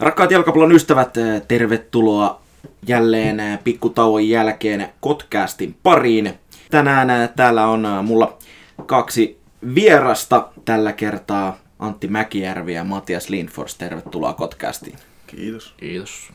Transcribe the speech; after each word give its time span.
Rakkaat 0.00 0.30
jalkapallon 0.30 0.72
ystävät, 0.72 1.16
eh, 1.16 1.42
tervetuloa 1.48 2.40
jälleen 2.86 3.40
eh, 3.40 3.58
pikkutauon 3.64 4.28
jälkeen 4.28 4.88
podcastin 5.00 5.76
pariin. 5.82 6.34
Tänään 6.70 7.10
eh, 7.10 7.30
täällä 7.36 7.66
on 7.66 7.86
mulla 8.02 8.38
kaksi 8.86 9.38
vierasta 9.74 10.48
tällä 10.64 10.92
kertaa. 10.92 11.58
Antti 11.78 12.08
Mäkijärvi 12.08 12.74
ja 12.74 12.84
Matias 12.84 13.28
Lindfors, 13.28 13.74
tervetuloa 13.74 14.32
podcastiin. 14.32 14.98
Kiitos. 15.26 15.74
Kiitos. 15.76 16.30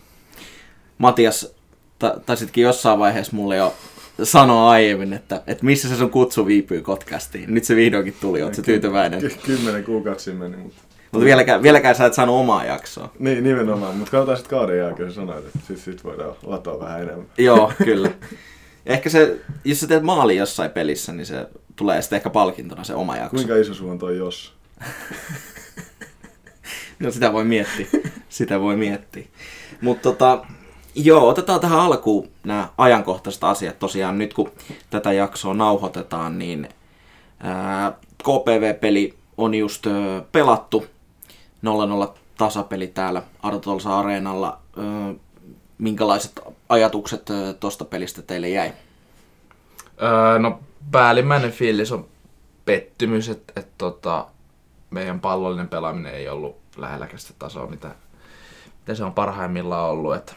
Matias, 0.98 1.56
ta- 2.00 2.20
taisitkin 2.26 2.64
jossain 2.64 3.00
vaiheessa 3.00 3.36
mulle 3.36 3.56
jo 3.56 3.74
sanoa 4.24 4.70
aiemmin, 4.70 5.14
että, 5.14 5.42
että 5.48 5.66
missä 5.66 5.90
se 5.90 5.96
sun 5.96 6.10
kutsu 6.10 6.46
viipyy 6.46 6.82
podcastiin. 6.82 7.54
Nyt 7.54 7.64
se 7.64 7.76
vihdoinkin 7.76 8.16
tuli, 8.22 8.44
ootko 8.44 8.62
tyytyväinen? 8.62 9.20
Ky- 9.20 9.38
kymmenen 9.46 9.84
kuukautta 9.84 10.32
meni, 10.32 10.58
mutta... 10.58 10.82
Mutta 11.16 11.26
vieläkään, 11.26 11.64
vieläkään 11.64 11.96
sä 11.96 12.06
et 12.06 12.14
saanut 12.14 12.40
omaa 12.40 12.66
jaksoa. 12.66 13.10
Niin, 13.20 13.44
nimenomaan, 13.44 13.96
mutta 13.96 14.12
katsotaan 14.12 14.38
sitten 14.38 14.58
kauden 14.58 14.78
jälkeen 14.78 15.14
sanoit, 15.14 15.46
että 15.46 15.60
sitten 15.60 15.78
sit 15.78 16.04
voidaan 16.04 16.36
latoa 16.44 16.80
vähän 16.80 17.02
enemmän. 17.02 17.26
Joo, 17.38 17.72
kyllä. 17.84 18.12
Ehkä 18.86 19.10
se, 19.10 19.38
jos 19.64 19.80
sä 19.80 19.88
teet 19.88 20.04
maali 20.04 20.38
jossain 20.38 20.72
pelissä, 20.72 21.14
niin 21.14 21.26
se 21.26 21.48
tulee 21.76 22.02
sitten 22.02 22.18
ehkä 22.18 22.30
palkintona 22.30 22.84
se 22.84 22.96
oma 22.96 23.18
jakso. 23.18 23.36
Kuinka 23.36 23.56
iso 23.56 23.74
sulla 23.74 23.92
on 23.92 24.00
toi 24.00 24.18
jos? 24.18 24.54
no 27.00 27.12
sitä 27.12 27.34
voi 27.34 27.44
miettiä. 27.44 27.88
Sitä 28.30 28.62
voi 28.62 28.76
miettiä. 28.76 29.26
Mutta 29.82 30.04
tota, 30.04 30.46
joo, 30.96 31.28
otetaan 31.28 31.60
tähän 31.60 31.80
alkuun 31.80 32.30
nämä 32.44 32.70
ajankohtaiset 32.78 33.44
asiat. 33.44 33.80
Tosiaan 33.80 34.18
nyt 34.18 34.34
kun 34.34 34.52
tätä 34.90 35.14
jaksoa 35.14 35.54
nauhoitetaan, 35.54 36.40
niin 36.40 36.70
ää, 37.40 37.92
KPV-peli 38.24 39.14
on 39.38 39.56
just 39.56 39.88
ö, 39.88 39.92
pelattu. 40.32 40.86
0-0 41.66 42.14
tasapeli 42.38 42.88
täällä 42.88 43.24
Artolsa 43.44 44.00
Areenalla. 44.00 44.60
Minkälaiset 45.78 46.42
ajatukset 46.70 47.30
tuosta 47.60 47.86
pelistä 47.86 48.22
teille 48.22 48.50
jäi? 48.50 48.74
Öö, 50.02 50.40
no 50.40 50.60
päällimmäinen 50.92 51.52
fiilis 51.52 51.92
on 51.92 52.08
pettymys, 52.66 53.30
että 53.30 53.54
et, 53.56 53.78
tota, 53.78 54.28
meidän 54.90 55.20
pallollinen 55.20 55.68
pelaaminen 55.68 56.14
ei 56.14 56.30
ollut 56.30 56.58
lähelläkään 56.78 57.20
sitä 57.20 57.34
tasoa, 57.40 57.68
mitä, 57.68 57.96
mitä 58.80 58.96
se 58.96 59.04
on 59.04 59.14
parhaimmillaan 59.14 59.90
ollut. 59.90 60.16
Että 60.16 60.34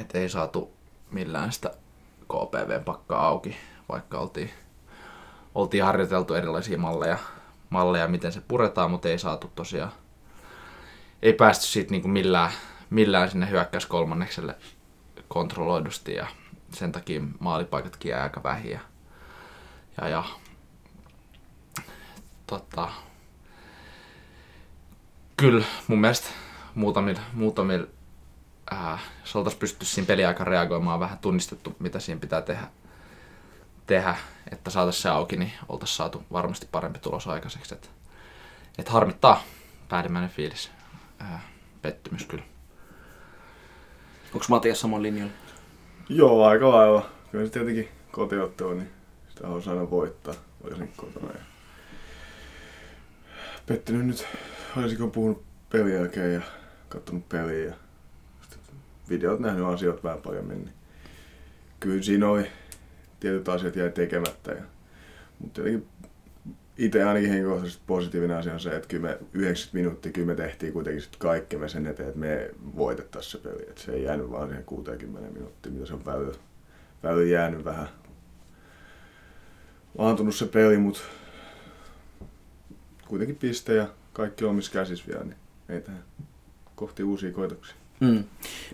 et 0.00 0.14
ei 0.14 0.28
saatu 0.28 0.72
millään 1.10 1.52
sitä 1.52 1.70
KPV-pakkaa 2.28 3.26
auki, 3.26 3.56
vaikka 3.88 4.18
oltiin, 4.18 4.50
oltiin 5.54 5.84
harjoiteltu 5.84 6.34
erilaisia 6.34 6.78
malleja, 6.78 7.18
malleja, 7.70 8.08
miten 8.08 8.32
se 8.32 8.42
puretaan, 8.48 8.90
mutta 8.90 9.08
ei 9.08 9.18
saatu 9.18 9.50
tosiaan, 9.54 9.92
ei 11.24 11.32
päästy 11.32 11.66
siitä 11.66 11.90
niin 11.90 12.02
kuin 12.02 12.12
millään, 12.12 12.52
millään 12.90 13.30
sinne 13.30 13.50
hyökkäys 13.50 13.86
kolmannekselle 13.86 14.56
kontrolloidusti 15.28 16.14
ja 16.14 16.26
sen 16.72 16.92
takia 16.92 17.22
maalipaikatkin 17.40 18.10
jää 18.10 18.22
aika 18.22 18.42
vähin. 18.42 18.80
Ja, 20.00 20.08
ja, 20.08 20.24
tota, 22.46 22.88
kyllä 25.36 25.64
mun 25.86 26.00
mielestä 26.00 26.28
muutamilla, 26.74 27.86
ää, 28.70 28.98
jos 29.20 29.36
oltaisiin 29.36 29.60
pystytty 29.60 29.84
siinä 29.84 30.06
peliaika 30.06 30.44
reagoimaan 30.44 31.00
vähän 31.00 31.18
tunnistettu, 31.18 31.76
mitä 31.78 32.00
siinä 32.00 32.20
pitää 32.20 32.42
tehdä, 32.42 32.66
tehdä 33.86 34.16
että 34.50 34.70
saataisiin 34.70 35.02
se 35.02 35.08
auki, 35.08 35.36
niin 35.36 35.52
oltaisiin 35.68 35.96
saatu 35.96 36.24
varmasti 36.32 36.68
parempi 36.72 36.98
tulos 36.98 37.26
aikaiseksi. 37.26 37.74
Että 37.74 37.88
et 38.78 38.88
harmittaa 38.88 39.42
päällimmäinen 39.88 40.30
fiilis. 40.30 40.70
Ää, 41.18 41.40
pettymys 41.82 42.26
kyllä. 42.26 42.44
Onko 44.34 44.46
Matias 44.48 44.80
samoin 44.80 45.02
linjalla? 45.02 45.32
Joo, 46.08 46.44
aika 46.44 46.70
lailla. 46.70 47.10
Kyllä 47.30 47.44
se 47.44 47.52
tietenkin 47.52 47.88
kotiottelu, 48.10 48.74
niin 48.74 48.90
sitä 49.28 49.48
on 49.48 49.62
aina 49.66 49.90
voittaa, 49.90 50.34
varsinkin 50.64 50.96
kotona. 50.96 51.32
Ja 51.32 51.40
pettynyt 53.66 54.06
nyt, 54.06 54.26
olisiko 54.76 55.08
puhunut 55.08 55.44
pelin 55.70 55.94
jälkeen 55.94 56.34
ja 56.34 56.40
katsonut 56.88 57.28
peliä 57.28 57.64
ja 57.64 57.74
videot 59.08 59.40
nähnyt 59.40 59.66
asioita 59.66 60.02
vähän 60.02 60.22
paremmin. 60.22 60.58
Niin 60.58 60.74
kyllä 61.80 62.02
siinä 62.02 62.28
oli 62.28 62.50
tietyt 63.20 63.48
asiat 63.48 63.76
jäi 63.76 63.90
tekemättä. 63.90 64.52
Ja, 64.52 64.62
mutta 65.38 65.60
jotenkin 65.60 65.88
itse 66.78 67.04
ainakin 67.04 67.30
henkilökohtaisesti 67.30 67.82
positiivinen 67.86 68.36
asia 68.36 68.52
on 68.52 68.60
se, 68.60 68.76
että 68.76 68.88
kyllä 68.88 69.08
me 69.08 69.18
90 69.32 69.68
minuuttia 69.72 70.12
kyllä 70.12 70.26
me 70.26 70.34
tehtiin 70.34 70.72
kuitenkin 70.72 71.02
sit 71.02 71.16
kaikkemme 71.16 71.68
sen 71.68 71.86
eteen, 71.86 72.08
että 72.08 72.20
me 72.20 72.50
voitettaisiin 72.76 73.32
se 73.42 73.48
peli. 73.48 73.62
Että 73.62 73.80
se 73.80 73.92
ei 73.92 74.02
jäänyt 74.02 74.30
vaan 74.30 74.48
siihen 74.48 74.64
60 74.64 75.30
minuuttia, 75.30 75.72
mitä 75.72 75.86
se 75.86 75.94
on 75.94 76.04
väylä, 76.04 76.32
väylä 77.02 77.22
jäänyt 77.22 77.64
vähän 77.64 77.88
laantunut 79.98 80.34
se 80.34 80.46
peli, 80.46 80.78
mutta 80.78 81.00
kuitenkin 83.08 83.36
piste 83.36 83.74
ja 83.74 83.88
kaikki 84.12 84.44
omissa 84.44 84.72
käsissä 84.72 85.04
vielä, 85.08 85.24
niin 85.24 85.36
ei 85.68 85.80
tähän 85.80 86.04
kohti 86.74 87.02
uusia 87.02 87.32
koitoksia. 87.32 87.74
Mm. 88.00 88.24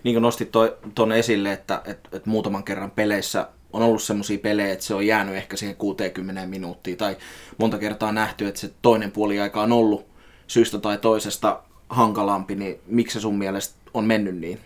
Niin 0.03 0.15
kuin 0.15 0.21
nostit 0.21 0.49
tuon 0.95 1.11
esille, 1.11 1.51
että, 1.51 1.81
että, 1.85 2.09
että 2.11 2.29
muutaman 2.29 2.63
kerran 2.63 2.91
peleissä 2.91 3.47
on 3.73 3.81
ollut 3.81 4.03
semmoisia 4.03 4.37
pelejä, 4.37 4.73
että 4.73 4.85
se 4.85 4.93
on 4.93 5.07
jäänyt 5.07 5.35
ehkä 5.35 5.57
siihen 5.57 5.75
60 5.75 6.45
minuuttia, 6.45 6.95
tai 6.95 7.17
monta 7.57 7.77
kertaa 7.77 8.11
nähty, 8.11 8.47
että 8.47 8.59
se 8.59 8.71
toinen 8.81 9.11
puoli 9.11 9.39
aika 9.39 9.61
on 9.61 9.71
ollut 9.71 10.05
syystä 10.47 10.79
tai 10.79 10.97
toisesta 10.97 11.63
hankalampi, 11.89 12.55
niin 12.55 12.79
miksi 12.87 13.13
se 13.13 13.19
sun 13.19 13.37
mielestä 13.37 13.75
on 13.93 14.05
mennyt 14.05 14.35
niin? 14.35 14.59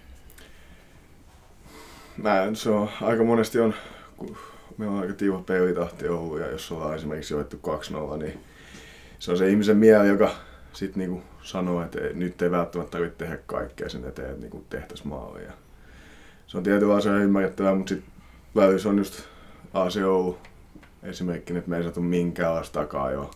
Mä, 2.17 2.49
se 2.53 2.69
on, 2.69 2.89
aika 3.01 3.23
monesti 3.23 3.59
on, 3.59 3.73
kun 4.17 4.37
meillä 4.77 4.95
on 4.95 5.01
aika 5.01 5.13
tiiva 5.13 5.39
pelitahti 5.39 6.07
ollut, 6.07 6.39
ja 6.39 6.47
jos 6.47 6.71
ollaan 6.71 6.95
esimerkiksi 6.95 7.33
joettu 7.33 7.59
2-0, 8.13 8.17
niin 8.17 8.39
se 9.19 9.31
on 9.31 9.37
se 9.37 9.49
ihmisen 9.49 9.77
mieli, 9.77 10.07
joka 10.07 10.31
sitten 10.73 10.99
niinku 10.99 11.23
sanoo, 11.41 11.83
että 11.83 12.01
ei, 12.01 12.13
nyt 12.13 12.41
ei 12.41 12.51
välttämättä 12.51 12.91
tarvitse 12.91 13.17
tehdä 13.17 13.37
kaikkea 13.45 13.89
sen 13.89 14.05
eteen, 14.05 14.29
että 14.29 14.41
niinku 14.41 14.65
tehtäisiin 14.69 15.07
maalia. 15.07 15.51
Se 16.47 16.57
on 16.57 16.63
tietyllä 16.63 16.95
asialla 16.95 17.19
ymmärrettävää, 17.19 17.75
mutta 17.75 17.89
sitten 17.89 18.14
välissä 18.55 18.89
on 18.89 18.97
just 18.97 19.21
AC 19.73 19.97
Oulu 20.05 20.37
esimerkkinä, 21.03 21.59
että 21.59 21.71
me 21.71 21.77
ei 21.77 21.83
saatu 21.83 22.01
minkäänlaista 22.01 22.79
takaa 22.79 23.11
jo 23.11 23.31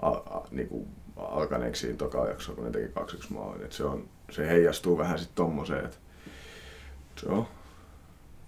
a, 0.00 0.08
a, 0.08 0.46
niinku 0.50 0.88
alkaneeksi 1.16 1.80
siinä 1.80 1.96
toka 1.96 2.26
jaksoa, 2.26 2.54
kun 2.54 2.64
ne 2.64 2.70
teki 2.70 2.88
kaksi 2.88 3.16
yksi 3.16 3.32
maalin. 3.32 3.64
Et 3.64 3.72
se, 3.72 3.84
on, 3.84 4.08
se 4.30 4.48
heijastuu 4.48 4.98
vähän 4.98 5.18
sitten 5.18 5.36
tommoseen, 5.36 5.84
että 5.84 5.96
se 7.16 7.26
on 7.28 7.46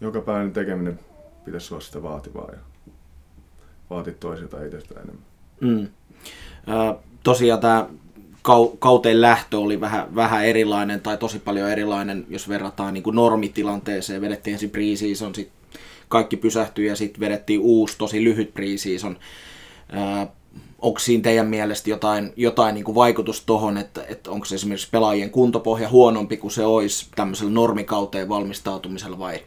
joka 0.00 0.20
päivän 0.20 0.52
tekeminen 0.52 1.00
pitäisi 1.44 1.74
olla 1.74 1.84
sitä 1.84 2.02
vaativaa 2.02 2.48
ja 2.52 2.58
vaatii 3.90 4.14
toisilta 4.14 4.64
itsestä 4.64 4.94
enemmän. 4.94 5.24
Mm. 5.60 5.88
Ö, 6.68 6.94
tosiaan 7.22 7.60
tämä 7.60 7.88
kauteen 8.78 9.20
lähtö 9.20 9.58
oli 9.58 9.80
vähän, 9.80 10.14
vähän 10.14 10.44
erilainen 10.44 11.00
tai 11.00 11.16
tosi 11.16 11.38
paljon 11.38 11.70
erilainen, 11.70 12.26
jos 12.28 12.48
verrataan 12.48 12.94
niin 12.94 13.04
kuin 13.04 13.16
normitilanteeseen. 13.16 14.20
Vedettiin 14.20 14.52
ensin 14.52 14.70
preseason, 14.70 15.34
sitten 15.34 15.63
kaikki 16.14 16.36
pysähtyi 16.36 16.86
ja 16.86 16.96
sitten 16.96 17.20
vedettiin 17.20 17.60
uusi 17.60 17.98
tosi 17.98 18.24
lyhyt 18.24 18.54
preseason. 18.54 19.16
Äh, 19.96 20.28
onko 20.78 20.98
siinä 20.98 21.22
teidän 21.22 21.46
mielestä 21.46 21.90
jotain, 21.90 22.32
jotain 22.36 22.74
niin 22.74 22.84
kuin 22.84 22.94
vaikutus 22.94 23.44
tuohon, 23.46 23.78
että, 23.78 24.04
että 24.08 24.30
onko 24.30 24.44
se 24.44 24.54
esimerkiksi 24.54 24.88
pelaajien 24.90 25.30
kuntopohja 25.30 25.88
huonompi 25.88 26.36
kuin 26.36 26.50
se 26.50 26.64
olisi 26.64 27.06
tämmöisellä 27.16 27.52
normikauteen 27.52 28.28
valmistautumisella 28.28 29.18
vai, 29.18 29.42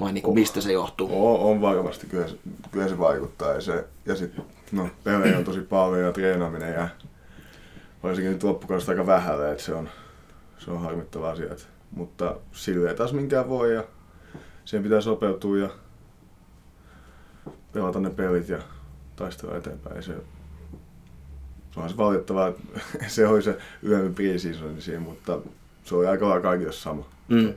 vai 0.00 0.12
niin 0.12 0.22
kuin 0.22 0.34
mistä 0.34 0.60
se 0.60 0.72
johtuu? 0.72 1.08
On, 1.12 1.40
on 1.40 1.60
varmasti, 1.60 2.06
kyllä 2.06 2.28
se, 2.28 2.36
kyllä 2.70 2.88
se 2.88 2.98
vaikuttaa. 2.98 3.52
Ja, 3.52 3.60
se, 3.60 3.84
ja 4.06 4.16
sitten 4.16 4.44
no, 4.72 4.88
pelejä 5.04 5.38
on 5.38 5.44
tosi 5.44 5.60
paljon 5.60 6.04
ja 6.04 6.12
treenaaminen 6.12 6.74
ja 6.74 6.88
varsinkin 8.02 8.32
nyt 8.32 8.42
loppukaudesta 8.42 8.92
aika 8.92 9.06
vähälle, 9.06 9.52
että 9.52 9.64
se 9.64 9.74
on, 9.74 9.88
se 10.58 10.70
on 10.70 10.80
harmittava 10.80 11.30
asia. 11.30 11.52
Että, 11.52 11.64
mutta 11.90 12.36
sille 12.52 12.88
ei 12.88 12.96
taas 12.96 13.12
minkään 13.12 13.48
voi 13.48 13.74
ja 13.74 13.84
siihen 14.64 14.82
pitää 14.82 15.00
sopeutua 15.00 15.58
ja 15.58 15.70
pelata 17.72 18.00
ne 18.00 18.10
pelit 18.10 18.48
ja 18.48 18.58
taistella 19.16 19.56
eteenpäin. 19.56 20.02
Se, 20.02 20.14
se 21.74 21.80
on 21.80 21.90
se 21.90 21.96
valitettavaa, 21.96 22.48
että 22.48 22.62
se 23.08 23.26
oli 23.26 23.42
se 23.42 23.58
yhden 23.82 24.14
pre-season 24.14 24.80
siinä, 24.80 25.00
mutta 25.00 25.38
se 25.84 25.94
oli 25.94 26.06
aika 26.06 26.28
lailla 26.28 26.42
kaikille 26.42 26.72
sama 26.72 27.04
mm. 27.28 27.54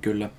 Kyllä. 0.00 0.30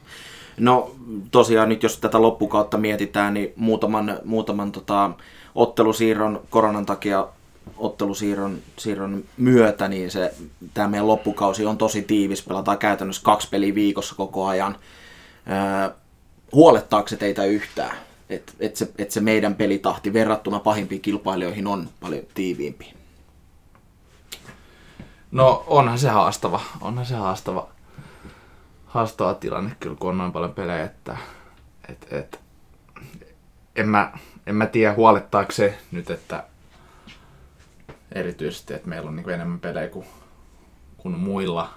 No 0.57 0.95
tosiaan 1.31 1.69
nyt 1.69 1.83
jos 1.83 1.97
tätä 1.97 2.21
loppukautta 2.21 2.77
mietitään, 2.77 3.33
niin 3.33 3.53
muutaman, 3.55 4.19
muutaman 4.25 4.71
tota, 4.71 5.11
ottelusiirron 5.55 6.41
koronan 6.49 6.85
takia 6.85 7.27
ottelusiirron 7.77 8.57
siirron 8.77 9.23
myötä, 9.37 9.87
niin 9.87 10.11
se, 10.11 10.33
tämä 10.73 10.87
meidän 10.87 11.07
loppukausi 11.07 11.65
on 11.65 11.77
tosi 11.77 12.01
tiivis. 12.01 12.43
Pelataan 12.43 12.77
käytännössä 12.77 13.21
kaksi 13.23 13.49
peliä 13.49 13.75
viikossa 13.75 14.15
koko 14.15 14.47
ajan. 14.47 14.75
Huolettaako 16.53 17.07
se 17.07 17.17
teitä 17.17 17.45
yhtään? 17.45 17.97
Että 18.29 18.53
et 18.59 18.75
se, 18.75 18.91
et 18.97 19.11
se 19.11 19.21
meidän 19.21 19.55
pelitahti 19.55 20.13
verrattuna 20.13 20.59
pahimpiin 20.59 21.01
kilpailijoihin 21.01 21.67
on 21.67 21.89
paljon 21.99 22.23
tiiviimpi? 22.33 22.93
No 25.31 25.63
onhan 25.67 25.99
se 25.99 26.09
haastava, 26.09 26.61
onhan 26.81 27.05
se 27.05 27.15
haastava, 27.15 27.67
haastava 28.85 29.33
tilanne 29.33 29.75
kyllä, 29.79 29.95
kun 29.99 30.09
on 30.09 30.17
noin 30.17 30.31
paljon 30.31 30.53
pelejä, 30.53 30.83
että 30.83 31.17
et, 31.89 32.07
et, 32.11 32.39
en, 33.75 33.89
mä, 33.89 34.11
en 34.47 34.55
mä 34.55 34.65
tiedä 34.65 34.93
huolettaako 34.93 35.51
se 35.51 35.77
nyt, 35.91 36.09
että 36.09 36.43
erityisesti, 38.11 38.73
että 38.73 38.89
meillä 38.89 39.09
on 39.09 39.15
niin 39.15 39.29
enemmän 39.29 39.59
pelejä 39.59 39.89
kuin, 39.89 40.05
kuin 40.97 41.19
muilla 41.19 41.73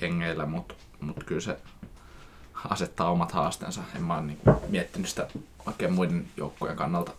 jengeillä, 0.00 0.46
mutta 0.46 0.74
mut 1.00 1.24
kyllä 1.24 1.40
se 1.40 1.56
asettaa 2.68 3.10
omat 3.10 3.32
haasteensa. 3.32 3.80
En 3.96 4.02
mä 4.02 4.14
ole 4.14 4.22
niin 4.22 4.40
miettinyt 4.68 5.08
sitä 5.08 5.26
oikein 5.66 5.92
muiden 5.92 6.28
joukkojen 6.36 6.76
kannalta, 6.76 7.12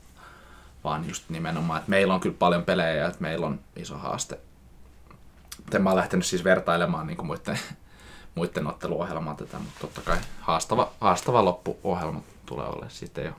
vaan 0.83 1.07
just 1.07 1.29
nimenomaan, 1.29 1.79
että 1.79 1.89
meillä 1.89 2.13
on 2.13 2.19
kyllä 2.19 2.35
paljon 2.39 2.63
pelejä 2.63 2.93
ja 2.93 3.07
että 3.07 3.21
meillä 3.21 3.45
on 3.45 3.59
iso 3.75 3.97
haaste. 3.97 4.39
En 5.73 5.81
mä 5.81 5.95
lähtenyt 5.95 6.25
siis 6.25 6.43
vertailemaan 6.43 7.07
niin 7.07 7.25
muiden, 7.25 7.59
muiden 8.35 8.67
otteluohjelmaa 8.73 9.35
tätä, 9.35 9.59
mutta 9.59 9.79
totta 9.81 10.01
kai 10.01 10.17
haastava, 10.39 10.91
haastava 11.01 11.45
loppuohjelma 11.45 12.21
tulee 12.45 12.65
olemaan. 12.65 12.91
Siitä 12.91 13.21
ei 13.21 13.27
ole 13.27 13.35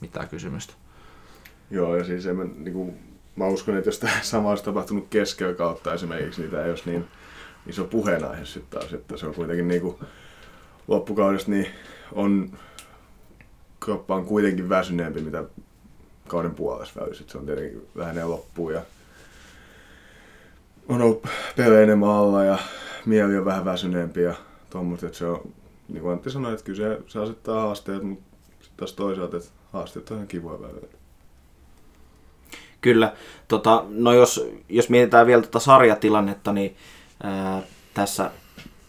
mitään 0.00 0.28
kysymystä. 0.28 0.72
Joo, 1.70 1.96
ja 1.96 2.04
siis 2.04 2.26
en 2.26 2.36
mä, 2.36 2.44
niin 2.44 2.72
kuin, 2.72 2.98
mä 3.36 3.46
uskon, 3.46 3.76
että 3.76 3.88
jos 3.88 3.98
tämä 3.98 4.12
sama 4.22 4.50
olisi 4.50 4.64
tapahtunut 4.64 5.06
keskellä 5.10 5.54
kautta 5.54 5.94
esimerkiksi, 5.94 6.40
niin 6.40 6.50
tämä 6.50 6.62
ei 6.62 6.70
olisi 6.70 6.90
niin 6.90 7.08
iso 7.66 7.84
puheenaihe 7.84 8.44
sitten 8.44 8.80
taas, 8.80 8.92
että 8.92 9.16
se 9.16 9.26
on 9.26 9.34
kuitenkin 9.34 9.68
niin 9.68 9.80
kuin, 9.80 9.96
loppukaudesta 10.88 11.50
niin 11.50 11.66
on 12.12 12.50
kroppa 13.80 14.14
on 14.14 14.26
kuitenkin 14.26 14.68
väsyneempi, 14.68 15.20
mitä 15.20 15.44
kauden 16.28 16.54
puolessa 16.54 17.00
välissä. 17.00 17.24
Se 17.26 17.38
on 17.38 17.46
tietenkin 17.46 17.88
vähän 17.96 18.30
loppuun 18.30 18.72
ja 18.72 18.82
on 20.88 21.02
ollut 21.02 21.26
pelejä 21.56 21.82
enemmän 21.82 22.10
alla 22.10 22.44
ja 22.44 22.58
mieli 23.06 23.36
on 23.36 23.44
vähän 23.44 23.64
väsyneempi 23.64 24.22
ja 24.22 24.34
tuommoista, 24.70 25.06
että 25.06 25.18
se 25.18 25.26
on, 25.26 25.52
niin 25.88 26.02
kuin 26.02 26.12
Antti 26.12 26.30
sanoi, 26.30 26.52
että 26.52 26.64
kyllä 26.64 26.78
se, 26.78 27.02
se 27.08 27.18
asettaa 27.18 27.60
haasteet, 27.60 28.02
mutta 28.02 28.24
sitten 28.50 28.76
taas 28.76 28.92
toisaalta, 28.92 29.36
että 29.36 29.50
haasteet 29.72 30.10
on 30.10 30.16
ihan 30.16 30.28
kivoja 30.28 30.60
välillä. 30.62 30.88
Kyllä. 32.80 33.12
Tota, 33.48 33.84
no 33.88 34.12
jos, 34.12 34.48
jos 34.68 34.88
mietitään 34.88 35.26
vielä 35.26 35.42
tuota 35.42 35.60
sarjatilannetta, 35.60 36.52
niin 36.52 36.76
ää, 37.22 37.62
tässä, 37.94 38.30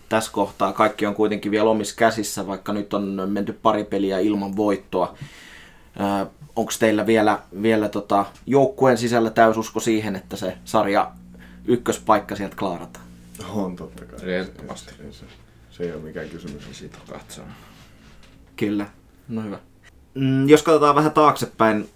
tässä 0.10 0.32
kohtaa 0.32 0.74
kaikki 0.74 1.06
on 1.06 1.16
kuitenkin 1.16 1.52
vielä 1.52 1.70
omissa 1.70 1.96
käsissä, 1.96 2.48
vaikka 2.48 2.74
nyt 2.74 2.94
on 2.94 3.30
menty 3.30 3.54
pari 3.54 3.84
peliä 3.84 4.20
ilman 4.20 4.56
voittoa. 4.56 5.16
Onko 6.56 6.72
teillä 6.80 7.06
vielä, 7.06 7.40
vielä 7.62 7.90
tota, 7.90 8.26
joukkueen 8.46 8.98
sisällä 8.98 9.30
täysusko 9.30 9.80
siihen, 9.80 10.16
että 10.16 10.36
se 10.36 10.58
sarja 10.66 11.12
ykköspaikka 11.66 12.36
sieltä 12.36 12.56
klaarataan? 12.56 13.06
On 13.50 13.76
totta 13.76 14.06
kai. 14.06 14.34
Ehdottomasti. 14.34 14.94
Se, 14.98 15.12
se, 15.12 15.26
se 15.72 15.84
ei 15.84 15.92
ole 15.92 16.02
mikään 16.02 16.30
kysymys. 16.30 16.64
Siitä 16.72 16.98
katsoa. 17.10 17.46
Kyllä, 18.56 18.86
no 19.30 19.42
hyvä. 19.42 19.60
Mm, 20.14 20.50
jos 20.50 20.64
katsotaan 20.64 20.96
vähän 20.96 21.12
taaksepäin, 21.12 21.90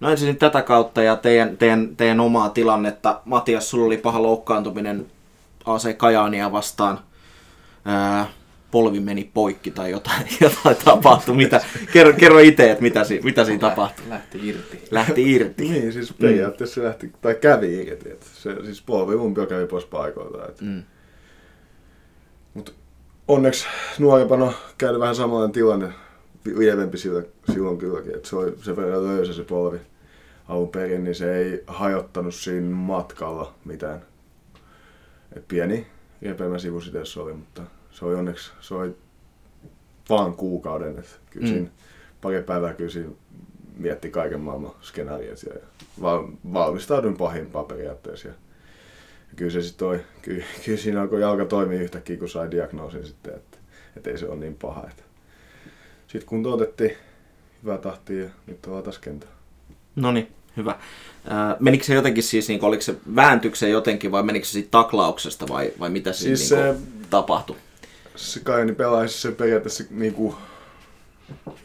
no 0.00 0.10
ensin 0.10 0.36
tätä 0.36 0.62
kautta 0.62 1.02
ja 1.02 1.16
teidän, 1.16 1.56
teidän, 1.56 1.96
teidän 1.96 2.20
omaa 2.20 2.48
tilannetta. 2.48 3.20
Matias, 3.24 3.70
sulla 3.70 3.86
oli 3.86 3.96
paha 3.96 4.22
loukkaantuminen 4.22 5.06
AC 5.64 5.96
Kajaania 5.96 6.52
vastaan. 6.52 6.98
Ää, 7.84 8.26
polvi 8.72 9.00
meni 9.00 9.30
poikki 9.34 9.70
tai 9.70 9.90
jotain, 9.90 10.26
jotain 10.40 10.76
tapahtui. 10.84 11.36
Mitä, 11.36 11.60
kerro, 11.92 12.12
kerro 12.12 12.38
itse, 12.38 12.70
että 12.70 12.82
mitä, 12.82 13.04
si, 13.04 13.20
mitä 13.24 13.44
siinä 13.44 13.58
tapahtui. 13.58 14.04
Lähti 14.08 14.48
irti. 14.48 14.82
Lähti 14.90 15.32
irti. 15.32 15.68
niin, 15.68 15.92
siis 15.92 16.12
periaatteessa 16.12 16.74
se 16.74 16.82
lähti, 16.82 17.12
tai 17.20 17.34
kävi 17.34 17.86
irti. 17.86 18.10
Että 18.10 18.26
se, 18.34 18.56
siis 18.64 18.82
polvi 18.82 19.14
umpio 19.14 19.46
kävi 19.46 19.66
pois 19.66 19.84
paikoilta. 19.84 20.48
Että. 20.48 20.64
Mm. 20.64 20.82
Mut 22.54 22.74
onneksi 23.28 23.66
nuorempana 23.98 24.44
on 24.44 24.54
käynyt 24.78 25.00
vähän 25.00 25.16
samanlainen 25.16 25.52
tilanne, 25.52 25.88
lievempi 26.44 26.98
silloin, 26.98 27.26
silloin 27.52 27.78
kylläkin. 27.78 28.14
Että 28.16 28.28
se 28.28 28.36
oli 28.36 28.54
se 28.62 28.76
verran 28.76 29.06
löysä 29.06 29.32
se 29.32 29.44
polvi 29.44 29.80
alun 30.48 30.68
perin, 30.68 31.04
niin 31.04 31.14
se 31.14 31.36
ei 31.36 31.64
hajottanut 31.66 32.34
siinä 32.34 32.76
matkalla 32.76 33.54
mitään. 33.64 34.02
Et 35.36 35.48
pieni 35.48 35.86
repeämä 36.22 36.58
sivusiteessä 36.58 37.22
oli, 37.22 37.32
mutta 37.32 37.62
se 37.90 38.04
oli 38.04 38.14
onneksi 38.14 38.52
se 38.60 38.74
oli 38.74 38.96
vaan 40.08 40.34
kuukauden. 40.34 40.98
Et 40.98 41.20
kyllä 41.30 41.46
mm. 41.46 41.52
siinä 41.52 41.70
pari 42.20 42.42
päivää 42.42 42.74
kyllä 42.74 42.90
siinä 42.90 43.10
mietti 43.76 44.10
kaiken 44.10 44.40
maailman 44.40 44.72
skenaariot 44.80 45.42
ja 45.42 45.54
val, 46.02 46.28
valmistauduin 46.52 47.16
pahimpaan 47.16 47.66
periaatteessa. 47.66 48.28
Ja, 48.28 48.34
ja 49.28 49.36
kyllä 49.36 49.50
se 49.50 49.62
sitten 49.62 49.88
oli, 49.88 50.00
kyllä, 50.22 50.44
kyllä 50.64 50.78
siinä 50.78 51.02
alkoi 51.02 51.20
jalka 51.20 51.44
toimia 51.44 51.82
yhtäkkiä, 51.82 52.16
kun 52.16 52.28
sai 52.28 52.50
diagnoosin 52.50 53.06
sitten, 53.06 53.34
että, 53.34 53.58
että 53.96 54.10
ei 54.10 54.18
se 54.18 54.28
ole 54.28 54.36
niin 54.36 54.54
paha. 54.54 54.86
Että. 54.90 55.02
Sitten 56.06 56.28
kun 56.28 56.46
otettiin 56.46 56.96
hyvää 57.62 57.78
tahtia 57.78 58.24
ja 58.24 58.30
nyt 58.46 58.66
ollaan 58.66 58.84
taas 58.84 58.98
kentällä. 58.98 59.34
No 59.96 60.12
niin, 60.12 60.28
hyvä. 60.56 60.78
menikö 61.58 61.84
se 61.84 61.94
jotenkin 61.94 62.22
siis, 62.22 62.48
niin 62.48 62.64
oliko 62.64 62.82
se 62.82 62.94
vääntykseen 63.16 63.72
jotenkin 63.72 64.12
vai 64.12 64.22
menikö 64.22 64.46
se 64.46 64.52
siitä 64.52 64.68
taklauksesta 64.70 65.48
vai, 65.48 65.72
vai 65.80 65.90
mitä 65.90 66.12
siinä 66.12 66.36
siis 66.36 66.50
niin 66.50 66.74
se, 66.74 66.80
tapahtui? 67.10 67.56
Se 68.16 68.40
Kajani 68.40 68.72
pelaisi 68.72 69.20
se 69.20 69.32
periaatteessa 69.32 69.84
niin 69.90 70.14
kuin 70.14 70.34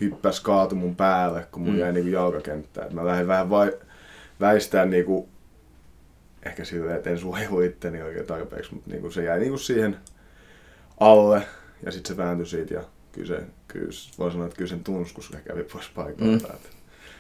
hyppäs 0.01 0.39
kaatu 0.39 0.75
mun 0.75 0.95
päälle, 0.95 1.48
kun 1.51 1.62
mun 1.62 1.74
mm. 1.74 1.80
jäi 1.80 1.94
niin 1.94 2.04
kuin 2.04 2.13
jalkakenttään. 2.13 2.95
Mä 2.95 3.06
lähdin 3.06 3.28
vähän 3.28 3.50
vai, 3.50 3.74
väistään 4.39 4.90
niin 4.90 5.06
kuin, 5.06 5.28
ehkä 6.45 6.66
silleen, 6.66 6.98
että 6.98 7.10
en 7.10 7.19
suojelu 7.19 7.62
itteni 7.62 8.01
oikein 8.01 8.25
tarpeeksi, 8.25 8.74
mutta 8.74 8.90
niin 8.90 9.01
kuin 9.01 9.13
se 9.13 9.24
jäi 9.24 9.40
niin 9.40 9.50
kuin 9.50 9.60
siihen 9.60 9.98
alle 11.00 11.48
ja 11.86 11.92
sitten 11.92 12.16
se 12.16 12.18
vääntyi 12.18 12.45
siitä 12.45 12.74
ja 12.74 12.83
kyllä 13.12 13.28
se, 13.28 13.44
kyllä, 13.68 13.92
voi 14.19 14.31
sanoa, 14.31 14.45
että 14.45 14.57
kyllä 14.57 14.69
sen 14.69 14.83
se 15.19 15.42
kävi 15.48 15.63
pois 15.63 15.90
paikalta. 15.95 16.48
Mm. 16.48 16.76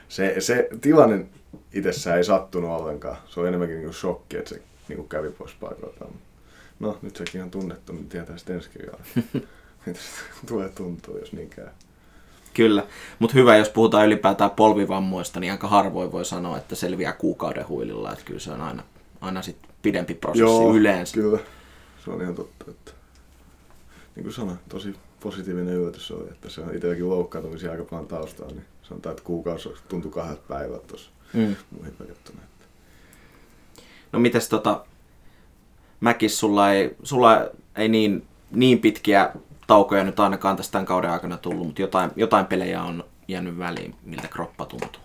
Se, 0.09 0.35
se 0.39 0.69
tilanne 0.81 1.25
itsessään 1.73 2.17
ei 2.17 2.23
sattunut 2.23 2.81
ollenkaan. 2.81 3.17
Se 3.29 3.39
oli 3.39 3.47
enemmänkin 3.47 3.79
niin 3.79 3.93
shokki, 3.93 4.37
että 4.37 4.49
se 4.49 4.61
niin 4.87 4.97
kuin 4.97 5.09
kävi 5.09 5.29
pois 5.29 5.53
paikalta. 5.59 6.05
No, 6.79 6.97
nyt 7.01 7.15
sekin 7.15 7.43
on 7.43 7.51
tunnettu, 7.51 7.93
niin 7.93 8.09
tietää 8.09 8.37
sitten 8.37 8.55
ensi 8.55 8.69
kerralla. 8.69 9.03
Mitä 9.85 9.99
tulee 10.47 10.69
tuntua, 10.69 11.17
jos 11.19 11.33
niin 11.33 11.49
käy. 11.49 11.67
Kyllä, 12.53 12.83
mutta 13.19 13.33
hyvä, 13.33 13.57
jos 13.57 13.69
puhutaan 13.69 14.05
ylipäätään 14.05 14.51
polvivammoista, 14.51 15.39
niin 15.39 15.51
aika 15.51 15.67
harvoin 15.67 16.11
voi 16.11 16.25
sanoa, 16.25 16.57
että 16.57 16.75
selviää 16.75 17.13
kuukauden 17.13 17.67
huililla. 17.67 18.11
Että 18.11 18.25
kyllä 18.25 18.39
se 18.39 18.51
on 18.51 18.61
aina, 18.61 18.83
aina 19.21 19.41
sit 19.41 19.57
pidempi 19.81 20.13
prosessi 20.13 20.41
Joo, 20.41 20.75
yleensä. 20.75 21.13
kyllä. 21.13 21.39
Se 22.05 22.11
on 22.11 22.21
ihan 22.21 22.35
totta. 22.35 22.65
Että, 22.71 22.91
niin 24.15 24.23
kuin 24.23 24.33
sanoin, 24.33 24.57
tosi 24.69 24.95
positiivinen 25.19 25.73
yllätys 25.73 26.11
oli, 26.11 26.29
että 26.29 26.49
se 26.49 26.61
on 26.61 26.75
itselläkin 26.75 27.09
loukkaantumisia 27.09 27.71
aika 27.71 27.83
paljon 27.83 28.07
taustalla, 28.07 28.53
niin 28.53 28.65
sanotaan, 28.87 29.11
että 29.11 29.23
kuukausi 29.23 29.69
tuntui 29.89 30.11
kahdelta 30.11 30.41
päivältä 30.47 30.87
tuossa 30.87 31.11
mm. 31.33 31.55
muihin 31.71 31.95
verrattuna. 31.99 32.41
No 34.11 34.19
mites 34.19 34.49
tota, 34.49 34.85
Mäkis, 35.99 36.39
sulla 36.39 36.71
ei, 36.71 36.95
sulla 37.03 37.47
ei 37.75 37.89
niin, 37.89 38.27
niin 38.51 38.79
pitkiä 38.79 39.31
taukoja 39.67 40.03
nyt 40.03 40.19
ainakaan 40.19 40.57
tästä 40.57 40.71
tämän 40.71 40.85
kauden 40.85 41.09
aikana 41.11 41.37
tullut, 41.37 41.65
mutta 41.65 41.81
jotain, 41.81 42.11
jotain 42.15 42.45
pelejä 42.45 42.83
on 42.83 43.03
jäänyt 43.27 43.57
väliin, 43.57 43.95
miltä 44.03 44.27
kroppa 44.27 44.65
tuntuu. 44.65 45.01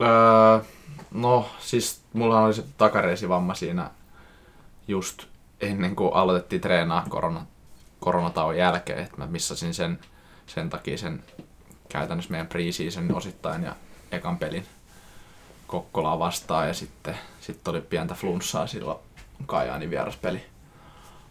Öö, 0.00 0.64
no 1.10 1.48
siis 1.58 2.00
mulla 2.12 2.40
oli 2.40 2.54
se 2.54 2.64
takareisivamma 2.76 3.54
siinä 3.54 3.90
just 4.88 5.22
ennen 5.60 5.96
kuin 5.96 6.14
aloitettiin 6.14 6.60
treenaa 6.60 7.06
korona, 7.08 7.46
koronatauon 8.00 8.56
jälkeen, 8.56 8.98
että 8.98 9.16
mä 9.16 9.26
missasin 9.26 9.74
sen, 9.74 9.98
sen 10.46 10.70
takia 10.70 10.98
sen 10.98 11.22
käytännössä 11.88 12.30
meidän 12.30 12.46
preseason 12.46 13.14
osittain 13.14 13.62
ja 13.62 13.76
ekan 14.12 14.38
pelin 14.38 14.66
Kokkolaa 15.66 16.18
vastaan 16.18 16.68
ja 16.68 16.74
sitten, 16.74 17.18
sitten 17.40 17.70
oli 17.70 17.80
pientä 17.80 18.14
flunssaa 18.14 18.66
silloin 18.66 18.98
Kajaanin 19.46 19.90
vieraspeli 19.90 20.42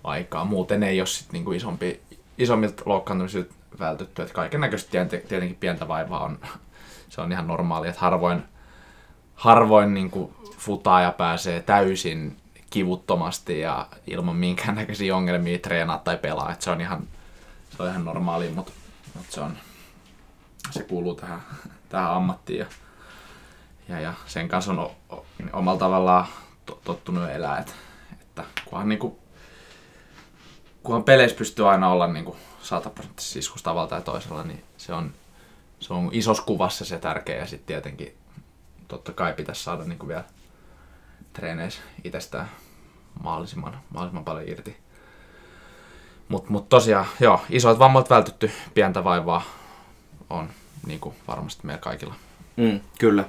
aikaa. 0.04 0.46
Muuten 0.46 0.84
ei 0.84 1.02
ole 1.02 1.08
sit 1.08 1.32
niinku 1.32 1.52
isompi, 1.52 2.02
isommilta 2.38 2.84
loukkaantumisilta 2.86 3.54
vältytty. 3.80 4.22
Että 4.22 4.34
kaiken 4.34 4.62
näköisesti 4.62 4.98
tietenkin 5.28 5.58
pientä 5.60 5.88
vaivaa 5.88 6.24
on, 6.24 6.40
se 7.10 7.22
on 7.22 7.32
ihan 7.32 7.48
normaali, 7.48 7.88
että 7.88 8.02
harvoin, 8.02 8.44
harvoin 9.36 9.94
niinku 9.94 10.34
futaaja 10.58 11.12
pääsee 11.12 11.62
täysin 11.62 12.38
kivuttomasti 12.70 13.60
ja 13.60 13.88
ilman 14.08 14.36
minkäännäköisiä 14.36 15.16
ongelmia 15.16 15.60
treenaa 15.60 15.98
tai 15.98 16.18
pelaa. 16.18 16.52
Että 16.52 16.64
se 16.64 16.72
on 16.72 16.82
ihan, 16.82 17.08
se 17.78 17.84
on 17.84 17.90
ihan 17.90 18.06
normaali, 18.06 18.50
mutta, 18.50 18.72
mutta 19.14 19.32
se, 19.32 19.42
on, 19.42 19.58
se 20.72 20.84
kuuluu 20.84 21.16
tähän, 21.16 21.42
tähän 21.90 22.12
ammattiin. 22.12 22.60
Ja, 22.60 22.66
ja, 23.90 24.00
ja 24.00 24.14
sen 24.26 24.48
kanssa 24.48 24.72
on 24.72 24.80
o, 24.80 24.96
o, 25.10 25.26
omalla 25.54 25.80
tavallaan 25.80 26.26
tottunut 26.84 27.30
elää, 27.30 27.58
että, 27.60 27.74
että 28.22 28.44
kunhan, 28.66 28.90
niin 28.90 29.00
kuin, 29.00 29.16
kunhan 30.84 31.04
peleissä 31.04 31.38
pystyy 31.38 31.70
aina 31.70 31.90
olla 31.90 32.08
niin 32.08 32.26
kuin 32.26 32.38
100 32.62 32.90
prosenttisesti 32.90 33.40
iskus 33.40 33.64
tavalla 33.64 33.88
tai 33.88 34.02
toisella, 34.02 34.44
niin 34.44 34.64
se 34.78 34.94
on, 34.94 35.14
se 35.80 35.94
on 35.94 36.10
isossa 36.12 36.44
kuvassa 36.44 36.86
se 36.86 37.00
tärkeä 37.00 37.38
ja 37.38 37.48
sitten 37.48 37.68
tietenkin 37.68 38.18
totta 38.88 39.12
kai 39.12 39.34
pitäisi 39.34 39.64
saada 39.64 39.84
niin 39.84 40.00
kuin 40.00 40.08
vielä 40.08 40.24
treeneissä 41.34 41.82
itsestään 42.04 42.50
mahdollisimman, 43.24 43.80
mahdollisimman 43.90 44.26
paljon 44.26 44.50
irti. 44.50 44.78
Mutta 46.28 46.52
mut 46.52 46.70
tosiaan, 46.70 47.06
joo, 47.20 47.42
isoit 47.50 47.80
vammat 47.80 48.10
vältytty, 48.10 48.52
pientä 48.74 49.04
vaivaa 49.04 49.42
on 50.29 50.50
niin 50.88 51.00
kuin 51.00 51.15
varmasti 51.27 51.62
meillä 51.65 51.82
kaikilla. 51.82 52.15
Mm, 52.58 52.79
kyllä. 53.00 53.25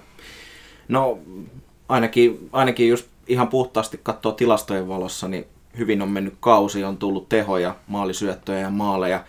No 0.89 1.19
ainakin, 1.89 2.49
ainakin 2.53 2.89
just 2.89 3.07
ihan 3.27 3.49
puhtaasti 3.49 4.01
katsoo 4.03 4.33
tilastojen 4.33 4.89
valossa, 4.89 5.29
niin 5.29 5.47
hyvin 5.79 6.03
on 6.03 6.09
mennyt 6.09 6.35
kausi, 6.41 6.85
on 6.85 6.97
tullut 6.97 7.29
tehoja, 7.29 7.77
maalisyöttöjä 7.87 8.59
ja 8.59 8.71
maaleja, 8.71 9.25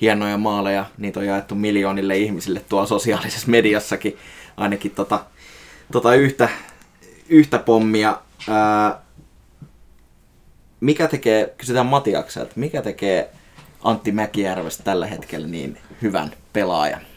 hienoja 0.00 0.38
maaleja, 0.38 0.84
niitä 0.98 1.20
on 1.20 1.26
jaettu 1.26 1.54
miljoonille 1.54 2.18
ihmisille 2.18 2.60
tuolla 2.68 2.86
sosiaalisessa 2.86 3.50
mediassakin, 3.50 4.16
ainakin 4.56 4.90
tota, 4.90 5.24
tota 5.92 6.14
yhtä, 6.14 6.48
yhtä 7.28 7.58
pommia. 7.58 8.18
Ää, 8.48 9.00
mikä 10.80 11.08
tekee, 11.08 11.54
kysytään 11.58 11.86
Matiakselta, 11.86 12.52
mikä 12.56 12.82
tekee 12.82 13.30
Antti 13.84 14.12
Mäkijärvestä 14.12 14.82
tällä 14.82 15.06
hetkellä 15.06 15.46
niin 15.46 15.78
hyvän 16.02 16.32
pelaajan? 16.52 17.09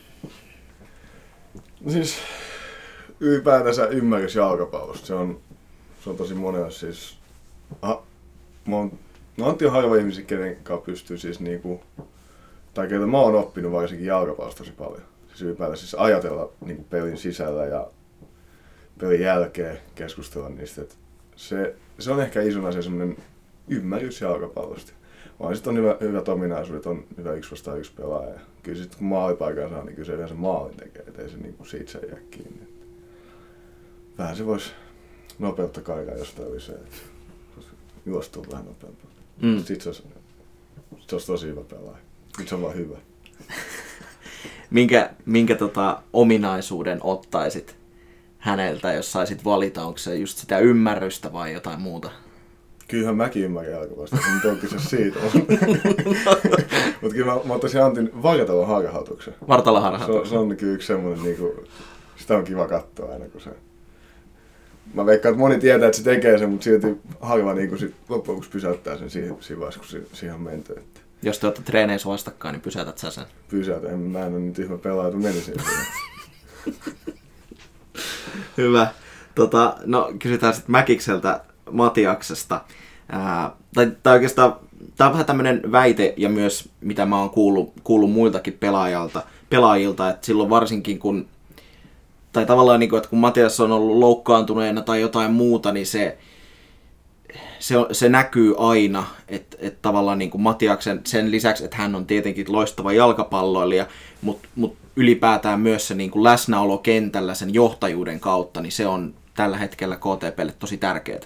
Siis 1.88 2.18
ylipäätänsä 3.20 3.88
ymmärrys 3.88 4.36
jalkapallosta. 4.36 5.08
Se 5.08 5.14
on, 5.14 5.40
se 6.04 6.10
on 6.10 6.18
tosi 6.18 6.34
monella 6.34 6.70
siis... 6.70 7.18
Aha, 7.82 8.04
mä 8.68 8.76
oon, 8.76 8.92
no 9.38 9.50
Antti 9.50 9.66
on 9.66 9.72
harva 9.72 9.96
ihmisiä, 9.96 10.26
kenen 10.26 10.58
kanssa 10.64 10.86
pystyy 10.86 11.18
siis 11.18 11.40
niinku... 11.40 11.82
Tai 12.74 12.88
keitä 12.88 13.06
mä 13.06 13.20
oon 13.20 13.36
oppinut 13.36 13.72
varsinkin 13.72 14.08
jalkapallosta 14.08 14.58
tosi 14.58 14.72
paljon. 14.72 15.04
Siis 15.28 15.42
ylipäätään 15.42 15.78
siis 15.78 15.96
ajatella 15.96 16.52
niinku 16.66 16.84
pelin 16.84 17.18
sisällä 17.18 17.66
ja 17.66 17.88
pelin 19.00 19.22
jälkeen 19.22 19.78
keskustella 19.96 20.50
niistä. 20.50 20.82
Et 20.82 20.98
se, 21.36 21.76
se 22.00 22.12
on 22.12 22.22
ehkä 22.22 22.42
iso 22.42 22.68
asia 22.68 22.82
semmonen 22.82 23.18
ymmärrys 23.68 24.22
jalkapallosta. 24.22 24.94
Vaan 25.40 25.56
sitten 25.56 25.72
on 25.72 25.78
hyvä, 25.78 25.98
hyvät 26.02 26.30
ominaisuudet, 26.30 26.86
on 26.86 27.04
hyvä 27.18 27.34
yksi 27.34 27.52
vastaan 27.52 27.80
yksi 27.80 27.94
pelaaja. 27.94 28.40
Kyllä 28.64 28.78
sitten 28.78 29.00
kun 29.00 29.08
maalipaikan 29.08 29.70
saa, 29.70 29.84
niin 29.84 29.96
kyllä 29.96 30.06
se 30.06 30.14
yleensä 30.14 30.36
maalin 30.36 30.78
tekee, 30.78 31.04
ettei 31.08 31.30
se 31.30 31.38
niinku 31.38 31.66
siitä 31.66 31.92
se 31.92 32.00
jää 32.00 32.20
kiinni. 32.32 32.68
Vähän 34.18 34.36
se 34.36 34.46
voisi 34.46 34.72
nopeutta 35.40 35.82
kaikaa 35.82 36.16
jostain 36.16 36.54
lisää. 36.54 36.76
Juostuu 38.06 38.46
vähän 38.52 38.66
nopeampaa. 38.66 39.12
Mm. 39.42 39.58
Sitten 39.58 39.82
se 39.82 39.90
olisi, 39.90 40.04
se 41.08 41.16
olisi 41.16 41.28
tosi 41.28 41.48
hyvä 41.48 41.62
pelaaja. 41.62 41.98
Nyt 42.40 42.48
se 42.48 42.56
on 42.56 42.62
vaan 42.62 42.76
hyvä. 42.76 42.98
minkä, 44.70 45.14
minkä 45.26 45.56
tota, 45.56 46.02
ominaisuuden 46.14 47.00
ottaisit 47.02 47.76
häneltä, 48.38 48.94
jos 48.94 49.12
saisit 49.12 49.46
valita? 49.46 49.86
Onko 49.86 49.98
se 49.98 50.16
just 50.16 50.38
sitä 50.38 50.60
ymmärrystä 50.60 51.34
vai 51.34 51.54
jotain 51.54 51.82
muuta? 51.82 52.12
Kyllähän 52.94 53.18
mäkin 53.18 53.44
ymmärrän 53.44 53.74
jalkapallosta, 53.74 54.18
mutta 54.34 54.48
on 54.48 54.58
kyse 54.58 54.80
siitä. 54.80 55.20
mutta 57.02 57.16
kyllä 57.16 57.34
mä, 57.34 57.40
mä 57.46 57.54
ottaisin 57.54 57.84
Antin 57.84 58.24
vartalon 58.24 58.68
harhautuksen. 58.68 59.34
Vartalla 59.48 59.80
Se, 59.80 59.84
harha. 59.84 60.06
on- 60.06 60.28
se 60.28 60.38
on 60.38 60.58
kyllä 60.58 60.74
yksi 60.74 60.88
semmoinen, 60.88 61.24
niinku, 61.24 61.64
sitä 62.16 62.38
on 62.38 62.44
kiva 62.44 62.68
katsoa 62.68 63.12
aina, 63.14 63.26
kun 63.26 63.42
se... 63.42 63.50
Mä 64.94 65.06
veikkaan, 65.06 65.32
että 65.34 65.40
moni 65.40 65.60
tietää, 65.60 65.88
että 65.88 65.98
se 65.98 66.04
tekee 66.04 66.38
sen, 66.38 66.50
mutta 66.50 66.64
silti 66.64 66.88
harva 67.22 67.54
niinku 67.54 67.78
sit 67.78 67.96
loppujen 68.10 68.36
lopuksi 68.36 68.50
pysäyttää 68.50 68.98
sen 68.98 69.10
siinä, 69.10 69.36
siinä 69.40 69.60
vaiheessa, 69.60 69.80
kun 69.80 69.90
si- 69.90 70.08
siihen 70.14 70.36
on 70.36 70.42
menty. 70.42 70.74
Että 70.74 71.00
Jos 71.22 71.40
te 71.40 71.48
olette 71.48 71.62
treeneissä 71.62 72.10
vastakkain, 72.10 72.54
niin 72.54 72.62
pysäytät 72.62 72.98
sä 72.98 73.12
sen. 73.12 73.26
pysäytä, 73.50 73.90
en, 73.90 74.00
mä 74.00 74.26
en 74.26 74.34
ole 74.34 74.40
nyt 74.40 74.60
ihme 74.60 74.78
pelaaja, 74.78 75.08
että 75.08 75.20
menisin 75.20 75.56
siihen. 75.60 75.86
Hyvä. 78.58 78.88
Tota, 79.36 79.76
no, 79.86 80.12
kysytään 80.20 80.54
sitten 80.54 80.72
Mäkikseltä 80.72 81.42
Matiaksesta. 81.72 82.62
Ää, 83.10 83.52
tai, 83.74 83.92
tai 84.04 84.14
oikeastaan, 84.14 84.56
tämä 84.98 85.08
on 85.08 85.14
vähän 85.14 85.26
tämmöinen 85.26 85.62
väite, 85.72 86.14
ja 86.18 86.30
myös 86.30 86.70
mitä 86.82 87.06
mä 87.06 87.20
oon 87.20 87.30
kuullut, 87.30 87.74
kuullut 87.84 88.12
muiltakin 88.12 88.58
pelaajalta, 88.60 89.24
pelaajilta, 89.50 90.10
että 90.10 90.26
silloin 90.26 90.50
varsinkin 90.50 91.00
kun, 91.00 91.28
tai 92.34 92.46
tavallaan 92.46 92.80
niin 92.80 92.90
kuin, 92.90 92.98
että 92.98 93.10
kun 93.10 93.20
Matias 93.20 93.60
on 93.60 93.72
ollut 93.72 93.98
loukkaantuneena 93.98 94.82
tai 94.82 95.02
jotain 95.02 95.32
muuta, 95.32 95.72
niin 95.72 95.86
se, 95.86 96.18
se, 97.60 97.76
se 97.92 98.10
näkyy 98.10 98.56
aina, 98.58 99.06
että, 99.28 99.58
että 99.60 99.80
tavallaan 99.82 100.18
niin 100.18 100.32
kuin 100.32 100.42
Matiaksen, 100.42 101.02
sen 101.04 101.32
lisäksi, 101.32 101.64
että 101.64 101.78
hän 101.78 101.96
on 101.96 102.06
tietenkin 102.06 102.46
loistava 102.50 102.94
jalkapalloilija, 102.94 103.86
mutta 104.22 104.48
mut 104.56 104.76
ylipäätään 104.96 105.60
myös 105.60 105.88
se 105.88 105.96
niin 105.96 106.12
kuin 106.12 106.24
läsnäolo 106.24 106.78
kentällä 106.78 107.34
sen 107.34 107.54
johtajuuden 107.54 108.20
kautta, 108.20 108.62
niin 108.62 108.72
se 108.72 108.88
on 108.88 109.14
tällä 109.34 109.58
hetkellä 109.58 109.96
KTPlle 109.96 110.54
tosi 110.60 110.78
tärkeää. 110.78 111.20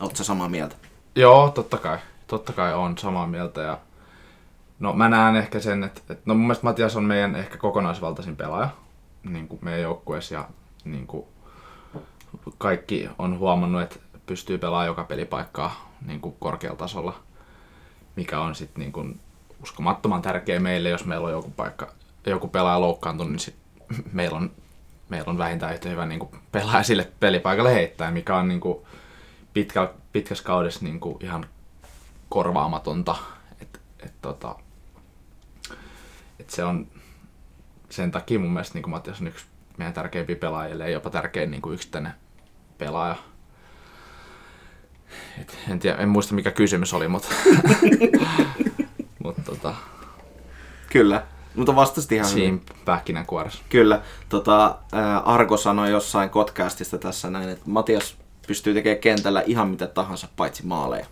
Oletko 0.00 0.24
samaa 0.24 0.48
mieltä? 0.48 0.76
Joo, 1.16 1.50
totta 1.50 1.78
kai. 1.78 1.98
Totta 2.26 2.52
kai 2.52 2.74
on 2.74 2.98
samaa 2.98 3.26
mieltä. 3.26 3.60
Ja... 3.60 3.78
No 4.78 4.92
mä 4.92 5.08
näen 5.08 5.36
ehkä 5.36 5.60
sen, 5.60 5.84
että, 5.84 6.00
että 6.10 6.22
no 6.26 6.34
mun 6.34 6.42
mielestä 6.42 6.66
Matias 6.66 6.96
on 6.96 7.04
meidän 7.04 7.36
ehkä 7.36 7.58
kokonaisvaltaisin 7.58 8.36
pelaaja 8.36 8.68
niin 9.24 9.48
kuin 9.48 9.58
meidän 9.62 9.80
joukkueessa 9.80 10.34
ja 10.34 10.48
niin 10.84 11.06
kuin 11.06 11.26
kaikki 12.58 13.08
on 13.18 13.38
huomannut, 13.38 13.82
että 13.82 13.96
pystyy 14.26 14.58
pelaamaan 14.58 14.86
joka 14.86 15.04
pelipaikkaa 15.04 15.92
niin 16.06 16.20
kuin 16.20 16.36
korkealla 16.38 16.78
tasolla, 16.78 17.14
mikä 18.16 18.40
on 18.40 18.54
sitten 18.54 18.80
niin 18.80 18.92
kuin 18.92 19.20
uskomattoman 19.62 20.22
tärkeä 20.22 20.60
meille, 20.60 20.88
jos 20.88 21.04
meillä 21.04 21.26
on 21.26 21.32
joku 21.32 21.50
paikka, 21.50 21.92
joku 22.26 22.48
pelaaja 22.48 22.80
loukkaantunut, 22.80 23.32
niin 23.32 23.40
sit 23.40 23.56
meillä 24.12 24.36
on, 24.36 24.50
meillä 25.08 25.30
on 25.30 25.38
vähintään 25.38 25.72
yhtä 25.72 25.88
hyvä 25.88 26.06
niin 26.06 26.20
kuin 26.20 26.30
pelaaja 26.52 26.82
sille 26.82 27.08
pelipaikalle 27.20 27.74
heittää, 27.74 28.10
mikä 28.10 28.36
on 28.36 28.48
niin 28.48 28.60
kuin 28.60 28.78
pitkä, 29.54 29.92
pitkässä 30.12 30.44
kaudessa 30.44 30.84
niin 30.84 31.00
kuin 31.00 31.16
ihan 31.20 31.46
korvaamatonta. 32.28 33.16
Et, 33.60 33.80
et, 34.00 34.12
tota, 34.22 34.56
et 36.38 36.50
se 36.50 36.64
on 36.64 36.86
sen 37.88 38.10
takia 38.10 38.38
mun 38.38 38.52
mielestä 38.52 38.74
niin 38.74 38.82
kuin 38.82 38.90
Matias 38.90 39.20
on 39.20 39.26
yksi 39.26 39.46
meidän 39.76 39.94
tärkeimpiä 39.94 40.36
pelaajia, 40.36 40.76
ja 40.76 40.88
jopa 40.88 41.10
tärkein 41.10 41.50
niin 41.50 41.62
kuin 41.62 41.74
yksittäinen 41.74 42.12
pelaaja. 42.78 43.16
Et, 45.40 45.58
en, 45.70 45.78
tiedä, 45.78 45.96
en 45.96 46.08
muista 46.08 46.34
mikä 46.34 46.50
kysymys 46.50 46.94
oli, 46.94 47.08
mutta, 47.08 47.28
mutta 49.24 49.42
tota, 49.42 49.74
Kyllä. 50.90 51.22
Mutta 51.54 51.76
vastasit 51.76 52.12
ihan 52.12 52.30
hyvin. 52.30 52.42
siinä 52.42 52.58
pähkinänkuoressa. 52.84 53.62
Kyllä. 53.68 54.02
Tota, 54.28 54.78
ää, 54.92 55.18
Arko 55.18 55.56
sanoi 55.56 55.90
jossain 55.90 56.30
podcastista 56.30 56.98
tässä 56.98 57.30
näin, 57.30 57.48
että 57.48 57.64
Matias 57.66 58.16
pystyy 58.50 58.74
tekemään 58.74 59.00
kentällä 59.00 59.42
ihan 59.46 59.68
mitä 59.68 59.86
tahansa 59.86 60.28
paitsi 60.36 60.66
maaleja. 60.66 61.06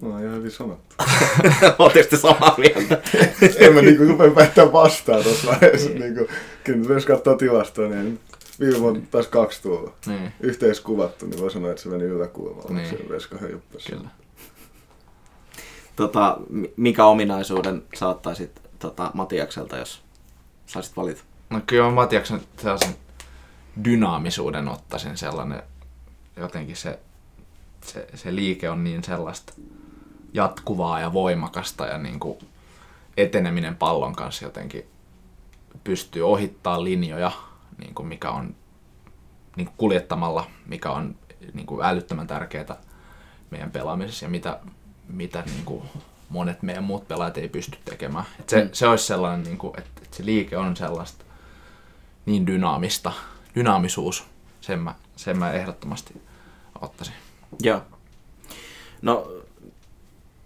No 0.00 0.18
ihan 0.18 0.34
hyvin 0.36 0.50
sanottu. 0.50 0.94
Oletteko 1.78 2.08
te 2.10 2.16
samaa 2.16 2.54
mieltä? 2.58 3.02
en 3.66 3.74
mä 3.74 3.82
niinku 3.82 4.04
rupea 4.04 4.30
päättää 4.30 4.72
vastaan 4.72 5.22
tuossa 5.22 5.46
vaiheessa. 5.46 5.90
Niinku, 5.90 6.26
kyllä 6.64 6.94
jos 6.94 7.06
katsoo 7.06 7.36
tilastoa, 7.36 7.88
niin 7.88 8.20
viime 8.60 8.80
vuonna 8.80 9.00
taas 9.10 9.26
kaksi 9.26 9.62
tullut. 9.62 9.94
Niin, 10.06 10.32
Yhteiskuvattu, 10.40 11.26
niin 11.26 11.40
voi 11.40 11.50
sanoa, 11.50 11.70
että 11.70 11.82
se 11.82 11.88
meni 11.88 12.04
yläkulmalla. 12.04 12.68
Niin. 12.74 12.76
Niin. 12.90 12.98
Se 13.02 13.08
Veska 13.08 13.38
Höjuppassa. 13.38 13.90
kyllä. 13.90 14.08
tota, 15.96 16.36
mi- 16.50 16.72
mikä 16.76 17.04
ominaisuuden 17.04 17.82
saattaisit 17.94 18.60
tota, 18.78 19.10
Matiakselta, 19.14 19.76
jos 19.76 20.02
saisit 20.66 20.96
valita? 20.96 21.22
No 21.50 21.60
kyllä 21.66 21.84
mä 21.84 21.90
Matiaksen 21.90 22.40
sellaisen 22.62 22.96
dynaamisuuden 23.84 24.68
ottaisin 24.68 25.16
sellainen, 25.16 25.62
jotenkin 26.36 26.76
se, 26.76 26.98
se, 27.84 28.06
se 28.14 28.34
liike 28.34 28.70
on 28.70 28.84
niin 28.84 29.04
sellaista 29.04 29.52
jatkuvaa 30.34 31.00
ja 31.00 31.12
voimakasta 31.12 31.86
ja 31.86 31.98
niin 31.98 32.20
kuin 32.20 32.38
eteneminen 33.16 33.76
pallon 33.76 34.14
kanssa 34.16 34.44
jotenkin 34.44 34.84
pystyy 35.84 36.22
ohittaa 36.22 36.84
linjoja, 36.84 37.32
niin 37.78 37.94
kuin 37.94 38.06
mikä 38.06 38.30
on 38.30 38.54
niin 39.56 39.66
kuin 39.66 39.74
kuljettamalla, 39.78 40.46
mikä 40.66 40.90
on 40.90 41.14
niin 41.54 41.66
kuin 41.66 41.84
älyttömän 41.86 42.26
tärkeää 42.26 42.76
meidän 43.50 43.70
pelaamisessa 43.70 44.24
ja 44.24 44.28
mitä, 44.28 44.58
mitä 45.08 45.42
niin 45.46 45.64
kuin 45.64 45.82
monet 46.28 46.62
meidän 46.62 46.84
muut 46.84 47.08
pelaajat 47.08 47.38
ei 47.38 47.48
pysty 47.48 47.78
tekemään. 47.84 48.24
Et 48.40 48.48
se, 48.48 48.64
Mm. 48.64 48.70
se 48.72 48.86
olisi 48.88 49.06
sellainen, 49.06 49.44
niin 49.44 49.58
kuin, 49.58 49.78
että, 49.78 50.00
että 50.02 50.16
se 50.16 50.24
liike 50.24 50.56
on 50.56 50.76
sellaista 50.76 51.24
niin 52.26 52.46
dynaamista, 52.46 53.12
dynaamisuus, 53.56 54.24
sen 54.60 54.78
mä, 54.78 54.94
sen 55.16 55.38
mä 55.38 55.52
ehdottomasti 55.52 56.20
ottaisin. 56.80 57.14
Joo. 57.62 57.80
No, 59.02 59.28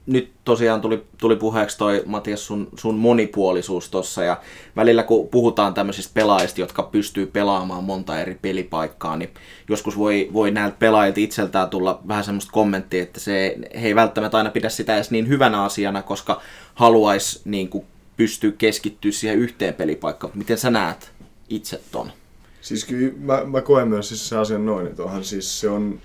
nyt 0.07 0.33
tosiaan 0.45 0.81
tuli, 0.81 1.05
tuli 1.19 1.37
puheeksi 1.37 1.79
toi 1.79 2.03
Matias 2.07 2.47
sun, 2.47 2.69
sun 2.77 2.95
monipuolisuus 2.95 3.89
tossa 3.89 4.25
ja 4.25 4.41
välillä 4.77 5.03
kun 5.03 5.29
puhutaan 5.29 5.75
tämmöisistä 5.75 6.15
pelaajista, 6.15 6.61
jotka 6.61 6.83
pystyy 6.83 7.27
pelaamaan 7.27 7.85
monta 7.85 8.21
eri 8.21 8.39
pelipaikkaa, 8.43 9.17
niin 9.17 9.31
joskus 9.69 9.99
voi, 9.99 10.31
voi 10.33 10.51
näiltä 10.51 10.77
pelaajilta 10.79 11.21
itseltään 11.21 11.71
tulla 11.71 12.01
vähän 12.09 12.25
semmoista 12.25 12.53
kommenttia, 12.53 13.03
että 13.03 13.21
se, 13.21 13.57
he 13.75 13.87
ei 13.87 13.95
välttämättä 13.95 14.37
aina 14.37 14.51
pidä 14.51 14.69
sitä 14.69 14.95
edes 14.95 15.11
niin 15.11 15.29
hyvänä 15.29 15.63
asiana, 15.63 16.03
koska 16.03 16.41
haluaisi 16.75 17.41
niin 17.45 17.71
pystyä 18.17 18.53
keskittyä 18.59 19.13
siihen 19.13 19.39
yhteen 19.39 19.75
pelipaikkaan. 19.75 20.33
Miten 20.37 20.59
sä 20.59 20.71
näet 20.71 21.13
itse 21.49 21.81
ton? 21.93 22.13
Siis 22.61 22.85
kyllä 22.85 23.13
mä, 23.19 23.45
mä 23.45 23.63
koen 23.63 23.89
myös 23.89 24.09
siis 24.09 24.29
se 24.29 24.37
asian 24.37 24.67
noin, 24.67 24.87
että 24.87 25.03
onhan 25.03 25.25
siis 25.25 25.61
se 25.61 25.69
on 25.69 26.01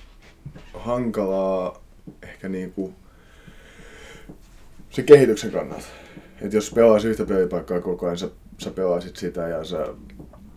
hankalaa 0.73 1.83
ehkä 2.23 2.49
niinku 2.49 2.93
se 4.89 5.03
kehityksen 5.03 5.51
kannalta. 5.51 5.85
Et 6.41 6.53
jos 6.53 6.71
pelaisit 6.71 7.09
yhtä 7.09 7.25
pelipaikkaa 7.25 7.81
koko 7.81 8.05
ajan, 8.05 8.17
sä, 8.17 8.29
sä 8.57 8.71
pelaisit 8.71 9.15
sitä 9.15 9.47
ja 9.47 9.63
sä 9.63 9.87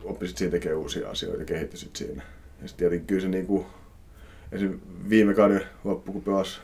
oppisit 0.04 0.36
siinä 0.36 0.50
tekemään 0.50 0.80
uusia 0.80 1.10
asioita 1.10 1.42
ja 1.42 1.46
kehittyisit 1.46 1.96
siinä. 1.96 2.22
Ja 2.62 2.68
sitten 2.68 2.76
tietenkin 2.76 3.06
kyllä 3.06 3.22
se 3.22 3.28
niinku, 3.28 3.66
esim. 4.52 4.80
viime 5.08 5.34
kauden 5.34 5.62
loppu, 5.84 6.12
kun 6.12 6.22
pelasi 6.22 6.60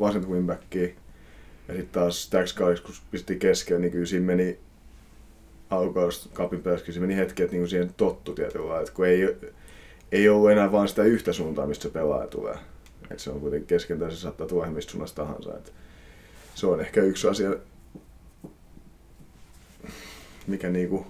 vasenta 0.00 0.28
wingbackia, 0.28 0.88
ja 1.68 1.74
sitten 1.74 1.92
taas 1.92 2.30
täksi 2.30 2.54
kun 2.56 2.94
pisti 3.10 3.36
kesken, 3.36 3.80
niin 3.80 3.92
kyllä 3.92 4.06
siinä 4.06 4.26
meni 4.26 4.58
alkukaudesta 5.70 6.28
kapin 6.32 6.62
perässäkin, 6.62 6.94
se 6.94 7.00
meni 7.00 7.16
hetki, 7.16 7.42
että 7.42 7.52
niinku 7.52 7.68
siihen 7.68 7.94
tottu 7.96 8.34
tietyllä 8.34 8.66
lailla, 8.66 8.80
että 8.80 8.92
kun 8.92 9.06
ei, 9.06 9.36
ei 10.12 10.28
ollut 10.28 10.50
enää 10.50 10.72
vain 10.72 10.88
sitä 10.88 11.02
yhtä 11.02 11.32
suuntaa, 11.32 11.66
mistä 11.66 11.82
se 11.82 11.88
pelaaja 11.88 12.26
tulee. 12.26 12.54
Et 13.10 13.18
se 13.18 13.30
on 13.30 13.40
kuitenkin 13.40 13.66
kesken, 13.66 14.10
se 14.10 14.16
saattaa 14.16 14.46
tulla 14.46 14.66
mistä 14.66 14.92
suunnasta 14.92 15.22
tahansa. 15.22 15.56
Et 15.56 15.72
se 16.54 16.66
on 16.66 16.80
ehkä 16.80 17.02
yksi 17.02 17.28
asia, 17.28 17.54
mikä 20.46 20.70
niinku 20.70 21.06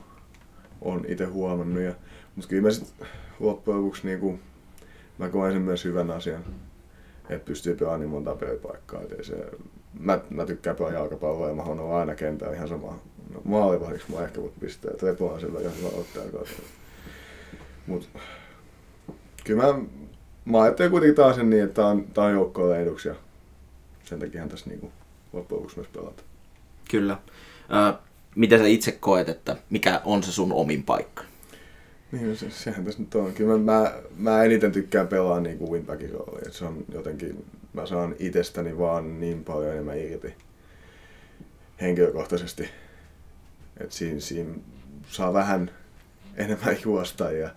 on 0.80 1.04
itse 1.08 1.24
huomannut. 1.24 1.82
Ja, 1.82 1.94
mutta 2.36 2.48
kyllä 2.48 2.62
mä 2.62 2.70
sit 2.70 2.94
loppujen 3.40 3.80
lopuksi 3.80 4.06
niinku, 4.06 4.38
mä 5.18 5.28
koen 5.28 5.52
sen 5.52 5.62
myös 5.62 5.84
hyvän 5.84 6.10
asian, 6.10 6.44
että 7.28 7.46
pystyy 7.46 7.74
pelaamaan 7.74 8.00
niin 8.00 8.10
monta 8.10 8.34
pelipaikkaa. 8.34 9.02
Et 9.02 9.12
ei 9.12 9.24
se, 9.24 9.50
mä, 10.00 10.20
mä 10.30 10.46
tykkään 10.46 10.76
pelaa 10.76 10.92
jalkapalloa 10.92 11.48
ja 11.48 11.54
mä 11.54 11.62
haluan 11.62 11.80
olla 11.80 12.00
aina 12.00 12.14
kentällä 12.14 12.54
ihan 12.54 12.68
sama. 12.68 13.00
No, 13.34 13.40
maalivahdiksi 13.44 14.12
mä 14.12 14.24
ehkä 14.24 14.42
voit 14.42 14.60
pistää, 14.60 14.90
että 14.90 15.06
Repo 15.06 15.32
on 15.32 15.40
sillä 15.40 15.60
ihan 15.60 15.76
hyvä 15.76 15.88
kautta. 15.90 16.62
Mut 17.86 18.08
kyllä 19.44 19.62
mä, 19.62 19.78
mä 20.44 20.62
ajattelen 20.62 20.90
kuitenkin 20.90 21.14
taas 21.16 21.36
sen 21.36 21.50
niin, 21.50 21.64
että 21.64 21.74
tää 21.74 21.86
on, 21.86 22.04
tää 22.14 22.24
on 22.24 22.32
joukkoille 22.32 22.82
eduksi 22.82 23.08
ja 23.08 23.14
sen 24.04 24.18
takia 24.18 24.48
tässä 24.48 24.70
niinku 24.70 24.92
loppujen 25.32 25.58
lopuksi 25.58 25.76
myös 25.76 25.88
pelata. 25.88 26.22
Kyllä. 26.90 27.18
Ö, 27.90 27.98
miten 28.34 28.58
sä 28.58 28.66
itse 28.66 28.92
koet, 28.92 29.28
että 29.28 29.56
mikä 29.70 30.00
on 30.04 30.22
se 30.22 30.32
sun 30.32 30.52
omin 30.52 30.82
paikka? 30.82 31.24
Niin, 32.12 32.36
se, 32.36 32.50
sehän 32.50 32.84
tässä 32.84 33.00
nyt 33.00 33.14
on. 33.14 33.32
Kyllä 33.32 33.58
mä, 33.58 33.72
mä, 33.72 33.92
mä 34.16 34.42
eniten 34.42 34.72
tykkään 34.72 35.08
pelaa 35.08 35.40
niin 35.40 35.58
kuin 35.58 35.70
winbackin 35.70 36.10
se 36.50 36.64
on 36.64 36.84
jotenkin, 36.92 37.44
mä 37.72 37.86
saan 37.86 38.14
itsestäni 38.18 38.78
vaan 38.78 39.20
niin 39.20 39.44
paljon 39.44 39.72
enemmän 39.72 39.98
irti 39.98 40.34
henkilökohtaisesti. 41.80 42.68
Että 43.80 43.94
siinä, 43.94 44.20
siinä 44.20 44.54
saa 45.08 45.32
vähän 45.32 45.70
enemmän 46.36 46.76
juosta 46.84 47.32
ja 47.32 47.50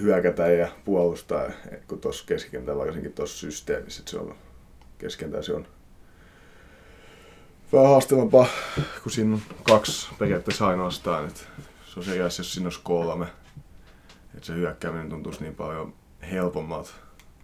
hyökätä 0.00 0.48
ja 0.48 0.68
puolustaa, 0.84 1.50
kun 1.88 2.00
tuossa 2.00 2.24
keskikentällä, 2.26 2.84
varsinkin 2.84 3.12
tuossa 3.12 3.38
systeemissä, 3.38 4.00
että 4.00 4.10
se 4.10 4.18
on 4.18 4.36
keskentä 4.98 5.42
se 5.42 5.52
on 5.52 5.66
vähän 7.72 7.88
haastavampaa, 7.88 8.46
kun 9.02 9.12
siinä 9.12 9.34
on 9.34 9.42
kaksi 9.62 10.08
periaatteessa 10.18 10.66
ainoastaan. 10.66 11.26
Että 11.28 11.40
se 11.86 12.00
on 12.00 12.04
se 12.04 12.16
jos 12.16 12.52
siinä 12.52 12.66
olisi 12.66 12.80
kolme. 12.82 13.26
Että 14.34 14.46
se 14.46 14.52
hyökkääminen 14.54 15.08
tuntuisi 15.08 15.42
niin 15.42 15.54
paljon 15.54 15.94
helpommalta. 16.30 16.90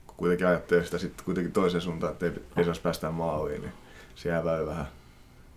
Kun 0.06 0.16
kuitenkin 0.16 0.46
ajattelee 0.46 0.84
sitä 0.84 0.98
sitten 0.98 1.24
kuitenkin 1.24 1.52
toiseen 1.52 1.82
suuntaan, 1.82 2.12
että 2.12 2.26
ei, 2.26 2.32
ei 2.56 2.64
saisi 2.64 2.80
päästä 2.80 3.10
maaliin, 3.10 3.60
niin 3.60 3.72
se 4.14 4.28
jää 4.28 4.44
vähän 4.44 4.86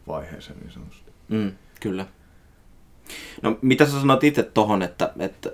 vaiheeseen 0.07 0.59
niin 0.59 0.71
sanotusti. 0.71 1.11
Mm, 1.27 1.51
kyllä. 1.79 2.05
No 3.41 3.57
mitä 3.61 3.85
sä 3.85 3.91
sanot 3.91 4.23
itse 4.23 4.43
tohon, 4.43 4.81
että, 4.81 5.13
että 5.19 5.51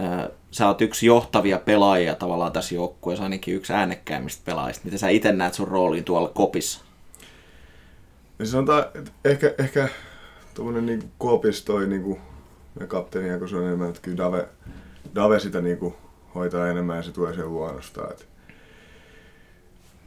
äh, 0.00 0.28
sä 0.50 0.66
oot 0.66 0.80
yksi 0.80 1.06
johtavia 1.06 1.58
pelaajia 1.58 2.14
tavallaan 2.14 2.52
tässä 2.52 2.74
joukkueessa, 2.74 3.24
ainakin 3.24 3.54
yksi 3.54 3.72
äänekkäimmistä 3.72 4.42
pelaajista. 4.44 4.84
Miten 4.84 4.98
sä 4.98 5.08
itse 5.08 5.32
näet 5.32 5.54
sun 5.54 5.68
rooliin 5.68 6.04
tuolla 6.04 6.28
kopissa? 6.28 6.80
Ja 8.38 8.46
sanotaan, 8.46 8.84
että 8.94 9.10
ehkä, 9.24 9.54
ehkä 9.58 9.88
tuommoinen 10.54 10.86
niin 10.86 11.12
kopis 11.18 11.64
toi 11.64 11.86
niin 11.86 12.02
kuin, 12.02 12.20
kapteeni, 12.88 13.38
kun 13.38 13.48
se 13.48 13.56
on 13.56 13.64
enemmän, 13.64 13.88
että 13.88 14.00
kyllä 14.02 14.18
Dave, 14.18 14.48
Dave 15.14 15.38
sitä 15.38 15.60
niin 15.60 15.78
kuin, 15.78 15.94
hoitaa 16.34 16.68
enemmän 16.68 16.96
ja 16.96 17.02
se 17.02 17.12
tulee 17.12 17.34
sen 17.34 17.52
luonnostaan. 17.52 18.10
Että 18.10 18.24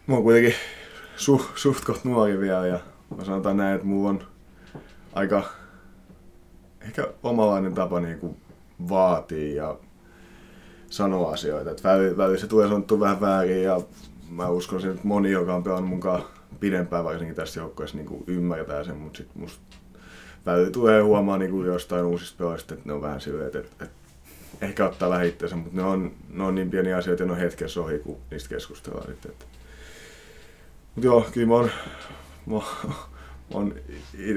mä 0.08 0.16
oon 0.16 0.24
kuitenkin 0.24 0.54
su, 1.16 1.46
suht 1.56 1.84
nuori 2.04 2.40
vielä 2.40 2.68
ja 2.68 2.80
mä 3.18 3.26
sanotaan 3.26 3.58
näin, 3.58 3.76
että 3.76 3.88
mulla 3.88 4.10
on 4.10 4.28
aika 5.14 5.61
ehkä 6.86 7.08
omalainen 7.24 7.74
tapa 7.74 8.00
niin 8.00 8.20
kuin 8.20 8.38
vaatii 8.90 9.56
ja 9.56 9.78
sanoa 10.90 11.32
asioita. 11.32 11.72
Että 11.72 11.90
välillä, 11.90 12.18
välillä 12.18 12.40
se 12.40 12.48
tulee 12.48 12.68
sanottu 12.68 13.00
vähän 13.00 13.22
väärin 13.22 13.64
ja 13.64 13.82
mä 14.30 14.50
uskon 14.50 14.86
että 14.86 15.00
moni, 15.04 15.32
joka 15.32 15.56
on 15.56 15.64
pelannut 15.64 15.90
mukaan 15.90 16.24
pidempään 16.60 17.04
varsinkin 17.04 17.36
tässä 17.36 17.60
joukkueessa 17.60 17.98
niin 17.98 18.24
ymmärtää 18.28 18.84
sen, 18.84 18.98
mutta 18.98 19.18
sitten 19.18 19.42
musta 19.42 19.62
välillä 20.46 20.72
tulee 20.72 21.02
huomaa 21.02 21.38
niin 21.38 21.52
kuin 21.52 21.68
jostain 21.68 22.06
uusista 22.06 22.38
pelaajista, 22.38 22.74
että 22.74 22.90
ne 22.90 22.94
on 22.94 23.02
vähän 23.02 23.22
silleen, 23.22 23.48
että, 23.48 23.60
että, 23.60 23.88
ehkä 24.62 24.86
ottaa 24.86 25.10
vähän 25.10 25.26
itseänsä, 25.26 25.56
mutta 25.56 25.76
ne 25.76 25.84
on, 25.84 26.12
ne 26.30 26.44
on 26.44 26.56
niin 26.56 26.70
pieniä 26.70 26.98
asioita 26.98 27.24
ja 27.24 27.28
ne 27.28 27.34
on 27.34 27.40
hetkessä 27.40 27.82
ohi, 27.82 28.00
kun 28.00 28.18
niistä 28.32 28.50
keskustellaan. 28.50 29.10
Mutta 29.10 29.46
joo, 30.98 31.28
kyllä 31.34 31.48
mä 31.48 31.54
oon, 31.54 31.70
mä 32.46 32.56
oon, 32.56 32.66
oon 33.54 33.76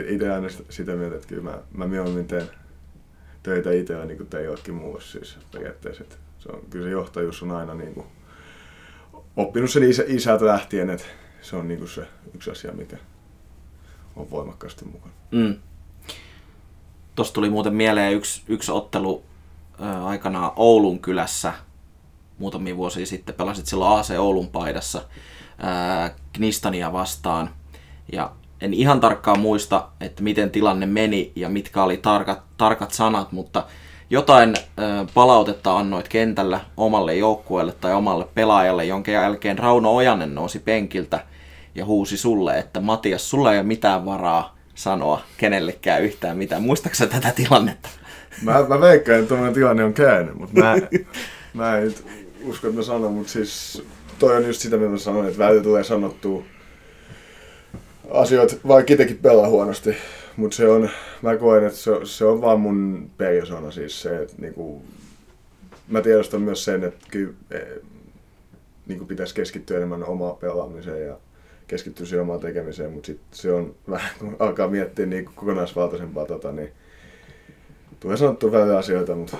itse 0.09 0.33
aina 0.33 0.49
sitä 0.71 0.93
mieltä, 0.93 1.17
että 1.17 1.29
kyllä 1.29 1.43
mä, 1.43 1.59
mä 1.75 1.87
mieluummin 1.87 2.27
teen 2.27 2.51
töitä 3.43 3.73
itsellä 3.73 4.05
niin 4.05 4.17
kuin 4.17 4.29
tein 4.29 4.45
jollekin 4.45 4.75
muulle 4.75 5.01
siis 5.03 5.39
periaatteessa. 5.53 6.05
Se 6.39 6.49
on, 6.49 6.61
kyllä 6.71 6.85
se 6.85 6.91
johtajuus 6.91 7.43
on 7.43 7.51
aina 7.51 7.75
niin 7.75 7.95
kuin, 7.95 8.07
oppinut 9.37 9.71
sen 9.71 9.83
isä, 9.83 10.05
isältä 10.07 10.47
lähtien, 10.47 10.91
että 10.91 11.07
se 11.43 11.57
on 11.57 11.69
niin 11.69 11.79
kuin 11.79 11.91
se 11.91 12.07
yksi 12.35 12.51
asia, 12.51 12.73
mikä 12.73 12.97
on 14.17 14.31
voimakkaasti 14.31 14.85
mukana. 14.85 15.13
Mm. 15.31 15.57
Tuosta 17.15 17.35
tuli 17.35 17.51
muuten 17.51 17.75
mieleen 17.75 18.15
yksi, 18.15 18.43
yksi 18.49 18.73
ottelu 18.73 19.25
ää, 19.81 20.07
aikanaan 20.07 20.53
Oulun 20.57 20.99
kylässä 20.99 21.53
muutamia 22.39 22.77
vuosia 22.77 23.07
sitten. 23.07 23.35
Pelasit 23.35 23.67
silloin 23.67 24.01
AC 24.01 24.11
Oulun 24.11 24.49
paidassa 24.49 25.03
ää, 25.59 26.15
Knistania 26.33 26.93
vastaan. 26.93 27.51
Ja 28.13 28.33
en 28.61 28.75
ihan 28.75 29.01
tarkkaan 29.01 29.41
muista, 29.41 29.89
että 30.01 30.23
miten 30.23 30.51
tilanne 30.51 30.87
meni 30.87 31.33
ja 31.37 31.49
mitkä 31.49 31.83
oli 31.83 31.97
tarkat, 31.97 32.43
tarkat 32.57 32.91
sanat, 32.91 33.33
mutta 33.33 33.67
jotain 34.11 34.55
ää, 34.77 35.07
palautetta 35.15 35.79
annoit 35.79 36.09
kentällä 36.09 36.61
omalle 36.77 37.15
joukkueelle 37.17 37.73
tai 37.73 37.95
omalle 37.95 38.27
pelaajalle, 38.35 38.85
jonka 38.85 39.11
jälkeen 39.11 39.59
Rauno 39.59 39.97
Ojanen 39.97 40.35
nousi 40.35 40.59
penkiltä 40.59 41.21
ja 41.75 41.85
huusi 41.85 42.17
sulle, 42.17 42.59
että 42.59 42.81
Matias, 42.81 43.31
sulla 43.31 43.53
ei 43.53 43.59
ole 43.59 43.67
mitään 43.67 44.05
varaa 44.05 44.57
sanoa 44.75 45.21
kenellekään 45.37 46.03
yhtään 46.03 46.37
mitään. 46.37 46.63
Muistaaksä 46.63 47.07
tätä 47.07 47.33
tilannetta? 47.37 47.89
Mä, 48.43 48.65
mä 48.69 48.81
veikkaan, 48.81 49.19
että 49.19 49.29
tuommoinen 49.29 49.55
tilanne 49.55 49.85
on 49.85 49.95
käynyt, 49.95 50.35
mutta 50.35 50.61
mä, 50.61 50.77
mä 51.55 51.79
en 51.79 51.95
usko, 52.45 52.67
että 52.67 52.79
mä 52.79 52.85
sanon, 52.85 53.13
mutta 53.13 53.33
siis 53.33 53.83
toi 54.19 54.37
on 54.37 54.47
just 54.47 54.61
sitä, 54.61 54.77
mitä 54.77 54.91
mä 54.91 54.99
sanoin, 54.99 55.27
että 55.27 55.39
välillä 55.39 55.63
tulee 55.63 55.85
sanottua 55.85 56.43
asioita, 58.11 58.57
vaikka 58.69 58.93
itsekin 58.93 59.19
pelaa 59.19 59.49
huonosti. 59.49 59.97
Mutta 60.37 60.57
se 60.57 60.69
on, 60.69 60.91
mä 61.23 61.37
koen, 61.37 61.65
että 61.65 61.79
se, 61.79 61.91
se 62.05 62.25
on 62.25 62.41
vaan 62.41 62.61
mun 62.61 63.11
persoona 63.19 63.71
siis 63.71 64.03
se, 64.03 64.23
että 64.23 64.35
niinku, 64.39 64.83
mä 65.89 66.01
tiedostan 66.01 66.43
myös 66.43 66.65
sen, 66.65 66.85
että 66.85 67.07
kyllä 67.11 67.33
e, 67.51 67.59
niinku 68.87 69.05
pitäisi 69.05 69.35
keskittyä 69.35 69.77
enemmän 69.77 70.05
omaan 70.05 70.37
pelaamiseen 70.37 71.07
ja 71.07 71.17
keskittyä 71.67 72.07
siihen 72.07 72.23
omaan 72.23 72.41
tekemiseen, 72.41 72.93
mutta 72.93 73.07
sitten 73.07 73.27
se 73.33 73.53
on 73.53 73.75
vähän, 73.91 74.11
kun 74.19 74.37
alkaa 74.39 74.69
miettiä 74.69 75.07
niin 75.07 75.25
kokonaisvaltaisempaa, 75.25 76.27
tota, 76.27 76.53
niin 76.53 76.73
tulee 78.01 78.17
sanottua 78.17 78.53
välillä 78.53 78.79
asioita, 78.79 79.15
mutta 79.15 79.37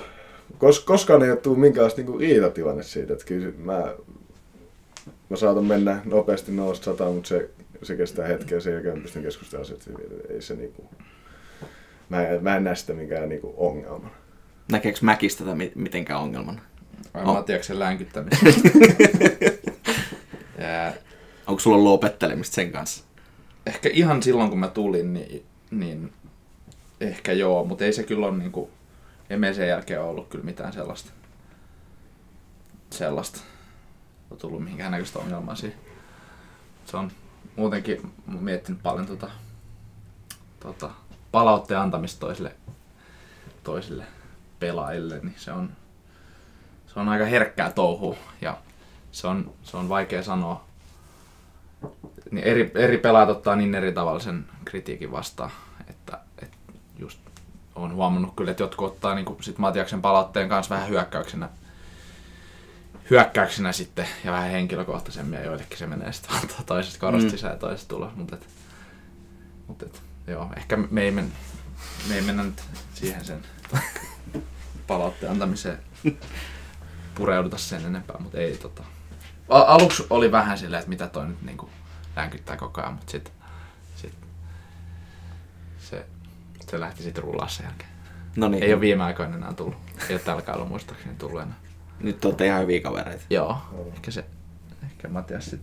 kos, 0.57 0.79
koskaan 0.79 1.23
ei 1.23 1.31
ole 1.31 1.39
tullut 1.39 1.59
minkäänlaista 1.59 2.01
niin 2.01 2.19
riitatilanne 2.19 2.83
siitä, 2.83 3.13
että 3.13 3.25
kyllä 3.25 3.51
mä, 3.57 3.95
mä 5.29 5.37
saatan 5.37 5.65
mennä 5.65 6.01
nopeasti 6.05 6.51
0 6.51 7.11
mutta 7.13 7.27
se, 7.27 7.49
se 7.85 7.95
kestää 7.95 8.27
hetkeä, 8.27 8.59
sen 8.59 8.73
jälkeen 8.73 9.01
pystyn 9.01 9.23
keskustelemaan 9.23 9.65
siitä, 9.65 9.91
ei 10.29 10.41
se 10.41 10.55
niin 10.55 10.73
kuin, 10.73 10.87
mä, 12.09 12.27
en, 12.27 12.43
mä 12.43 12.55
en 12.55 12.63
näe 12.63 12.75
sitä 12.75 12.93
minkään 12.93 13.29
niin 13.29 13.41
ongelman. 13.57 14.11
Näkeekö 14.71 14.99
Mäkistä 15.01 15.43
tätä 15.43 15.55
mitenkään 15.75 16.21
ongelman? 16.21 16.61
Vai 17.13 17.23
oh. 17.23 17.33
Matiaksen 17.33 17.79
länkyttämistä? 17.79 18.45
ja 20.59 20.93
Onko 21.47 21.59
sulla 21.59 21.77
ollut 21.77 21.93
opettelemista 21.93 22.55
sen 22.55 22.71
kanssa? 22.71 23.05
Ehkä 23.65 23.89
ihan 23.93 24.23
silloin, 24.23 24.49
kun 24.49 24.59
mä 24.59 24.67
tulin, 24.67 25.13
niin, 25.13 25.45
niin 25.71 26.13
ehkä 27.01 27.33
joo, 27.33 27.65
mutta 27.65 27.85
ei 27.85 27.93
se 27.93 28.03
kyllä 28.03 28.27
ole 28.27 28.37
niinku, 28.37 28.69
ei 29.29 29.37
me 29.37 29.53
sen 29.53 29.67
jälkeen 29.67 30.01
ollut 30.01 30.27
kyllä 30.27 30.45
mitään 30.45 30.73
sellaista, 30.73 31.11
sellaista, 32.89 33.41
on 34.31 34.37
tullut 34.37 34.63
mihinkään 34.63 34.91
näköistä 34.91 35.19
ongelmaa 35.19 35.55
siihen. 35.55 35.79
Se 36.85 36.97
on 36.97 37.11
muutenkin 37.55 38.13
miettinyt 38.39 38.83
paljon 38.83 39.05
tota, 39.05 39.29
tota, 40.59 40.89
palautteen 41.31 41.79
antamista 41.79 42.19
toisille, 42.19 42.55
toisille 43.63 44.05
pelaajille, 44.59 45.19
niin 45.19 45.35
se 45.37 45.51
on, 45.51 45.69
se 46.87 46.99
on 46.99 47.09
aika 47.09 47.25
herkkää 47.25 47.71
touhua 47.71 48.15
ja 48.41 48.57
se 49.11 49.27
on, 49.27 49.53
se 49.63 49.77
on 49.77 49.89
vaikea 49.89 50.23
sanoa. 50.23 50.65
Niin 52.31 52.43
eri, 52.43 52.71
eri 52.75 52.97
pelaajat 52.97 53.29
ottaa 53.29 53.55
niin 53.55 53.75
eri 53.75 53.91
tavalla 53.91 54.19
sen 54.19 54.45
kritiikin 54.65 55.11
vastaan, 55.11 55.51
että, 55.89 56.19
että 56.41 56.57
just 56.99 57.19
on 57.75 57.93
huomannut 57.93 58.35
kyllä, 58.35 58.51
että 58.51 58.63
jotkut 58.63 58.87
ottaa 58.87 59.15
niin 59.15 59.25
sit 59.41 59.57
Matiaksen 59.57 60.01
palautteen 60.01 60.49
kanssa 60.49 60.75
vähän 60.75 60.89
hyökkäyksenä, 60.89 61.49
hyökkäyksenä 63.09 63.71
sitten 63.71 64.07
ja 64.23 64.31
vähän 64.31 64.51
henkilökohtaisemmin 64.51 65.39
ja 65.39 65.45
joillekin 65.45 65.77
se 65.77 65.87
menee 65.87 66.13
sitten 66.13 66.35
toisesta 66.65 66.99
korosta 66.99 67.31
mm. 67.31 67.49
ja 67.49 67.57
toisesta 67.57 67.89
tulos. 67.89 68.15
Mutta 68.15 68.35
et, 68.35 68.47
mut 69.67 69.83
et, 69.83 70.01
joo, 70.27 70.49
ehkä 70.57 70.77
me 70.77 71.01
ei, 71.01 71.11
men, 71.11 71.31
me 72.09 72.15
ei 72.15 72.21
mennä 72.21 72.43
nyt 72.43 72.63
siihen 72.93 73.25
sen 73.25 73.41
palautteen 74.87 75.31
antamiseen 75.31 75.79
pureuduta 77.15 77.57
sen 77.57 77.85
enempää, 77.85 78.15
mutta 78.19 78.37
ei 78.37 78.57
tota. 78.57 78.83
Aluksi 79.49 80.07
oli 80.09 80.31
vähän 80.31 80.57
silleen, 80.57 80.79
että 80.79 80.89
mitä 80.89 81.07
toi 81.07 81.27
nyt 81.27 81.41
niinku 81.41 81.69
länkyttää 82.15 82.57
koko 82.57 82.81
ajan, 82.81 82.93
mutta 82.93 83.11
sitten 83.11 83.33
sit, 83.95 84.13
se, 85.79 86.05
se 86.69 86.79
lähti 86.79 87.03
sitten 87.03 87.23
rullaa 87.23 87.47
sen 87.47 87.63
jälkeen. 87.63 87.89
No 88.35 88.47
niin. 88.47 88.63
Ei 88.63 88.73
ole 88.73 88.81
viime 88.81 89.03
aikoina 89.03 89.35
enää 89.35 89.53
tullut. 89.53 89.77
Ei 90.09 90.15
ole 90.15 90.19
tällä 90.19 90.41
kaudella 90.41 90.67
muistaakseni 90.67 91.15
tullut 91.15 91.41
enää. 91.41 91.64
Nyt 91.99 92.25
olette 92.25 92.45
ihan 92.45 92.61
hyviä 92.61 92.81
kavereita. 92.81 93.23
Joo, 93.29 93.57
ehkä 93.95 94.11
se, 94.11 94.25
ehkä 94.83 95.07
Matias 95.07 95.45
sit, 95.45 95.61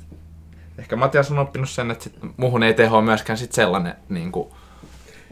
ehkä 0.78 0.96
Matias 0.96 1.30
on 1.30 1.38
oppinut 1.38 1.70
sen, 1.70 1.90
että 1.90 2.04
sit, 2.04 2.14
muhun 2.36 2.62
ei 2.62 2.74
teho 2.74 3.00
myöskään 3.02 3.38
sit 3.38 3.52
sellainen 3.52 3.94
niinku, 4.08 4.52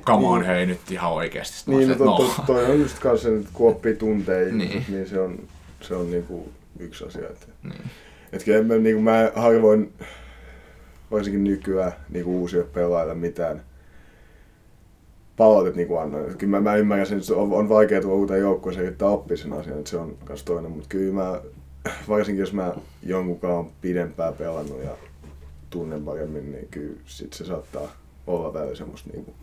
come 0.07 0.27
on, 0.27 0.45
hei 0.45 0.67
nyt 0.67 0.91
ihan 0.91 1.13
oikeesti. 1.13 1.71
Niin, 1.71 1.89
no, 1.89 1.95
to, 1.95 2.05
to, 2.05 2.43
toi 2.47 2.65
on 2.65 2.81
just 2.81 2.99
kanssa 2.99 3.29
se, 3.29 3.37
että 3.37 3.51
kun 3.53 3.71
oppii 3.71 3.95
tuntee 3.97 4.49
ihmiset, 4.49 4.69
Niin. 4.71 4.85
niin. 4.89 4.95
niin 4.97 5.09
se 5.09 5.21
on, 5.21 5.39
se 5.81 5.95
on 5.95 6.11
niinku 6.11 6.53
yksi 6.79 7.05
asia. 7.07 7.27
Että, 7.29 7.47
niin. 7.63 7.91
et 8.33 8.45
kyllä 8.45 8.63
mä, 8.63 8.75
niinku 8.75 9.03
mä 9.03 9.31
harvoin, 9.37 9.93
varsinkin 11.11 11.45
nykyään, 11.45 11.93
niinku 12.11 12.41
uusille 12.41 12.65
pelaajille 12.65 13.15
mitään 13.15 13.63
palautet 15.41 15.77
niinku 15.77 15.97
annan. 15.97 16.31
Et 16.31 16.37
Kyllä 16.37 16.51
mä, 16.51 16.71
mä 16.71 16.77
ymmärrän 16.77 17.07
sen, 17.07 17.19
että 17.19 17.35
on, 17.35 17.53
on 17.53 17.69
vaikea 17.69 18.01
tuoda 18.01 18.17
uuteen 18.17 18.41
joukkueeseen 18.41 18.87
yrittää 18.87 19.09
oppia 19.09 19.37
sen 19.37 19.53
asian, 19.53 19.79
että 19.79 19.91
se 19.91 19.97
on 19.97 20.17
myös 20.29 20.45
toinen. 20.45 20.71
Mutta 20.71 20.89
kyllä 20.89 21.15
mä, 21.15 21.41
varsinkin 22.09 22.41
jos 22.41 22.53
mä 22.53 22.75
jonkunkaan 23.03 23.55
on 23.55 23.71
pidempään 23.81 24.35
pelannut 24.35 24.83
ja 24.85 24.91
tunnen 25.71 26.05
paremmin, 26.05 26.53
niin 26.53 26.69
kyllä 26.71 26.97
sit 27.07 27.33
se 27.33 27.45
saattaa 27.45 27.93
olla 28.27 28.55
välillä 28.55 28.75
semmoista 28.75 29.11
niinku 29.13 29.35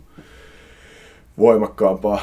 voimakkaampaa. 1.38 2.20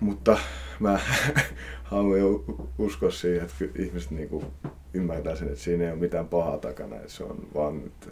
Mutta 0.00 0.38
mä 0.80 1.00
haluan 1.84 2.40
uskoa 2.78 3.10
siihen, 3.10 3.44
että 3.44 3.82
ihmiset 3.82 4.10
niinku 4.10 4.44
ymmärtää 4.94 5.36
sen, 5.36 5.48
että 5.48 5.60
siinä 5.60 5.84
ei 5.84 5.90
ole 5.90 6.00
mitään 6.00 6.28
pahaa 6.28 6.58
takana. 6.58 6.96
Että 6.96 7.12
se 7.12 7.24
on 7.24 7.36
vaan, 7.54 7.82
että 7.86 8.06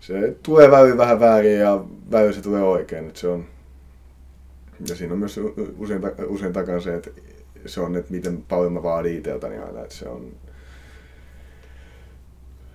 se 0.00 0.36
tulee 0.42 0.70
välillä 0.70 0.96
vähän 0.96 1.20
väärin 1.20 1.58
ja 1.58 1.84
välillä 2.10 2.32
se 2.32 2.42
tulee 2.42 2.62
oikein. 2.62 3.08
Että 3.08 3.20
se 3.20 3.28
on, 3.28 3.44
ja 4.88 4.96
siinä 4.96 5.12
on 5.12 5.18
myös 5.18 5.40
usein, 5.78 6.02
usein 6.26 6.52
takana 6.52 6.80
se, 6.80 6.94
että 6.94 7.10
se 7.66 7.80
on, 7.80 7.96
että 7.96 8.12
miten 8.12 8.42
paljon 8.48 8.72
mä 8.72 8.82
vaadin 8.82 9.18
itseltäni 9.18 9.58
aina. 9.58 9.82
Että 9.82 9.94
se 9.94 10.08
on, 10.08 10.32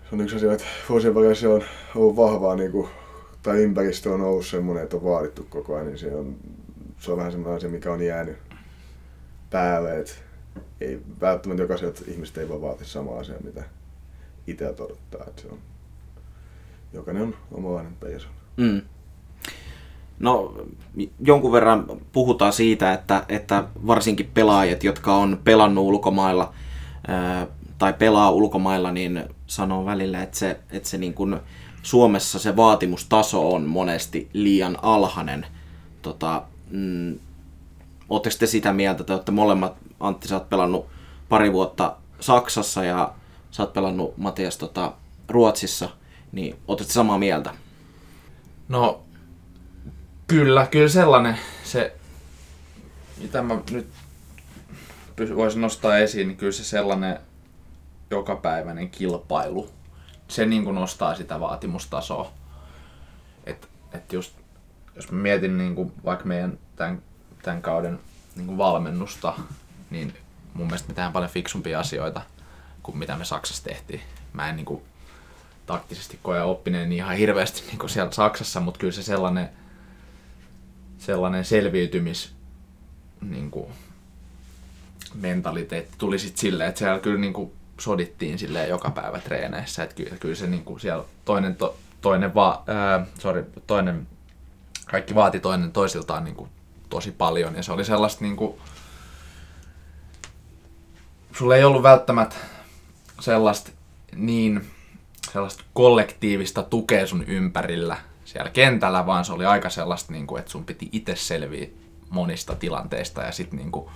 se 0.09 0.15
on 0.15 0.21
yksi 0.21 0.35
asia, 0.35 0.53
että 0.53 0.65
vuosien 0.89 1.15
varrella 1.15 1.35
se 1.35 1.47
on 1.47 1.63
ollut 1.95 2.15
vahvaa, 2.15 2.55
niin 2.55 2.71
kuin, 2.71 2.87
tai 3.43 3.63
ympäristö 3.63 4.13
on 4.13 4.21
ollut 4.21 4.45
semmoinen, 4.45 4.83
että 4.83 4.95
on 4.95 5.03
vaadittu 5.03 5.47
koko 5.49 5.75
ajan, 5.75 5.87
niin 5.87 5.97
se 5.97 6.15
on, 6.15 6.35
se 6.99 7.11
on 7.11 7.17
vähän 7.17 7.31
semmoinen 7.31 7.57
asia, 7.57 7.69
mikä 7.69 7.91
on 7.91 8.01
jäänyt 8.01 8.37
päälle, 9.49 9.99
että 9.99 10.13
ei 10.81 10.99
välttämättä 11.21 11.63
jokaiselta 11.63 12.01
ihmiset 12.07 12.37
ei 12.37 12.49
voi 12.49 12.61
vaatia 12.61 12.87
samaa 12.87 13.19
asiaa, 13.19 13.39
mitä 13.43 13.63
itseltä 14.47 14.83
odottaa. 14.83 15.25
Että 15.27 15.41
se 15.41 15.47
on, 15.47 15.59
jokainen 16.93 17.23
on 17.23 17.35
omanlainen 17.51 17.95
persoona. 17.95 18.37
Mm. 18.57 18.81
No, 20.19 20.53
jonkun 21.19 21.51
verran 21.51 21.85
puhutaan 22.11 22.53
siitä, 22.53 22.93
että, 22.93 23.25
että 23.29 23.63
varsinkin 23.87 24.31
pelaajat, 24.33 24.83
jotka 24.83 25.15
on 25.15 25.39
pelannut 25.43 25.85
ulkomailla 25.85 26.53
tai 27.77 27.93
pelaa 27.93 28.31
ulkomailla, 28.31 28.91
niin 28.91 29.23
sanoo 29.47 29.85
välillä, 29.85 30.23
että 30.23 30.37
se, 30.37 30.59
että 30.71 30.89
se 30.89 30.97
niin 30.97 31.13
kuin 31.13 31.39
Suomessa 31.83 32.39
se 32.39 32.55
vaatimustaso 32.55 33.53
on 33.53 33.63
monesti 33.63 34.29
liian 34.33 34.77
alhainen. 34.81 35.45
Tota, 36.01 36.43
mm, 36.71 37.19
Oletteko 38.09 38.35
te 38.39 38.47
sitä 38.47 38.73
mieltä, 38.73 39.01
että 39.01 39.13
olette 39.13 39.31
molemmat, 39.31 39.73
Antti, 39.99 40.27
sä 40.27 40.35
oot 40.35 40.49
pelannut 40.49 40.85
pari 41.29 41.53
vuotta 41.53 41.95
Saksassa 42.19 42.83
ja 42.83 43.13
sä 43.51 43.63
oot 43.63 43.73
pelannut 43.73 44.17
Matias 44.17 44.57
tota, 44.57 44.93
Ruotsissa, 45.29 45.89
niin 46.31 46.55
ootte 46.67 46.83
samaa 46.83 47.17
mieltä? 47.17 47.53
No, 48.69 49.01
kyllä, 50.27 50.67
kyllä 50.67 50.89
sellainen 50.89 51.37
se, 51.63 51.95
mitä 53.17 53.41
mä 53.41 53.59
nyt 53.67 53.87
voisin 55.35 55.61
nostaa 55.61 55.97
esiin, 55.97 56.27
niin 56.27 56.37
kyllä 56.37 56.51
se 56.51 56.63
sellainen 56.63 57.19
jokapäiväinen 58.09 58.89
kilpailu, 58.89 59.69
se 60.27 60.45
niin 60.45 60.63
kuin 60.63 60.75
nostaa 60.75 61.15
sitä 61.15 61.39
vaatimustasoa. 61.39 62.31
Et, 63.45 63.69
et 63.93 64.13
just, 64.13 64.33
jos 64.95 65.11
mä 65.11 65.21
mietin 65.21 65.57
niin 65.57 65.75
kuin 65.75 65.91
vaikka 66.05 66.25
meidän 66.25 66.59
tämän, 66.75 67.01
tämän 67.41 67.61
kauden 67.61 67.99
niin 68.35 68.47
kuin 68.47 68.57
valmennusta, 68.57 69.33
niin 69.89 70.13
mun 70.53 70.67
mielestä 70.67 70.87
me 70.87 70.93
tehdään 70.93 71.13
paljon 71.13 71.31
fiksumpia 71.31 71.79
asioita 71.79 72.21
kuin 72.83 72.97
mitä 72.97 73.17
me 73.17 73.25
Saksassa 73.25 73.63
tehtiin. 73.63 74.01
Mä 74.33 74.49
en 74.49 74.55
niin 74.55 74.65
kuin, 74.65 74.81
taktisesti 75.65 76.19
koe 76.23 76.41
oppineen 76.41 76.89
niin 76.89 76.97
ihan 76.97 77.17
hirveästi 77.17 77.63
niin 77.67 77.79
kuin 77.79 77.89
siellä 77.89 78.11
Saksassa, 78.11 78.59
mutta 78.59 78.79
kyllä 78.79 78.93
se 78.93 79.03
sellainen, 79.03 79.49
sellainen 80.97 81.45
selviytymis 81.45 82.33
niin 83.21 83.51
kuin, 83.51 83.67
mentaliteetti 85.13 85.95
tuli 85.97 86.19
sitten 86.19 86.41
silleen, 86.41 86.69
että 86.69 86.79
siellä 86.79 86.99
kyllä 86.99 87.19
niin 87.19 87.33
kuin, 87.33 87.51
sodittiin 87.79 88.39
silleen 88.39 88.69
joka 88.69 88.89
päivä 88.89 89.19
treeneissä, 89.19 89.83
että 89.83 89.95
kyllä, 89.95 90.17
kyllä 90.19 90.35
se 90.35 90.47
niin 90.47 90.63
kuin 90.63 90.79
siellä 90.79 91.03
toinen, 91.25 91.55
to, 91.55 91.77
toinen, 92.01 92.35
va, 92.35 92.63
ää, 92.67 93.05
sorry, 93.19 93.45
toinen, 93.67 94.07
kaikki 94.85 95.15
vaati 95.15 95.39
toinen 95.39 95.71
toisiltaan 95.71 96.23
niin 96.23 96.35
kuin, 96.35 96.49
tosi 96.89 97.11
paljon. 97.11 97.55
Ja 97.55 97.63
se 97.63 97.71
oli 97.71 97.85
sellaista 97.85 98.23
niin 98.23 98.35
kuin, 98.35 98.57
sulla 101.37 101.55
ei 101.55 101.63
ollut 101.63 101.83
välttämättä 101.83 102.35
sellaista 103.19 103.71
niin 104.15 104.67
sellaista 105.33 105.63
kollektiivista 105.73 106.63
tukea 106.63 107.07
sun 107.07 107.23
ympärillä 107.23 107.97
siellä 108.35 108.51
kentällä, 108.51 109.05
vaan 109.05 109.25
se 109.25 109.33
oli 109.33 109.45
aika 109.45 109.69
sellaista, 109.69 110.13
niin 110.13 110.27
kuin, 110.27 110.39
että 110.39 110.51
sun 110.51 110.65
piti 110.65 110.89
itse 110.91 111.15
selviä 111.15 111.67
monista 112.09 112.55
tilanteista 112.55 113.21
ja 113.21 113.31
sit 113.31 113.51
niin 113.51 113.71
kuin, 113.71 113.89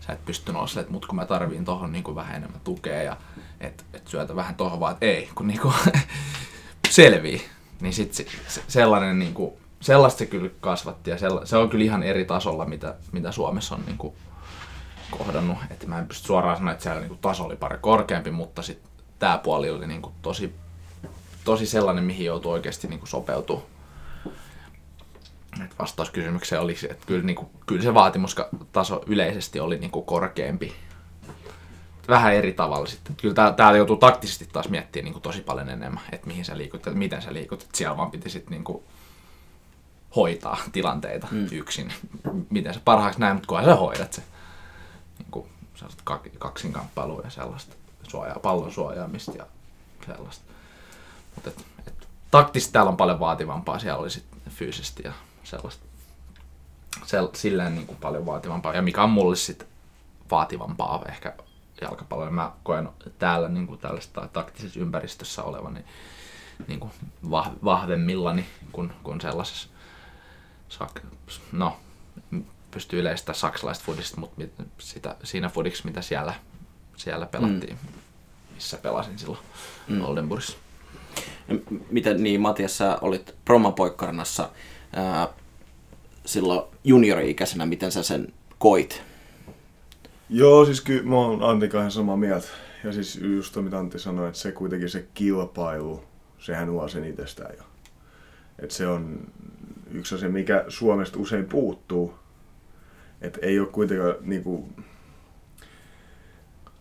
sä 0.00 0.12
et 0.12 0.24
pystynyt 0.24 0.60
olla 0.60 0.80
että 0.80 0.92
mut 0.92 1.06
kun 1.06 1.16
mä 1.16 1.26
tarviin 1.26 1.64
tohon 1.64 1.92
niin 1.92 2.04
kuin 2.04 2.14
vähän 2.14 2.36
enemmän 2.36 2.60
tukea 2.64 3.02
ja 3.02 3.16
et, 3.60 3.84
et 3.94 4.08
syötä 4.08 4.36
vähän 4.36 4.54
tohon 4.54 4.80
vaan, 4.80 4.92
että 4.92 5.06
ei, 5.06 5.30
kun 5.34 5.46
niin 5.48 5.60
kuin, 5.60 5.74
selvii. 6.90 7.44
Niin 7.80 7.92
sit 7.92 8.14
se, 8.14 8.26
se, 8.48 8.62
sellainen 8.68 9.18
niin 9.18 9.34
kuin, 9.34 9.52
sellaista 9.80 10.18
se 10.18 10.26
kyllä 10.26 10.50
kasvatti 10.60 11.10
ja 11.10 11.18
sella, 11.18 11.46
se 11.46 11.56
on 11.56 11.68
kyllä 11.68 11.84
ihan 11.84 12.02
eri 12.02 12.24
tasolla, 12.24 12.64
mitä, 12.64 12.94
mitä 13.12 13.32
Suomessa 13.32 13.74
on 13.74 13.82
niin 13.86 13.98
kuin, 13.98 14.14
kohdannut. 15.10 15.58
Että 15.70 15.86
mä 15.86 15.98
en 15.98 16.06
pysty 16.06 16.26
suoraan 16.26 16.56
sanoa, 16.56 16.72
että 16.72 16.82
siellä 16.82 17.00
niin 17.00 17.08
kuin, 17.08 17.20
taso 17.20 17.44
oli 17.44 17.56
pari 17.56 17.78
korkeampi, 17.80 18.30
mutta 18.30 18.62
sitten 18.62 18.90
tämä 19.18 19.38
puoli 19.38 19.70
oli 19.70 19.86
niin 19.86 20.02
kuin, 20.02 20.14
tosi, 20.22 20.54
tosi 21.48 21.66
sellainen, 21.66 22.04
mihin 22.04 22.26
joutui 22.26 22.52
oikeasti 22.52 22.88
niin 22.88 22.98
kuin, 22.98 23.08
sopeutua. 23.08 23.66
Et 25.64 25.78
vastaus 25.78 26.10
kysymykseen 26.10 26.62
oli, 26.62 26.76
että 26.90 27.06
kyllä, 27.06 27.24
niin 27.24 27.36
kuin, 27.36 27.48
kyllä 27.66 27.82
se 27.82 27.94
vaatimustaso 27.94 29.02
yleisesti 29.06 29.60
oli 29.60 29.78
niin 29.78 29.90
kuin, 29.90 30.06
korkeampi. 30.06 30.74
Vähän 32.08 32.34
eri 32.34 32.52
tavalla 32.52 32.86
sitten. 32.86 33.16
Kyllä 33.16 33.34
tää- 33.34 33.52
täällä 33.52 33.76
joutuu 33.76 33.96
taktisesti 33.96 34.48
taas 34.52 34.68
miettimään 34.68 35.04
niin 35.04 35.12
kuin, 35.12 35.22
tosi 35.22 35.40
paljon 35.40 35.68
enemmän, 35.68 36.02
että 36.12 36.26
mihin 36.26 36.44
sä 36.44 36.58
liikut 36.58 36.86
ja 36.86 36.92
miten 36.92 37.22
sä 37.22 37.32
liikut. 37.32 37.62
Et 37.62 37.74
siellä 37.74 37.96
vaan 37.96 38.10
piti 38.10 38.30
sitten 38.30 38.50
niin 38.50 38.64
kuin, 38.64 38.82
hoitaa 40.16 40.58
tilanteita 40.72 41.26
mm. 41.30 41.46
yksin. 41.52 41.92
Miten 42.50 42.74
sä 42.74 42.80
parhaaksi 42.84 43.20
näin, 43.20 43.36
mutta 43.36 43.46
kunhan 43.46 43.64
sä 43.64 43.74
hoidat 43.74 44.12
se. 44.12 44.22
Niin 45.18 45.30
kuin, 45.30 45.48
kaksinkamppailua 46.38 47.20
ja 47.24 47.30
sellaista 47.30 47.76
suojaa, 48.08 48.38
pallon 48.42 48.72
suojaamista 48.72 49.32
ja 49.36 49.46
sellaista. 50.06 50.47
Mutta 51.38 51.50
et, 51.50 51.64
et, 51.86 52.08
taktisesti 52.30 52.72
täällä 52.72 52.88
on 52.88 52.96
paljon 52.96 53.20
vaativampaa, 53.20 53.78
siellä 53.78 53.98
oli 53.98 54.10
sitten 54.10 54.40
fyysisesti 54.50 55.02
ja 55.04 55.12
sellaista. 55.44 55.84
Sel, 57.04 57.28
silleen 57.34 57.74
niin 57.74 57.86
kuin 57.86 57.98
paljon 58.00 58.26
vaativampaa. 58.26 58.74
Ja 58.74 58.82
mikä 58.82 59.02
on 59.02 59.10
mulle 59.10 59.36
sitten 59.36 59.68
vaativampaa 60.30 61.04
ehkä 61.08 61.34
jalkapalloa. 61.80 62.30
Mä 62.30 62.52
koen 62.62 62.88
täällä 63.18 63.48
niin 63.48 63.66
kuin 63.66 63.78
tällaista 63.78 64.28
taktisessa 64.32 64.80
ympäristössä 64.80 65.42
olevan 65.42 65.74
niin, 65.74 65.84
niin 66.68 66.80
kuin 66.80 66.92
vah, 67.30 67.50
vahvemmillani 67.64 68.46
kuin, 68.72 68.92
kuin 69.02 69.20
sellaisessa 69.20 69.68
sak, 70.68 71.00
no, 71.52 71.76
pystyy 72.70 73.00
yleistämään 73.00 73.38
saksalaista 73.38 73.84
fudista, 73.84 74.20
mutta 74.20 74.34
mit- 74.36 74.68
sitä, 74.78 75.16
siinä 75.24 75.48
fudiksi, 75.48 75.84
mitä 75.84 76.02
siellä, 76.02 76.34
siellä 76.96 77.26
pelattiin. 77.26 77.78
Mm. 77.82 77.88
missä 78.54 78.76
pelasin 78.76 79.18
silloin 79.18 79.42
mm. 79.88 80.04
Oldenburgissa. 80.04 80.67
Miten 81.90 82.22
niin, 82.22 82.40
Matias, 82.40 82.78
sä 82.78 82.98
olit 83.00 83.34
promapoikkarnassa 83.44 84.50
ää, 84.92 85.28
silloin 86.26 86.62
juniori-ikäisenä, 86.84 87.66
miten 87.66 87.92
sä 87.92 88.02
sen 88.02 88.32
koit? 88.58 89.02
Joo, 90.30 90.64
siis 90.64 90.80
kyllä 90.80 91.02
mä 91.02 91.16
oon 91.16 91.42
Antin 91.42 91.70
kanssa 91.70 92.00
samaa 92.00 92.16
mieltä. 92.16 92.48
Ja 92.84 92.92
siis 92.92 93.16
just 93.16 93.54
to, 93.54 93.62
mitä 93.62 93.78
Antti 93.78 93.98
sanoi, 93.98 94.28
että 94.28 94.40
se 94.40 94.52
kuitenkin 94.52 94.88
se 94.88 95.06
kilpailu, 95.14 96.04
sehän 96.38 96.72
luo 96.72 96.88
sen 96.88 97.04
itsestään 97.04 97.54
jo. 97.58 97.64
Että 98.58 98.74
se 98.74 98.86
on 98.86 99.20
yksi 99.90 100.14
asia, 100.14 100.28
mikä 100.28 100.64
Suomesta 100.68 101.18
usein 101.18 101.44
puuttuu. 101.44 102.14
Että 103.20 103.38
ei 103.42 103.60
ole 103.60 103.68
kuitenkaan 103.68 104.14
niinku... 104.20 104.68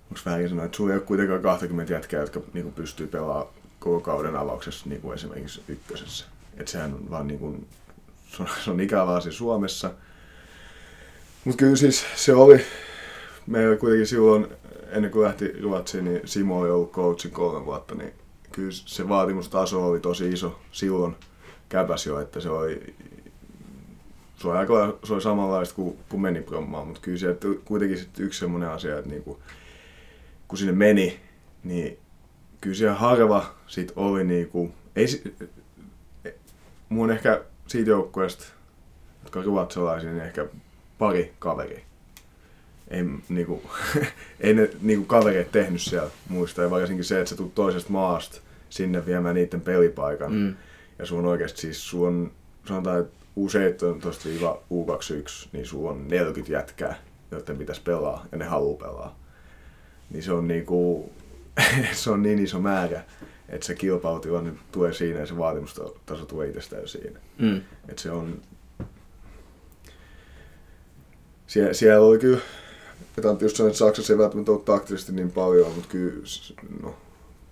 Onks 0.09 0.25
väärin 0.25 0.49
sanoa, 0.49 0.65
että 0.65 0.77
sulla 0.77 0.91
ei 0.91 0.97
ole 0.97 1.05
kuitenkaan 1.05 1.41
20 1.41 1.93
jätkää, 1.93 2.21
jotka 2.21 2.41
niinku 2.53 2.71
pystyy 2.71 3.07
pelaamaan 3.07 3.47
koko 3.79 3.99
kauden 3.99 4.35
avauksessa 4.35 4.89
niinku 4.89 5.11
esimerkiksi 5.11 5.61
ykkösessä. 5.67 6.25
Että 6.57 6.71
sehän 6.71 6.93
on 6.93 7.09
vaan. 7.09 7.27
Se 8.27 8.43
on, 8.43 8.49
se 8.63 8.71
on 8.71 8.79
ikävä 8.79 9.15
asia 9.15 9.31
Suomessa. 9.31 9.91
Mutta 11.45 11.57
kyllä 11.59 11.75
siis 11.75 12.05
se 12.15 12.33
oli, 12.33 12.65
meillä 13.47 13.75
kuitenkin 13.75 14.07
silloin, 14.07 14.47
ennen 14.89 15.11
kuin 15.11 15.23
lähti 15.23 15.61
Ruotsiin, 15.61 16.05
niin 16.05 16.21
Simo 16.25 16.59
oli 16.59 16.69
ollut 16.69 16.91
coachin 16.91 17.31
kolme 17.31 17.65
vuotta, 17.65 17.95
niin 17.95 18.13
kyllä 18.51 18.71
se 18.71 19.09
vaatimustaso 19.09 19.85
oli 19.87 19.99
tosi 19.99 20.29
iso 20.29 20.59
silloin 20.71 21.15
käpäs 21.69 22.05
jo, 22.05 22.19
että 22.19 22.39
se 22.39 22.49
oli, 22.49 22.95
se 24.37 24.47
oli, 24.47 24.57
aika, 24.57 24.97
se 25.03 25.13
oli 25.13 25.21
samanlaista 25.21 25.75
kuin, 25.75 25.97
kuin 26.09 26.21
meni 26.21 26.41
prommaan, 26.41 26.87
mutta 26.87 27.01
kyllä 27.01 27.17
se 27.17 27.37
kuitenkin 27.65 27.97
sit 27.97 28.19
yksi 28.19 28.39
semmoinen 28.39 28.69
asia, 28.69 28.97
että 28.97 29.09
niinku, 29.09 29.39
kun 30.47 30.57
sinne 30.57 30.73
meni, 30.73 31.19
niin 31.63 31.97
kyllä 32.61 32.75
siellä 32.75 32.95
harva 32.95 33.53
sit 33.67 33.91
oli 33.95 34.23
niinku, 34.23 34.71
ei, 34.95 35.07
si- 35.07 35.35
mun 36.89 37.11
ehkä 37.11 37.41
siitä 37.67 37.89
joukkueesta, 37.89 38.45
jotka 39.23 39.41
ruotsalaisia, 39.41 40.11
niin 40.11 40.23
ehkä 40.23 40.45
pari 40.97 41.33
kaveria 41.39 41.79
ei, 42.87 43.03
niinku, 43.29 43.61
ei 44.39 44.53
ne 44.53 44.69
niinku, 44.81 45.05
kavereet 45.05 45.51
tehnyt 45.51 45.81
siellä 45.81 46.09
muista. 46.29 46.61
Ja 46.61 46.69
varsinkin 46.69 47.05
se, 47.05 47.19
että 47.19 47.29
sä 47.29 47.35
tulet 47.35 47.55
toisesta 47.55 47.91
maasta 47.91 48.39
sinne 48.69 49.05
viemään 49.05 49.35
niiden 49.35 49.61
pelipaikan. 49.61 50.33
Mm. 50.33 50.55
Ja 50.99 51.05
sun 51.05 51.25
oikeasti 51.25 51.61
siis 51.61 51.89
sun 51.89 52.31
sanotaan, 52.65 52.99
että 52.99 53.17
U17-U21, 53.39 55.47
niin 55.51 55.65
sun 55.65 55.89
on 55.89 56.07
40 56.07 56.51
jätkää, 56.53 56.95
joiden 57.31 57.57
pitäisi 57.57 57.81
pelaa 57.81 58.25
ja 58.31 58.37
ne 58.37 58.45
haluaa 58.45 58.77
pelaa. 58.77 59.19
Niin 60.09 60.23
se 60.23 60.31
on 60.31 60.47
niinku, 60.47 61.11
se 61.93 62.09
on 62.09 62.23
niin 62.23 62.39
iso 62.39 62.59
määrä, 62.59 63.03
että 63.49 63.67
se 63.67 63.75
kilpailutilanne 63.75 64.53
tulee 64.71 64.93
siinä 64.93 65.19
ja 65.19 65.25
se 65.25 65.37
vaatimustaso 65.37 66.25
tulee 66.27 66.47
itsestään 66.47 66.87
siinä. 66.87 67.19
Mm. 67.37 67.61
Että 67.89 68.01
se 68.01 68.11
on, 68.11 68.41
siellä, 71.47 71.73
siellä 71.73 72.05
oli 72.05 72.19
kyllä 72.19 72.39
että 73.17 73.45
just 73.45 73.55
sanoi, 73.55 73.69
että 73.69 73.77
Saksassa 73.77 74.13
ei 74.13 74.19
välttämättä 74.19 74.51
ole 74.51 74.61
taktisesti 74.65 75.11
niin 75.11 75.31
paljon, 75.31 75.71
mutta 75.71 75.89
kyllä 75.89 76.23
no, 76.81 76.95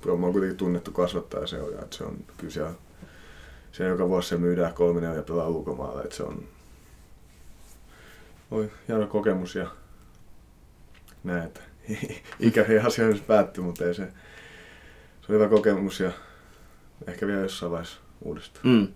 Roma 0.06 0.28
on 0.28 0.34
kuitenkin 0.34 0.58
tunnettu 0.58 0.91
kasvattaja 0.91 1.48
se 1.48 1.62
on, 1.62 1.74
ja 1.74 1.82
että 1.82 1.98
se 1.98 2.04
on 2.04 2.18
kyllä 2.38 2.54
siellä, 2.54 2.74
siellä 3.72 3.94
joka 3.94 4.10
vuosi 4.10 4.30
se 4.30 4.38
myydään 4.38 4.74
kolme 4.74 5.02
neljä 5.02 5.24
pelaa 5.24 5.48
ulkomaille, 5.48 6.02
että 6.02 6.15
se 6.15 6.24
on 6.24 6.44
oli 8.52 8.72
hieno 8.88 9.08
kokemus 9.08 9.56
ja 9.56 9.68
näin, 11.24 11.44
että 11.44 11.62
ikäviä 12.39 12.84
asioita 12.84 13.21
päättyi, 13.28 13.63
mutta 13.63 13.86
ei 13.86 13.93
se, 13.93 14.04
se 15.21 15.32
oli 15.32 15.39
hyvä 15.39 15.48
kokemus 15.48 16.00
ja 16.00 16.12
ehkä 17.08 17.28
vielä 17.28 17.41
jossain 17.41 17.71
vaiheessa 17.71 18.00
uudestaan. 18.21 18.67
Mm. 18.67 18.88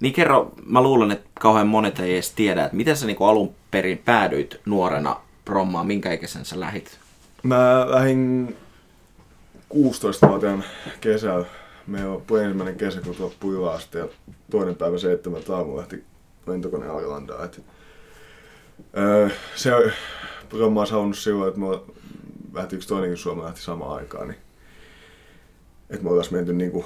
Niin 0.00 0.12
kerro, 0.12 0.52
mä 0.66 0.82
luulen, 0.82 1.10
että 1.10 1.28
kauhean 1.40 1.66
monet 1.66 2.00
ei 2.00 2.14
edes 2.14 2.32
tiedä, 2.32 2.64
että 2.64 2.76
miten 2.76 2.96
sä 2.96 3.06
niin 3.06 3.16
alun 3.20 3.54
perin 3.70 3.98
päädyit 3.98 4.60
nuorena 4.66 5.16
prommaa, 5.44 5.84
minkä 5.84 6.12
ikäisen 6.12 6.44
sä 6.44 6.60
lähit? 6.60 6.98
Mä 7.42 7.86
lähdin 7.90 8.56
16-vuotiaan 9.74 10.64
kesällä. 11.00 11.46
Meillä 11.86 12.12
on 12.12 12.42
ensimmäinen 12.42 12.76
kesä, 12.76 13.00
kun 13.40 13.54
yläaste 13.54 13.98
ja 13.98 14.08
toinen 14.50 14.74
päivä 14.74 14.98
seitsemän 14.98 15.42
aamulla 15.48 15.78
lähti 15.78 16.04
lentokone 16.46 16.88
Arlandaan. 16.88 17.44
Et, 17.44 17.62
öö, 18.96 19.28
se 19.54 19.70
prommaa 20.48 20.86
saunut 20.86 21.18
silloin, 21.18 21.48
että 21.48 21.60
me 21.60 21.66
lähti 22.52 22.76
yksi 22.76 22.88
toinenkin 22.88 23.16
Suomi 23.16 23.42
lähti 23.42 23.60
samaan 23.60 23.96
aikaan. 23.96 24.28
Niin, 24.28 24.40
että 25.90 26.04
me 26.04 26.10
oltaisiin 26.10 26.34
menty 26.34 26.52
niinku 26.52 26.84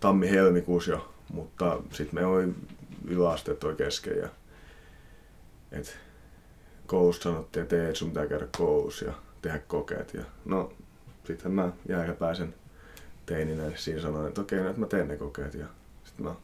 tammi-helmikuussa 0.00 0.90
jo, 0.90 1.14
mutta 1.32 1.78
sitten 1.92 2.20
me 2.20 2.26
oli 2.26 2.48
yläasteet 3.08 3.60
toi 3.60 3.74
kesken. 3.74 4.18
Ja, 4.18 4.28
et, 5.72 5.98
koulussa 6.86 7.22
sanottiin, 7.22 7.62
että 7.62 7.86
ei, 7.86 7.94
sun 7.94 8.08
pitää 8.08 8.26
käydä 8.26 8.46
koulussa 8.56 9.04
ja 9.04 9.12
tehdä 9.42 9.58
kokeet. 9.58 10.14
Ja 10.14 10.22
no, 10.44 10.72
sitten 11.24 11.52
mä 11.52 11.72
jääkäpäisen 11.88 12.54
teininä 13.26 13.62
siinä 13.74 14.00
sanoin, 14.00 14.28
että 14.28 14.40
okei, 14.40 14.62
nyt 14.62 14.76
mä 14.76 14.86
teen 14.86 15.08
ne 15.08 15.16
kokeet. 15.16 15.54
Ja 15.54 15.66
sitten 16.04 16.26
mä, 16.26 16.34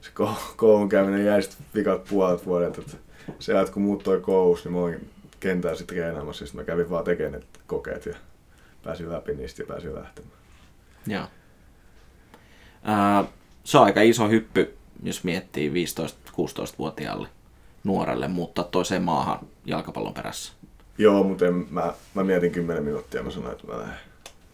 se 0.00 0.10
koulun 0.56 0.88
käyminen 0.88 1.24
jäi 1.24 1.42
sitten 1.42 1.66
vikat 1.74 2.04
puolet 2.04 2.46
vuodet, 2.46 2.78
että 2.78 2.96
se 3.38 3.54
ajat, 3.54 3.70
kun 3.70 3.82
muut 3.82 4.02
toi 4.02 4.20
koulussa, 4.20 4.68
niin 4.68 4.76
mä 4.76 4.84
olin 4.84 5.10
kentällä 5.40 5.76
sitten 5.76 5.96
treenaamassa, 5.96 6.46
sitten 6.46 6.60
mä 6.60 6.66
kävin 6.66 6.90
vaan 6.90 7.04
tekemään 7.04 7.40
ne 7.40 7.46
kokeet 7.66 8.06
ja 8.06 8.14
pääsin 8.82 9.12
läpi 9.12 9.34
niistä 9.34 9.62
ja 9.62 9.66
pääsin 9.66 9.94
lähtemään. 9.94 10.34
Joo. 11.06 11.24
Äh, 12.88 13.28
se 13.64 13.78
on 13.78 13.84
aika 13.84 14.00
iso 14.00 14.28
hyppy, 14.28 14.76
jos 15.02 15.24
miettii 15.24 15.72
15-16-vuotiaalle 16.30 17.28
nuorelle 17.84 18.28
muuttaa 18.28 18.64
toiseen 18.64 19.02
maahan 19.02 19.38
jalkapallon 19.64 20.14
perässä? 20.14 20.52
Joo, 20.98 21.22
mutta 21.22 21.46
en, 21.46 21.66
mä, 21.70 21.94
mä 22.14 22.24
mietin 22.24 22.52
10 22.52 22.84
minuuttia 22.84 23.20
ja 23.20 23.24
mä 23.24 23.30
sanoin, 23.30 23.52
että 23.52 23.66
mä 23.66 23.78
lähden. 23.78 23.96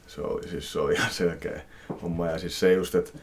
Se 0.06 0.20
oli, 0.20 0.48
siis 0.48 0.72
se 0.72 0.80
oli 0.80 0.94
ihan 0.94 1.10
selkeä 1.10 1.60
homma. 2.02 2.26
Ja 2.26 2.38
siis 2.38 2.60
se 2.60 2.72
just, 2.72 2.94
että 2.94 3.18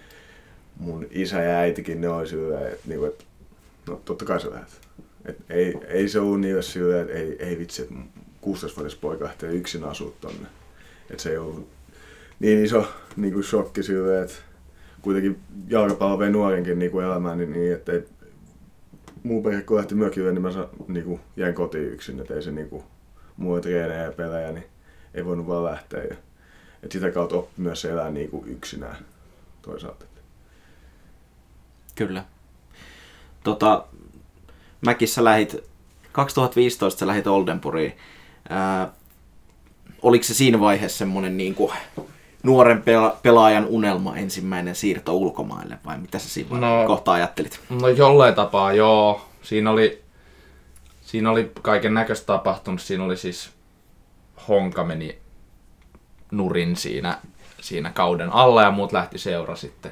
mun 0.77 1.07
isä 1.11 1.41
ja 1.41 1.57
äitikin, 1.57 2.01
ne 2.01 2.09
oli 2.09 2.27
silleen, 2.27 2.73
että, 2.73 2.87
niinku, 2.87 3.05
että 3.05 3.23
no 3.87 4.01
totta 4.05 4.25
kai 4.25 4.41
sä 4.41 4.51
lähdet. 4.51 4.82
Et 5.25 5.37
ei, 5.49 5.73
ei 5.87 6.09
se 6.09 6.19
ollut 6.19 6.39
niille 6.39 6.61
silleen, 6.61 7.01
että 7.01 7.13
ei, 7.13 7.35
ei 7.39 7.59
vitsi, 7.59 7.81
että 7.81 7.95
16-vuotias 8.45 8.95
poika 8.95 9.25
lähtee 9.25 9.51
yksin 9.51 9.83
asua 9.83 10.13
tonne. 10.21 10.47
Että 11.09 11.23
se 11.23 11.29
ei 11.29 11.37
ollut 11.37 11.69
niin 12.39 12.63
iso 12.65 12.87
niin 13.15 13.33
kuin 13.33 13.43
shokki 13.43 13.83
silleen, 13.83 14.23
että 14.23 14.35
kuitenkin 15.01 15.39
jalkapallo 15.67 16.19
vei 16.19 16.29
nuorenkin 16.29 16.79
niin 16.79 16.91
kuin 16.91 17.05
elämään 17.05 17.37
niin, 17.37 17.53
niin 17.53 17.73
että 17.73 17.91
ei, 17.91 18.03
muu 19.23 19.43
perhe 19.43 19.61
kun 19.61 19.77
lähti 19.77 19.95
mökille, 19.95 20.31
niin 20.31 20.41
mä 20.41 20.51
sa, 20.51 20.69
niinku, 20.87 21.19
jäin 21.37 21.53
kotiin 21.53 21.93
yksin, 21.93 22.19
että 22.19 22.33
ei 22.33 22.43
se 22.43 22.51
niinku, 22.51 22.83
muu 23.37 23.61
treenejä 23.61 24.03
ja 24.03 24.11
pelejä, 24.11 24.51
niin 24.51 24.65
ei 25.13 25.25
voinut 25.25 25.47
vaan 25.47 25.63
lähteä. 25.63 26.03
Ja, 26.03 26.15
et 26.83 26.91
sitä 26.91 27.11
kautta 27.11 27.35
oppi 27.35 27.61
myös 27.61 27.85
elää 27.85 28.11
niinku 28.11 28.43
yksinään 28.47 28.97
toisaalta. 29.61 30.05
Kyllä. 31.95 32.25
Tota, 33.43 33.85
mäkin 34.85 35.07
sä 35.07 35.23
lähit, 35.23 35.55
2015 36.11 36.99
sä 36.99 37.07
lähit 37.07 37.27
Oldenburgiin. 37.27 37.97
Ää, 38.49 38.91
oliko 40.01 40.23
se 40.23 40.33
siinä 40.33 40.59
vaiheessa 40.59 40.97
semmoinen 40.97 41.37
niin 41.37 41.55
kuin, 41.55 41.71
nuoren 42.43 42.77
pela- 42.83 43.15
pelaajan 43.23 43.65
unelma 43.65 44.15
ensimmäinen 44.15 44.75
siirto 44.75 45.13
ulkomaille 45.13 45.77
vai 45.85 45.97
mitä 45.97 46.19
sä 46.19 46.29
siinä 46.29 46.59
no, 46.59 46.87
kohtaa 46.87 47.13
ajattelit? 47.13 47.59
No 47.69 47.87
jollain 47.87 48.35
tapaa 48.35 48.73
joo. 48.73 49.25
Siinä 49.41 49.71
oli, 49.71 50.03
siinä 51.01 51.31
oli 51.31 51.51
kaiken 51.61 51.93
näköistä 51.93 52.25
tapahtunut. 52.25 52.81
Siinä 52.81 53.03
oli 53.03 53.17
siis 53.17 53.51
Honka 54.47 54.83
meni 54.83 55.17
nurin 56.31 56.75
siinä, 56.75 57.17
siinä 57.61 57.91
kauden 57.91 58.33
alla 58.33 58.61
ja 58.61 58.71
muut 58.71 58.91
lähti 58.91 59.17
seura 59.17 59.55
sitten. 59.55 59.91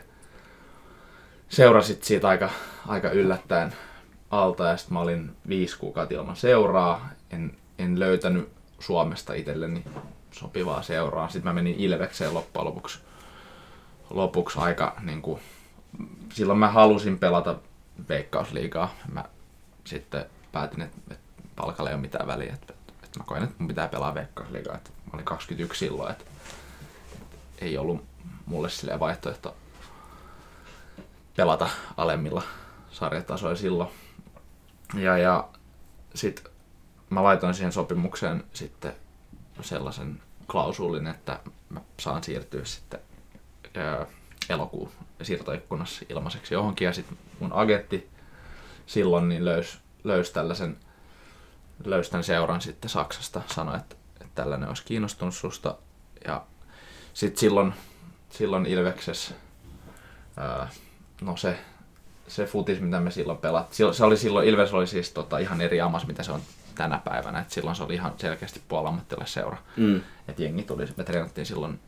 Seurasit 1.49 2.03
siitä 2.03 2.27
aika, 2.27 2.49
aika 2.87 3.09
yllättäen 3.09 3.73
alta 4.31 4.67
ja 4.67 4.77
sitten 4.77 4.93
mä 4.93 4.99
olin 4.99 5.35
viisi 5.47 5.77
kuukautta 5.77 6.15
ilman 6.15 6.35
seuraa. 6.35 7.09
En, 7.31 7.57
en 7.79 7.99
löytänyt 7.99 8.49
Suomesta 8.79 9.33
itselleni 9.33 9.83
sopivaa 10.31 10.81
seuraa. 10.81 11.29
Sitten 11.29 11.49
mä 11.49 11.53
menin 11.53 11.75
Ilvekseen 11.75 12.33
loppujen 12.33 12.65
lopuksi, 12.65 12.99
lopuksi 14.09 14.59
aika 14.59 14.95
niin 15.01 15.21
kuin, 15.21 15.41
silloin 16.33 16.59
mä 16.59 16.67
halusin 16.67 17.19
pelata 17.19 17.55
veikkausliigaa. 18.09 18.93
Mä 19.11 19.25
sitten 19.83 20.25
päätin, 20.51 20.81
että, 20.81 20.97
että 21.11 21.41
palkalle 21.55 21.89
ei 21.89 21.93
ole 21.93 22.01
mitään 22.01 22.27
väliä. 22.27 22.53
Että, 22.53 22.73
että 23.03 23.19
mä 23.19 23.25
koen, 23.25 23.43
että 23.43 23.55
mun 23.59 23.67
pitää 23.67 23.87
pelaa 23.87 24.13
veikkausliigaa. 24.15 24.75
Että 24.75 24.89
mä 24.89 25.11
olin 25.13 25.25
21 25.25 25.79
silloin, 25.85 26.11
että, 26.11 26.25
että 27.21 27.65
ei 27.65 27.77
ollut 27.77 28.03
mulle 28.45 28.69
sille 28.69 28.99
vaihtoehto 28.99 29.55
pelata 31.35 31.69
alemmilla 31.97 32.41
sarjatasoilla 32.91 33.57
silloin. 33.57 33.89
Ja, 34.93 35.17
ja 35.17 35.49
sitten 36.13 36.51
mä 37.09 37.23
laitoin 37.23 37.53
siihen 37.53 37.71
sopimukseen 37.71 38.43
sitten 38.53 38.93
sellaisen 39.61 40.21
klausulin, 40.47 41.07
että 41.07 41.39
mä 41.69 41.81
saan 41.99 42.23
siirtyä 42.23 42.65
sitten 42.65 42.99
elokuun 44.49 44.91
siirtoikkunassa 45.21 46.05
ilmaiseksi 46.09 46.53
johonkin. 46.53 46.85
Ja 46.85 46.93
sitten 46.93 47.17
mun 47.39 47.53
agentti 47.53 48.09
silloin 48.85 49.29
niin 49.29 49.45
löys, 49.45 49.79
löys 50.03 50.31
tällaisen 50.31 50.77
löys 51.85 52.09
tämän 52.09 52.23
seuran 52.23 52.61
sitten 52.61 52.89
Saksasta, 52.89 53.41
sanoi, 53.47 53.77
että, 53.77 53.95
että 54.13 54.35
tällainen 54.35 54.69
olisi 54.69 54.83
kiinnostunut 54.85 55.35
susta. 55.35 55.75
Ja 56.25 56.45
sitten 57.13 57.39
silloin, 57.39 57.73
silloin 58.29 58.65
Ilveksessä, 58.65 59.35
no 61.21 61.37
se, 61.37 61.59
se 62.31 62.45
futis, 62.45 62.79
mitä 62.79 62.99
me 62.99 63.11
silloin 63.11 63.37
pelattiin, 63.37 63.93
se 63.93 64.03
oli 64.03 64.17
silloin, 64.17 64.47
Ilves 64.47 64.73
oli 64.73 64.87
siis 64.87 65.11
tota, 65.11 65.37
ihan 65.37 65.61
eri 65.61 65.81
amas, 65.81 66.07
mitä 66.07 66.23
se 66.23 66.31
on 66.31 66.41
tänä 66.75 67.01
päivänä. 67.03 67.39
Et 67.39 67.51
silloin 67.51 67.75
se 67.75 67.83
oli 67.83 67.93
ihan 67.93 68.13
selkeästi 68.17 68.61
puolammattilaisseura. 68.67 69.57
Mm. 69.77 70.01
Et 70.27 70.39
jengi 70.39 70.63
tuli, 70.63 70.87
me 70.97 71.03
treenattiin 71.03 71.45
silloin 71.45 71.79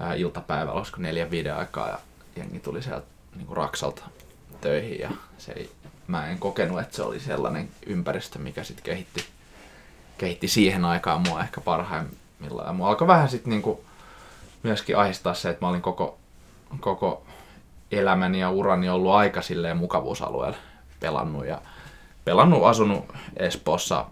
ää, 0.00 0.14
iltapäivällä, 0.14 0.72
olisiko 0.72 1.00
neljän 1.00 1.30
viiden 1.30 1.56
aikaa, 1.56 1.88
ja 1.88 1.98
jengi 2.36 2.60
tuli 2.60 2.82
sieltä 2.82 3.06
niin 3.36 3.46
kuin 3.46 3.56
Raksalta 3.56 4.02
töihin, 4.60 5.00
ja 5.00 5.10
se 5.38 5.52
ei, 5.52 5.70
mä 6.06 6.26
en 6.26 6.38
kokenut, 6.38 6.80
että 6.80 6.96
se 6.96 7.02
oli 7.02 7.20
sellainen 7.20 7.68
ympäristö, 7.86 8.38
mikä 8.38 8.64
sitten 8.64 8.84
kehitti, 8.84 9.24
kehitti 10.18 10.48
siihen 10.48 10.84
aikaan 10.84 11.20
mua 11.20 11.40
ehkä 11.40 11.60
parhaimmillaan. 11.60 12.66
Ja 12.66 12.72
mua 12.72 12.88
alkoi 12.88 13.08
vähän 13.08 13.28
sitten 13.28 13.50
niinku 13.50 13.84
myöskin 14.62 14.96
ahistaa 14.96 15.34
se, 15.34 15.50
että 15.50 15.64
mä 15.64 15.68
olin 15.68 15.82
koko, 15.82 16.18
koko 16.80 17.26
elämäni 17.92 18.40
ja 18.40 18.50
urani 18.50 18.88
ollut 18.88 19.12
aika 19.12 19.42
silleen 19.42 19.76
mukavuusalueella 19.76 20.56
pelannut 21.00 21.46
ja 21.46 21.62
pelannut, 22.24 22.64
asunut 22.64 23.04
Espoossa 23.36 24.06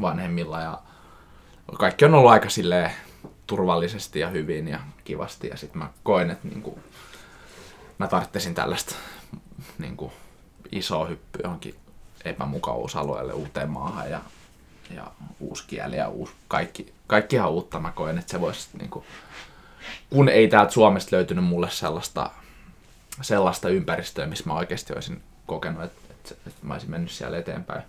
vanhemmilla 0.00 0.60
ja 0.60 0.78
kaikki 1.78 2.04
on 2.04 2.14
ollut 2.14 2.30
aika 2.30 2.48
silleen 2.48 2.90
turvallisesti 3.46 4.20
ja 4.20 4.28
hyvin 4.28 4.68
ja 4.68 4.80
kivasti 5.04 5.48
ja 5.48 5.56
sitten 5.56 5.78
mä 5.78 5.88
koen, 6.02 6.30
että 6.30 6.48
niinku, 6.48 6.78
mä 7.98 8.06
tarvitsin 8.06 8.54
tällaista 8.54 8.94
niinku, 9.78 10.12
isoa 10.72 11.06
hyppy 11.06 11.40
johonkin 11.42 11.74
epämukavuusalueelle 12.24 13.32
uuteen 13.32 13.70
maahan 13.70 14.10
ja, 14.10 14.20
ja 14.94 15.06
uusi 15.40 15.64
kieli 15.66 15.96
ja 15.96 16.08
uusi, 16.08 16.32
kaikki, 16.48 16.92
kaikki 17.06 17.36
ihan 17.36 17.50
uutta 17.50 17.80
mä 17.80 17.92
koen, 17.92 18.18
että 18.18 18.30
se 18.30 18.40
voisi 18.40 18.68
niinku, 18.78 19.04
kun 20.10 20.28
ei 20.28 20.48
täältä 20.48 20.72
Suomesta 20.72 21.16
löytynyt 21.16 21.44
mulle 21.44 21.70
sellaista, 21.70 22.30
sellaista 23.22 23.68
ympäristöä, 23.68 24.26
missä 24.26 24.44
mä 24.46 24.54
oikeasti 24.54 24.92
olisin 24.92 25.22
kokenut, 25.46 25.82
että, 25.82 26.00
että, 26.10 26.34
että 26.46 26.66
mä 26.66 26.74
olisin 26.74 26.90
mennyt 26.90 27.10
siellä 27.10 27.38
eteenpäin. 27.38 27.82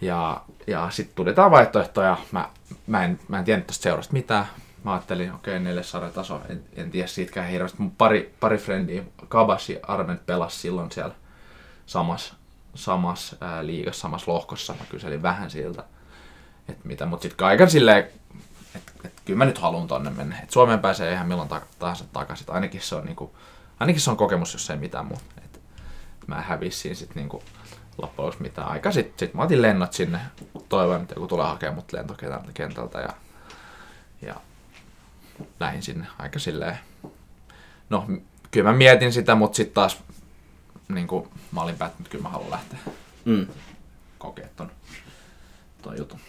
Ja, 0.00 0.40
ja 0.66 0.90
sitten 0.90 1.14
tuli 1.14 1.34
tämä 1.34 1.50
vaihtoehto 1.50 2.02
ja 2.02 2.16
mä, 2.32 2.48
mä, 2.86 3.04
en, 3.04 3.20
mä 3.28 3.38
en 3.38 3.44
tiennyt 3.44 3.66
tästä 3.66 3.82
seurasta 3.82 4.12
mitään. 4.12 4.46
Mä 4.84 4.92
ajattelin, 4.92 5.34
okei, 5.34 5.54
okay, 5.54 5.64
neljäs 5.64 5.90
sarjataso, 5.90 6.40
en, 6.48 6.64
en 6.76 6.90
tiedä 6.90 7.06
siitäkään 7.06 7.48
hirveästi. 7.48 7.82
Mun 7.82 7.90
pari, 7.90 8.34
pari 8.40 8.58
frendiä, 8.58 9.02
Kabas 9.28 9.70
ja 9.70 9.78
Arment 9.82 10.26
pelasi 10.26 10.58
silloin 10.58 10.90
siellä 10.90 11.14
samassa 11.86 12.34
samas, 12.78 13.36
ää, 13.40 13.66
liigassa, 13.66 14.00
samassa 14.00 14.32
lohkossa. 14.32 14.74
Mä 14.74 14.84
kyselin 14.90 15.22
vähän 15.22 15.50
siltä, 15.50 15.84
että 16.68 16.88
mitä, 16.88 17.06
mutta 17.06 17.22
sitten 17.22 17.36
kaiken 17.36 17.70
silleen, 17.70 17.98
että 18.74 18.92
et, 19.04 19.12
kyllä 19.24 19.38
mä 19.38 19.44
nyt 19.44 19.58
haluan 19.58 19.88
tonne 19.88 20.10
mennä. 20.10 20.40
Et 20.42 20.50
Suomeen 20.50 20.78
pääsee 20.78 21.12
ihan 21.12 21.28
milloin 21.28 21.48
ta- 21.48 21.62
tahansa 21.78 22.04
takaisin. 22.12 22.46
Ainakin 22.50 22.80
se 22.80 22.94
on, 22.94 23.04
niinku, 23.04 23.36
ainakin 23.80 24.00
se 24.02 24.10
on 24.10 24.16
kokemus, 24.16 24.52
jos 24.52 24.70
ei 24.70 24.76
mitään 24.76 25.06
muuta. 25.06 25.24
Et, 25.44 25.60
mä 26.26 26.40
hävisin 26.40 26.96
sitten 26.96 27.16
niinku, 27.16 27.42
loppujen 28.02 28.32
mitään 28.38 28.68
aikaa. 28.68 28.92
Sitten 28.92 29.28
sit 29.28 29.34
mä 29.34 29.42
otin 29.42 29.62
lennot 29.62 29.92
sinne, 29.92 30.18
toivoin, 30.68 31.02
että 31.02 31.14
joku 31.14 31.26
tulee 31.26 31.46
hakemaan 31.46 31.74
mut 31.74 31.92
lentokentältä 31.92 33.00
ja, 33.00 33.10
ja 34.22 34.34
lähin 35.60 35.82
sinne 35.82 36.06
aika 36.18 36.38
silleen. 36.38 36.78
No, 37.90 38.06
kyllä 38.50 38.70
mä 38.70 38.76
mietin 38.76 39.12
sitä, 39.12 39.34
mutta 39.34 39.56
sitten 39.56 39.74
taas 39.74 39.98
niin 40.88 41.06
kuin, 41.06 41.28
mä 41.52 41.62
olin 41.62 41.76
päättänyt, 41.76 42.06
että 42.06 42.10
kyllä 42.10 42.22
mä 42.22 42.28
haluan 42.28 42.50
lähteä 42.50 42.78
Mm. 43.24 43.46
kokea 44.18 44.48
ton, 44.56 44.70
ton 45.82 45.98
jutun. 45.98 46.20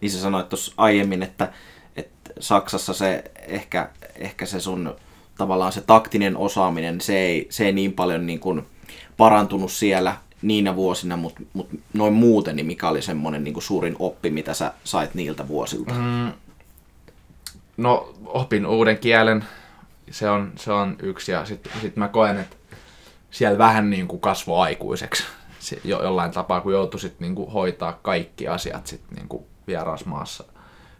Niin 0.00 0.10
sä 0.10 0.20
sanoit 0.20 0.48
tuossa 0.48 0.72
aiemmin, 0.76 1.22
että, 1.22 1.52
että 1.96 2.30
Saksassa 2.40 2.94
se 2.94 3.24
ehkä, 3.40 3.90
ehkä 4.14 4.46
se 4.46 4.60
sun 4.60 4.96
tavallaan 5.38 5.72
se 5.72 5.80
taktinen 5.80 6.36
osaaminen, 6.36 7.00
se 7.00 7.18
ei, 7.18 7.46
se 7.50 7.66
ei 7.66 7.72
niin 7.72 7.92
paljon 7.92 8.26
niin 8.26 8.40
kuin 8.40 8.66
parantunut 9.16 9.72
siellä 9.72 10.16
niinä 10.42 10.76
vuosina, 10.76 11.16
mutta 11.16 11.40
mut 11.52 11.68
noin 11.92 12.12
muuten, 12.12 12.56
niin 12.56 12.66
mikä 12.66 12.88
oli 12.88 13.02
semmoinen 13.02 13.44
niin 13.44 13.54
kuin 13.54 13.64
suurin 13.64 13.96
oppi, 13.98 14.30
mitä 14.30 14.54
sä 14.54 14.72
sait 14.84 15.14
niiltä 15.14 15.48
vuosilta? 15.48 15.94
Mm, 15.94 16.32
no, 17.76 18.14
opin 18.26 18.66
uuden 18.66 18.98
kielen, 18.98 19.44
se 20.10 20.30
on, 20.30 20.52
se 20.56 20.72
on 20.72 20.96
yksi, 21.02 21.32
ja 21.32 21.44
sitten 21.44 21.72
sit 21.80 21.96
mä 21.96 22.08
koen, 22.08 22.38
että 22.38 22.56
siellä 23.30 23.58
vähän 23.58 23.90
niin 23.90 24.08
kuin 24.08 24.20
kasvoi 24.20 24.60
aikuiseksi 24.60 25.24
se, 25.58 25.80
jo, 25.84 26.02
jollain 26.02 26.30
tapaa, 26.30 26.60
kun 26.60 26.72
joutui 26.72 27.00
sit 27.00 27.20
niin 27.20 27.34
kuin 27.34 27.52
hoitaa 27.52 27.98
kaikki 28.02 28.48
asiat 28.48 28.86
sit 28.86 29.02
niin 29.16 29.28
kuin 29.28 29.44
vierasmaassa 29.66 30.44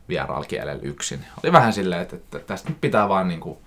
vieraalla 0.09 0.47
kielellä 0.47 0.83
yksin. 0.83 1.25
Oli 1.45 1.53
vähän 1.53 1.73
silleen, 1.73 2.03
että, 2.03 2.17
että 2.17 2.39
tästä 2.39 2.69
nyt 2.69 2.81
pitää 2.81 3.09
vaan 3.09 3.29
niin 3.29 3.41
kuin, 3.41 3.59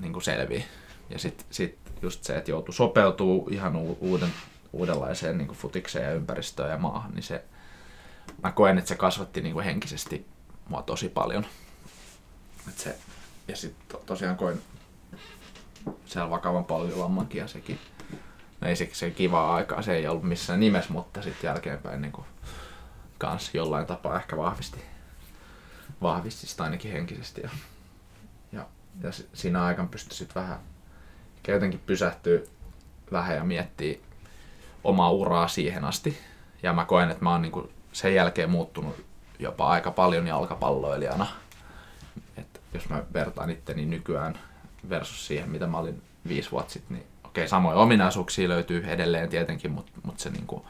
niin 0.00 0.12
kuin 0.12 0.22
selviä. 0.22 0.62
Ja 1.10 1.18
sitten 1.18 1.46
sit 1.50 1.78
just 2.02 2.24
se, 2.24 2.36
että 2.36 2.50
joutui 2.50 2.74
sopeutuu 2.74 3.48
ihan 3.50 3.76
uuden, 3.76 4.32
uudenlaiseen 4.72 5.38
niin 5.38 5.48
kuin 5.48 5.58
futikseen 5.58 6.04
ja 6.04 6.12
ympäristöön 6.12 6.70
ja 6.70 6.78
maahan, 6.78 7.14
niin 7.14 7.22
se, 7.22 7.44
mä 8.42 8.52
koen, 8.52 8.78
että 8.78 8.88
se 8.88 8.96
kasvatti 8.96 9.40
niin 9.40 9.52
kuin 9.52 9.64
henkisesti 9.64 10.26
mua 10.68 10.82
tosi 10.82 11.08
paljon. 11.08 11.46
Et 12.68 12.78
se, 12.78 12.98
ja 13.48 13.56
sitten 13.56 13.84
to, 13.88 14.02
tosiaan 14.06 14.36
koin 14.36 14.62
siellä 16.06 16.30
vakavan 16.30 16.64
polvivammankin 16.64 17.38
ja 17.38 17.48
sekin, 17.48 17.78
no 18.60 18.68
ei 18.68 18.76
se, 18.76 18.90
se 18.92 19.10
kivaa 19.10 19.54
aikaa, 19.54 19.82
se 19.82 19.94
ei 19.94 20.08
ollut 20.08 20.24
missään 20.24 20.60
nimessä, 20.60 20.92
mutta 20.92 21.22
sitten 21.22 21.48
jälkeenpäin 21.48 22.02
niin 22.02 22.12
kuin, 22.12 22.26
kans 23.18 23.50
jollain 23.54 23.86
tapaa 23.86 24.16
ehkä 24.16 24.36
vahvisti, 24.36 24.78
vahvisti 26.02 26.46
sitä 26.46 26.64
ainakin 26.64 26.92
henkisesti. 26.92 27.40
Ja, 27.40 27.50
ja, 29.00 29.06
ja 29.06 29.12
si- 29.12 29.28
siinä 29.34 29.64
aikana 29.64 29.88
pystyi 29.88 30.16
sitten 30.16 30.42
vähän 30.42 30.58
jotenkin 31.48 31.80
pysähtyä 31.86 32.40
vähän 33.12 33.36
ja 33.36 33.44
miettiä 33.44 33.98
omaa 34.84 35.10
uraa 35.10 35.48
siihen 35.48 35.84
asti. 35.84 36.18
Ja 36.62 36.72
mä 36.72 36.84
koen, 36.84 37.10
että 37.10 37.24
mä 37.24 37.30
oon 37.30 37.42
niinku 37.42 37.70
sen 37.92 38.14
jälkeen 38.14 38.50
muuttunut 38.50 39.04
jopa 39.38 39.68
aika 39.68 39.90
paljon 39.90 40.26
jalkapalloilijana. 40.26 41.26
Et 42.36 42.60
jos 42.74 42.88
mä 42.88 43.02
vertaan 43.14 43.50
itteni 43.50 43.84
nykyään 43.86 44.38
versus 44.88 45.26
siihen, 45.26 45.50
mitä 45.50 45.66
mä 45.66 45.78
olin 45.78 46.02
viisi 46.28 46.50
vuotta 46.50 46.72
sitten, 46.72 46.96
niin 46.96 47.06
okei, 47.24 47.48
samoja 47.48 47.76
ominaisuuksia 47.78 48.48
löytyy 48.48 48.84
edelleen 48.86 49.28
tietenkin, 49.28 49.70
mutta 49.70 49.92
mut 50.02 50.20
se 50.20 50.30
niinku 50.30 50.66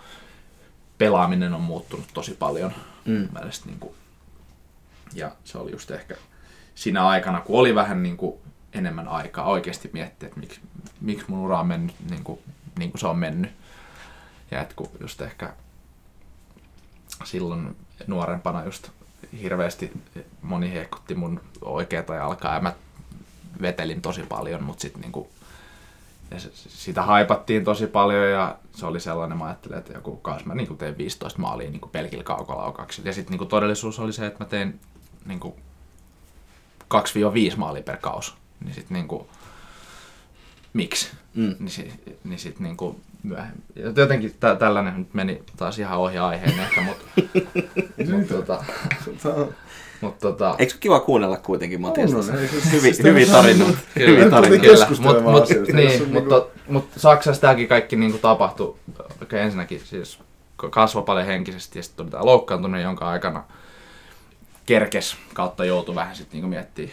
pelaaminen 0.98 1.54
on 1.54 1.60
muuttunut 1.60 2.06
tosi 2.14 2.34
paljon. 2.34 2.72
Mm. 3.04 3.12
Mun 3.12 3.28
mielestä 3.32 3.66
niinku, 3.66 3.94
ja 5.14 5.30
se 5.44 5.58
oli 5.58 5.72
just 5.72 5.90
ehkä 5.90 6.16
siinä 6.74 7.06
aikana, 7.06 7.40
kun 7.40 7.60
oli 7.60 7.74
vähän 7.74 8.02
niinku 8.02 8.40
enemmän 8.72 9.08
aikaa 9.08 9.44
oikeasti 9.44 9.90
miettiä, 9.92 10.28
että 10.28 10.40
miksi, 10.40 10.60
miksi 11.00 11.24
mun 11.28 11.38
ura 11.38 11.60
on 11.60 11.66
mennyt 11.66 11.96
niin 12.10 12.24
kuin, 12.24 12.40
niin 12.78 12.90
kuin 12.90 13.00
se 13.00 13.06
on 13.06 13.18
mennyt. 13.18 13.50
Ja 14.50 14.60
että 14.60 14.74
kun 14.74 14.90
just 15.00 15.20
ehkä 15.20 15.52
silloin 17.24 17.76
nuorempana 18.06 18.64
just 18.64 18.88
hirveästi 19.42 19.92
moni 20.42 20.72
hehkutti 20.72 21.14
mun 21.14 21.40
oikeata 21.60 22.14
jalkaa 22.14 22.54
ja 22.54 22.60
mä 22.60 22.72
vetelin 23.62 24.02
tosi 24.02 24.22
paljon, 24.22 24.62
mutta 24.62 24.82
sitten 24.82 25.00
niinku, 25.00 25.30
sitä 26.54 27.02
haipattiin 27.02 27.64
tosi 27.64 27.86
paljon 27.86 28.30
ja 28.30 28.56
se 28.72 28.86
oli 28.86 29.00
sellainen, 29.00 29.38
mä 29.38 29.44
ajattelin, 29.44 29.78
että 29.78 29.92
joku 29.92 30.16
kausi 30.16 30.46
mä 30.46 30.54
niinku 30.54 30.74
tein 30.74 30.98
15 30.98 31.40
maalia 31.40 31.70
niinku 31.70 31.88
pelkillä 31.88 32.24
kaukolaukauksilla. 32.24 33.08
Ja 33.08 33.12
sitten 33.12 33.30
niinku 33.30 33.46
todellisuus 33.46 33.98
oli 33.98 34.12
se, 34.12 34.26
että 34.26 34.44
mä 34.44 34.48
tein 34.48 34.80
niinku 35.26 35.56
2-5 36.94 37.56
maalia 37.56 37.82
per 37.82 37.96
kausi. 37.96 38.32
Niin 38.64 38.74
sitten 38.74 38.94
niinku, 38.94 39.26
miksi? 40.72 41.10
Mm. 41.34 41.54
Niin, 41.58 41.70
si, 41.70 41.92
niin 42.24 42.38
sitten 42.38 42.62
niinku 42.62 43.00
myöhemmin. 43.22 43.62
Jotenkin 43.96 44.34
tä, 44.40 44.54
tällainen 44.56 44.98
nyt 44.98 45.14
meni 45.14 45.42
taas 45.56 45.78
ihan 45.78 45.98
ohi 45.98 46.18
aiheen 46.18 46.60
ehkä, 46.60 46.80
mutta 46.80 47.04
mut, 48.12 48.28
tota, 48.28 48.64
mut, 50.00 50.18
tota, 50.18 50.54
Eikö 50.58 50.74
kiva 50.80 51.00
kuunnella 51.00 51.36
kuitenkin 51.36 51.80
Matias? 51.80 52.10
On, 52.10 52.16
on, 52.16 52.22
se- 52.24 52.72
Hyviä, 52.72 52.92
sitä 52.92 53.08
hyviä 53.08 53.26
on- 53.26 53.32
tarinoita. 53.32 53.78
Kyllä. 53.94 54.30
tarinoita. 54.30 54.86
Mutta 55.00 55.22
mut, 55.22 55.48
niin, 55.72 56.02
on 56.02 56.08
mutta 56.08 56.34
niinku- 56.38 56.50
mut 56.68 56.88
Saksassa 56.96 57.40
tämäkin 57.40 57.68
kaikki 57.68 57.96
niinku 57.96 58.18
tapahtui 58.18 58.76
okay, 59.22 59.38
ensinnäkin 59.40 59.80
siis 59.84 60.18
kasvoi 60.70 61.02
paljon 61.02 61.26
henkisesti 61.26 61.78
ja 61.78 61.82
sitten 61.82 61.96
tuli 62.04 62.10
tämä 62.10 62.24
loukkaantuminen, 62.26 62.82
jonka 62.82 63.08
aikana 63.08 63.44
kerkes 64.70 65.16
kautta 65.34 65.64
joutui 65.64 65.94
vähän 65.94 66.16
sitten 66.16 66.32
niinku 66.32 66.48
miettiä, 66.48 66.88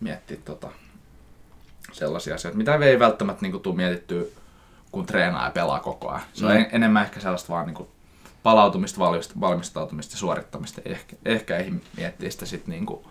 miettiä 0.00 0.36
tota, 0.44 0.68
sellaisia 1.92 2.34
asioita, 2.34 2.58
mitä 2.58 2.74
ei 2.74 2.98
välttämättä 2.98 3.42
niinku 3.42 3.58
tule 3.58 3.76
mietittyä, 3.76 4.22
kun 4.92 5.06
treenaa 5.06 5.44
ja 5.44 5.50
pelaa 5.50 5.80
koko 5.80 6.08
ajan. 6.08 6.22
Se 6.32 6.46
on 6.46 6.52
Mm. 6.52 6.58
en, 6.58 6.66
enemmän 6.72 7.02
ehkä 7.04 7.20
sellaista 7.20 7.52
vaan 7.52 7.66
niinku 7.66 7.88
palautumista, 8.42 8.98
valmist- 9.00 9.40
valmistautumista 9.40 10.14
ja 10.14 10.18
suorittamista. 10.18 10.80
Ehkä, 10.84 11.16
ehkä 11.24 11.56
ei 11.56 11.72
miettiä 11.96 12.30
sitä 12.30 12.46
sitten 12.46 12.72
niinku 12.72 13.10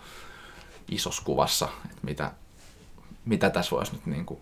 isossa 0.91 1.21
kuvassa, 1.25 1.69
että 1.85 2.01
mitä, 2.01 2.31
mitä 3.25 3.49
tässä 3.49 3.75
voisi 3.75 3.91
nyt 3.93 4.05
niin 4.05 4.25
kuin 4.25 4.39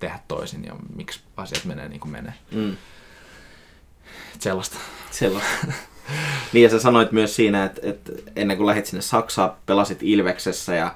tehdä 0.00 0.20
toisin 0.28 0.64
ja 0.64 0.76
miksi 0.96 1.20
asiat 1.36 1.64
menee 1.64 1.88
niin 1.88 2.00
kuin 2.00 2.12
menee. 2.12 2.34
Mm. 2.50 2.72
Et 4.34 4.42
sellaista. 4.42 4.76
Sellaista. 5.10 5.66
niin 6.52 6.62
ja 6.62 6.70
sä 6.70 6.78
sanoit 6.78 7.12
myös 7.12 7.36
siinä, 7.36 7.64
että, 7.64 7.80
että 7.84 8.12
ennen 8.36 8.56
kuin 8.56 8.66
lähdit 8.66 8.86
sinne 8.86 9.02
Saksaan, 9.02 9.52
pelasit 9.66 9.98
Ilveksessä 10.02 10.74
ja 10.74 10.94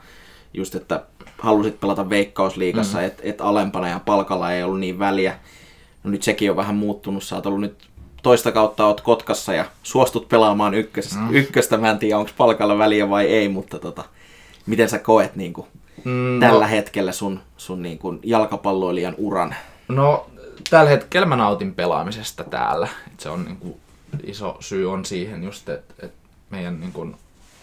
just, 0.55 0.75
että 0.75 1.03
halusit 1.39 1.81
pelata 1.81 2.11
Veikkausliigassa, 2.11 2.99
mm. 2.99 3.05
että 3.05 3.23
et 3.27 3.41
alempana 3.41 3.89
ja 3.89 4.01
palkalla 4.05 4.53
ei 4.53 4.63
ollut 4.63 4.81
niin 4.81 4.99
väliä. 4.99 5.39
No 6.05 6.11
nyt 6.11 6.23
sekin 6.23 6.51
on 6.51 6.57
vähän 6.57 6.75
muuttunut. 6.75 7.23
Sä 7.23 7.37
oot 7.37 7.47
ollut 7.47 7.61
nyt 7.61 7.89
toista 8.23 8.53
kautta 8.53 8.87
oot 8.87 9.01
Kotkassa 9.01 9.53
ja 9.53 9.65
suostut 9.83 10.29
pelaamaan 10.29 10.75
ykköstä. 10.75 11.19
Mm. 11.19 11.35
ykköstä. 11.35 11.77
Mä 11.77 11.91
en 11.91 11.99
tiedä, 11.99 12.19
onko 12.19 12.31
palkalla 12.37 12.79
väliä 12.79 13.11
vai 13.11 13.27
ei, 13.27 13.49
mutta 13.49 13.79
tota, 13.79 14.05
miten 14.67 14.89
sä 14.89 14.99
koet 14.99 15.37
niin 15.37 15.53
kuin, 15.53 15.67
mm, 16.05 16.41
tällä 16.41 16.65
no, 16.65 16.71
hetkellä 16.71 17.13
sun, 17.13 17.41
sun 17.57 17.83
niin 17.83 17.99
kuin, 17.99 18.21
jalkapalloilijan 18.23 19.15
uran? 19.19 19.55
No, 19.89 20.27
tällä 20.71 20.91
hetkellä 20.91 21.27
mä 21.27 21.37
nautin 21.37 21.75
pelaamisesta 21.75 22.45
täällä. 22.45 22.89
Et 23.13 23.21
se 23.21 23.29
on 23.29 23.45
niin 23.45 23.57
kuin, 23.57 23.75
iso 24.25 24.57
syy 24.61 24.93
on 24.93 25.05
siihen 25.05 25.45
just, 25.45 25.69
että 25.69 26.07
et 26.07 26.15
meidän 26.51 26.81
niin 26.81 26.93
kuin, 26.93 27.17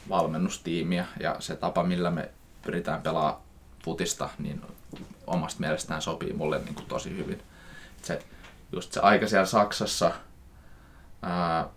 valmennustiimiä 0.10 1.06
ja 1.20 1.36
se 1.40 1.56
tapa, 1.56 1.84
millä 1.84 2.12
me 2.12 2.30
pyritään 2.62 3.02
pelaamaan 3.02 3.42
futista, 3.84 4.30
niin 4.40 4.62
omasta 5.28 5.60
mielestään 5.60 6.02
sopii 6.02 6.34
mulle 6.34 6.60
niin 6.60 6.76
kuin, 6.76 6.86
tosi 6.86 7.18
hyvin. 7.18 7.42
Se, 8.02 8.20
just 8.72 8.92
se 8.92 9.00
aika 9.00 9.28
siellä 9.28 9.46
Saksassa 9.46 10.12
ää, 11.22 11.68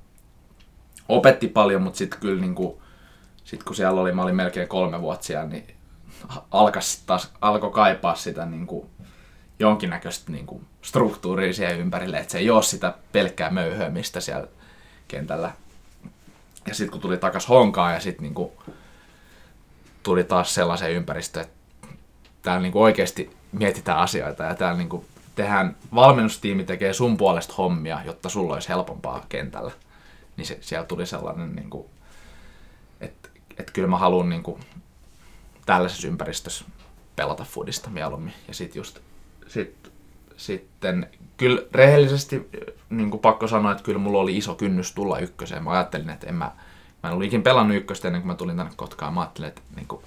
opetti 1.08 1.48
paljon, 1.48 1.82
mutta 1.82 1.98
sitten 1.98 2.20
kyllä 2.20 2.40
niin 2.40 2.54
kuin, 2.54 2.82
sit 3.44 3.64
kun 3.64 3.76
siellä 3.76 4.00
oli, 4.00 4.12
mä 4.12 4.22
olin 4.22 4.36
melkein 4.36 4.68
kolme 4.68 5.00
vuotta 5.00 5.26
siellä, 5.26 5.46
niin 5.46 5.74
alkoi 7.40 7.70
kaipaa 7.72 8.14
sitä 8.14 8.46
niin 8.46 8.66
kuin, 8.66 8.86
jonkinnäköistä 9.58 10.32
niin 10.32 10.46
kuin, 10.46 10.66
struktuuria 10.82 11.52
siihen 11.52 11.80
ympärille, 11.80 12.18
että 12.18 12.32
se 12.32 12.38
ei 12.38 12.50
ole 12.50 12.62
sitä 12.62 12.94
pelkkää 13.12 13.50
möyhöämistä 13.50 14.20
siellä 14.20 14.48
kentällä. 15.08 15.52
Ja 16.66 16.74
sitten 16.74 16.90
kun 16.92 17.00
tuli 17.00 17.18
takas 17.18 17.48
honkaan 17.48 17.94
ja 17.94 18.00
sitten 18.00 18.22
niin 18.22 18.34
kuin, 18.34 18.52
tuli 20.02 20.24
taas 20.24 20.54
sellaiseen 20.54 20.92
ympäristöön, 20.92 21.46
että 21.46 21.56
täällä 22.42 22.62
niin 22.62 22.72
kuin 22.72 22.82
oikeasti 22.82 23.36
mietitään 23.52 23.98
asioita 23.98 24.44
ja 24.44 24.54
täällä 24.54 24.78
niin 24.78 24.88
kuin 24.88 25.06
tehdään, 25.34 25.76
valmennustiimi 25.94 26.64
tekee 26.64 26.92
sun 26.92 27.16
puolesta 27.16 27.54
hommia, 27.58 28.00
jotta 28.04 28.28
sulla 28.28 28.54
olisi 28.54 28.68
helpompaa 28.68 29.26
kentällä. 29.28 29.72
Niin 30.36 30.46
se, 30.46 30.58
siellä 30.60 30.86
tuli 30.86 31.06
sellainen, 31.06 31.56
niin 31.56 31.70
kuin, 31.70 31.86
että, 33.00 33.28
että 33.58 33.72
kyllä 33.72 33.88
mä 33.88 33.98
haluan 33.98 34.28
niin 34.28 34.42
kuin, 34.42 34.60
tällaisessa 35.66 36.08
ympäristössä 36.08 36.64
pelata 37.16 37.44
foodista 37.44 37.90
mieluummin. 37.90 38.34
Ja 38.48 38.54
sit 38.54 38.74
just, 38.74 38.98
sit, 39.48 39.81
sitten 40.42 41.06
kyllä 41.36 41.62
rehellisesti 41.72 42.50
niin 42.90 43.10
kuin 43.10 43.20
pakko 43.20 43.48
sanoa, 43.48 43.72
että 43.72 43.84
kyllä 43.84 43.98
mulla 43.98 44.18
oli 44.18 44.36
iso 44.36 44.54
kynnys 44.54 44.92
tulla 44.92 45.18
ykköseen. 45.18 45.64
Mä 45.64 45.70
ajattelin, 45.70 46.10
että 46.10 46.26
en 46.26 46.34
mä, 46.34 46.52
mä 47.02 47.08
en 47.08 47.12
ollut 47.12 47.26
ikin 47.26 47.42
pelannut 47.42 47.76
ykköstä 47.76 48.08
ennen 48.08 48.22
kuin 48.22 48.26
mä 48.26 48.34
tulin 48.34 48.56
tänne 48.56 48.72
Kotkaan. 48.76 49.14
Mä 49.14 49.20
ajattelin, 49.20 49.48
että, 49.48 49.60
niin 49.76 49.86
kuin, 49.86 50.02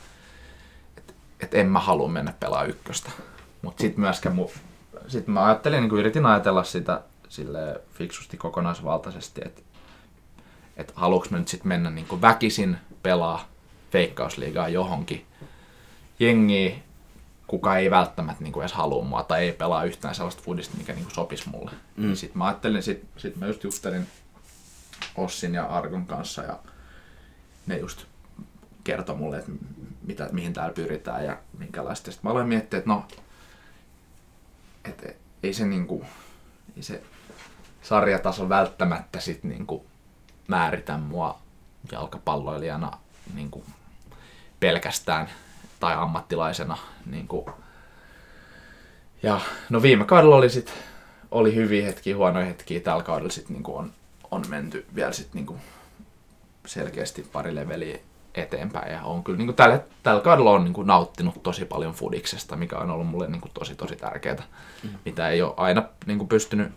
että, 0.98 1.14
että 1.40 1.58
en 1.58 1.68
mä 1.68 1.80
halua 1.80 2.08
mennä 2.08 2.34
pelaa 2.40 2.64
ykköstä. 2.64 3.12
Mutta 3.62 3.82
sitten 3.82 4.00
myöskään 4.02 4.36
mu, 4.36 4.50
sit 5.08 5.28
mä 5.28 5.46
ajattelin, 5.46 5.80
niin 5.80 5.90
kuin 5.90 6.00
yritin 6.00 6.26
ajatella 6.26 6.64
sitä 6.64 7.02
sille 7.30 7.82
fiksusti 7.94 8.38
kokonaisvaltaisesti, 8.38 9.42
että, 9.46 9.62
että 10.78 10.94
haluanko 10.96 11.28
mä 11.30 11.38
nyt 11.38 11.48
sitten 11.48 11.68
mennä 11.68 11.90
niin 11.90 12.08
kuin 12.08 12.22
väkisin 12.22 12.78
pelaa 13.04 13.48
veikkausliigaa 13.94 14.70
johonkin 14.70 15.26
jengiä, 16.20 16.76
kuka 17.48 17.78
ei 17.78 17.91
välttämättä 17.91 18.43
niin 18.43 18.54
kuin 18.54 18.62
edes 18.62 18.74
halua 18.74 19.04
mua 19.04 19.24
tai 19.24 19.43
ei 19.43 19.54
pelaa 19.54 19.84
yhtään 19.84 20.16
sellaista 20.16 20.43
foodista, 20.43 20.78
mikä 20.78 20.93
niin 20.93 21.06
kuin 21.06 21.16
sopisi 21.16 21.50
mulle. 21.50 21.72
Mm. 21.72 22.06
Niin 22.06 22.18
sitten 22.18 22.38
mä 22.38 22.46
ajattelin, 22.46 22.84
sit, 22.84 23.06
sit 23.18 23.36
mä 23.36 23.46
just 23.48 23.64
juttelin 23.64 24.08
Ossin 25.16 25.54
ja 25.54 25.66
Argon 25.66 26.06
kanssa 26.06 26.43
ja 26.43 26.60
ne 27.68 27.78
just 27.78 28.06
kertoi 28.84 29.16
mulle, 29.16 29.38
että 29.38 29.52
mitä, 30.02 30.30
mihin 30.32 30.54
täällä 30.54 30.74
pyritään 30.74 31.26
ja 31.26 31.38
minkälaista. 31.58 32.12
Sitten 32.12 32.28
mä 32.28 32.32
aloin 32.32 32.48
miettiä, 32.48 32.80
että 32.80 32.89
no, 32.89 33.06
et, 34.86 35.18
ei 35.43 35.54
se 35.54 35.66
niinku, 35.66 36.06
ei 36.78 36.84
se 36.84 37.04
sarjataso 37.82 38.50
välttämättä 38.50 39.20
sit 39.20 39.43
niinku 39.43 39.86
määritä 40.48 40.98
mua 40.98 41.39
jalkapalloilijana 41.91 42.98
niinku 43.34 43.64
pelkästään 44.60 45.30
tai 45.80 45.93
ammattilaisena. 45.95 46.78
Niin 47.05 47.28
kuin. 47.28 47.45
Ja 49.23 49.39
no 49.69 49.82
viime 49.82 50.05
kaudella 50.05 50.36
oli, 50.36 50.49
sit, 50.49 50.73
oli 51.32 51.55
hyviä 51.55 51.86
hetkiä, 51.86 52.15
huonoja 52.15 52.45
hetkiä. 52.45 52.80
Tällä 52.80 53.03
kaudella 53.03 53.32
sit, 53.32 53.49
niin 53.49 53.63
kuin 53.63 53.78
on, 53.78 53.91
on 54.32 54.43
menty 54.49 54.86
vielä 54.95 55.11
sit, 55.11 55.34
niin 55.34 55.45
kuin 55.45 55.61
selkeästi 56.65 57.30
pari 57.34 57.55
leveliä 57.55 57.99
eteenpäin. 58.36 58.93
Ja 58.93 59.03
on 59.03 59.23
kyllä 59.23 59.38
niin 59.38 59.47
kuin 59.47 59.55
tällä, 59.55 59.82
tällä 60.03 60.21
kaudella 60.21 60.51
on 60.51 60.63
niin 60.63 60.73
kuin 60.73 60.88
nauttinut 60.88 61.43
tosi 61.43 61.65
paljon 61.65 61.93
fudiksesta, 61.93 62.55
mikä 62.55 62.78
on 62.78 62.91
ollut 62.91 63.07
mulle 63.07 63.28
niin 63.28 63.41
kuin 63.41 63.51
tosi 63.53 63.76
tosi 63.76 63.95
tärkeää, 63.95 64.43
mm. 64.84 64.89
mitä 65.05 65.30
ei 65.30 65.41
ole 65.41 65.53
aina 65.57 65.84
niin 66.05 66.17
kuin 66.17 66.28
pystynyt 66.28 66.71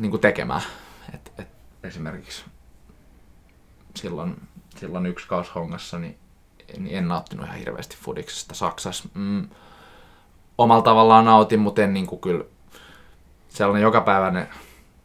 niin 0.00 0.10
kuin 0.10 0.20
tekemään. 0.20 0.62
Et, 1.14 1.32
et 1.38 1.48
esimerkiksi 1.82 2.44
silloin, 3.94 4.36
silloin 4.76 5.06
yksi 5.06 5.28
kausi 5.28 5.50
hongassa, 5.54 5.98
niin 5.98 6.18
niin 6.78 6.98
en 6.98 7.08
nauttinut 7.08 7.46
ihan 7.46 7.58
hirveästi 7.58 7.96
fudiksesta 8.00 8.54
Saksassa. 8.54 9.08
Mm, 9.14 9.48
omalla 10.58 10.82
tavallaan 10.82 11.24
nautin, 11.24 11.60
mutta 11.60 11.82
en 11.82 11.94
niin 11.94 12.06
kuin 12.06 12.20
kyllä 12.20 12.44
sellainen 13.48 13.82
jokapäiväinen 13.82 14.48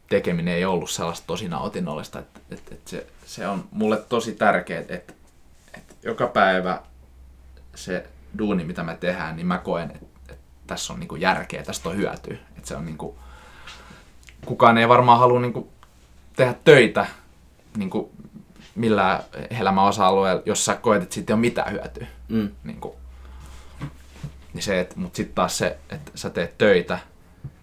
tekeminen 0.08 0.54
ei 0.54 0.64
ollut 0.64 0.90
sellaista 0.90 1.26
tosi 1.26 1.48
nautinnollista. 1.48 2.18
Että, 2.18 2.40
että, 2.50 2.74
että 2.74 2.90
se, 2.90 3.06
se 3.26 3.48
on 3.48 3.64
mulle 3.70 3.96
tosi 3.96 4.32
tärkeää, 4.32 4.80
että, 4.88 5.12
että 5.74 5.94
joka 6.02 6.26
päivä 6.26 6.82
se 7.74 8.06
duuni, 8.38 8.64
mitä 8.64 8.82
me 8.82 8.96
tehdään, 8.96 9.36
niin 9.36 9.46
mä 9.46 9.58
koen, 9.58 9.90
että, 9.90 10.06
että 10.28 10.44
tässä 10.66 10.92
on 10.92 11.00
niin 11.00 11.08
kuin 11.08 11.20
järkeä, 11.20 11.62
tästä 11.62 11.88
on 11.88 11.96
hyötyä. 11.96 12.36
Että 12.56 12.68
se 12.68 12.76
on 12.76 12.84
niin 12.84 12.98
kuin, 12.98 13.16
kukaan 14.46 14.78
ei 14.78 14.88
varmaan 14.88 15.18
halua 15.18 15.40
niin 15.40 15.52
kuin 15.52 15.68
tehdä 16.36 16.54
töitä 16.64 17.06
niin 17.76 17.90
kuin 17.90 18.10
millään 18.76 19.24
elämän 19.60 19.84
osa-alueella, 19.84 20.42
jos 20.46 20.64
sä 20.64 20.74
koet, 20.74 21.02
että 21.02 21.14
siitä 21.14 21.32
ei 21.32 21.34
ole 21.34 21.40
mitään 21.40 21.72
hyötyä. 21.72 22.06
Mm. 22.28 22.50
Niin, 22.64 22.80
kuin, 22.80 22.94
niin 24.54 24.62
se, 24.62 24.80
että, 24.80 24.94
mutta 24.98 25.16
sitten 25.16 25.34
taas 25.34 25.58
se, 25.58 25.78
että 25.90 26.12
sä 26.14 26.30
teet 26.30 26.58
töitä 26.58 26.98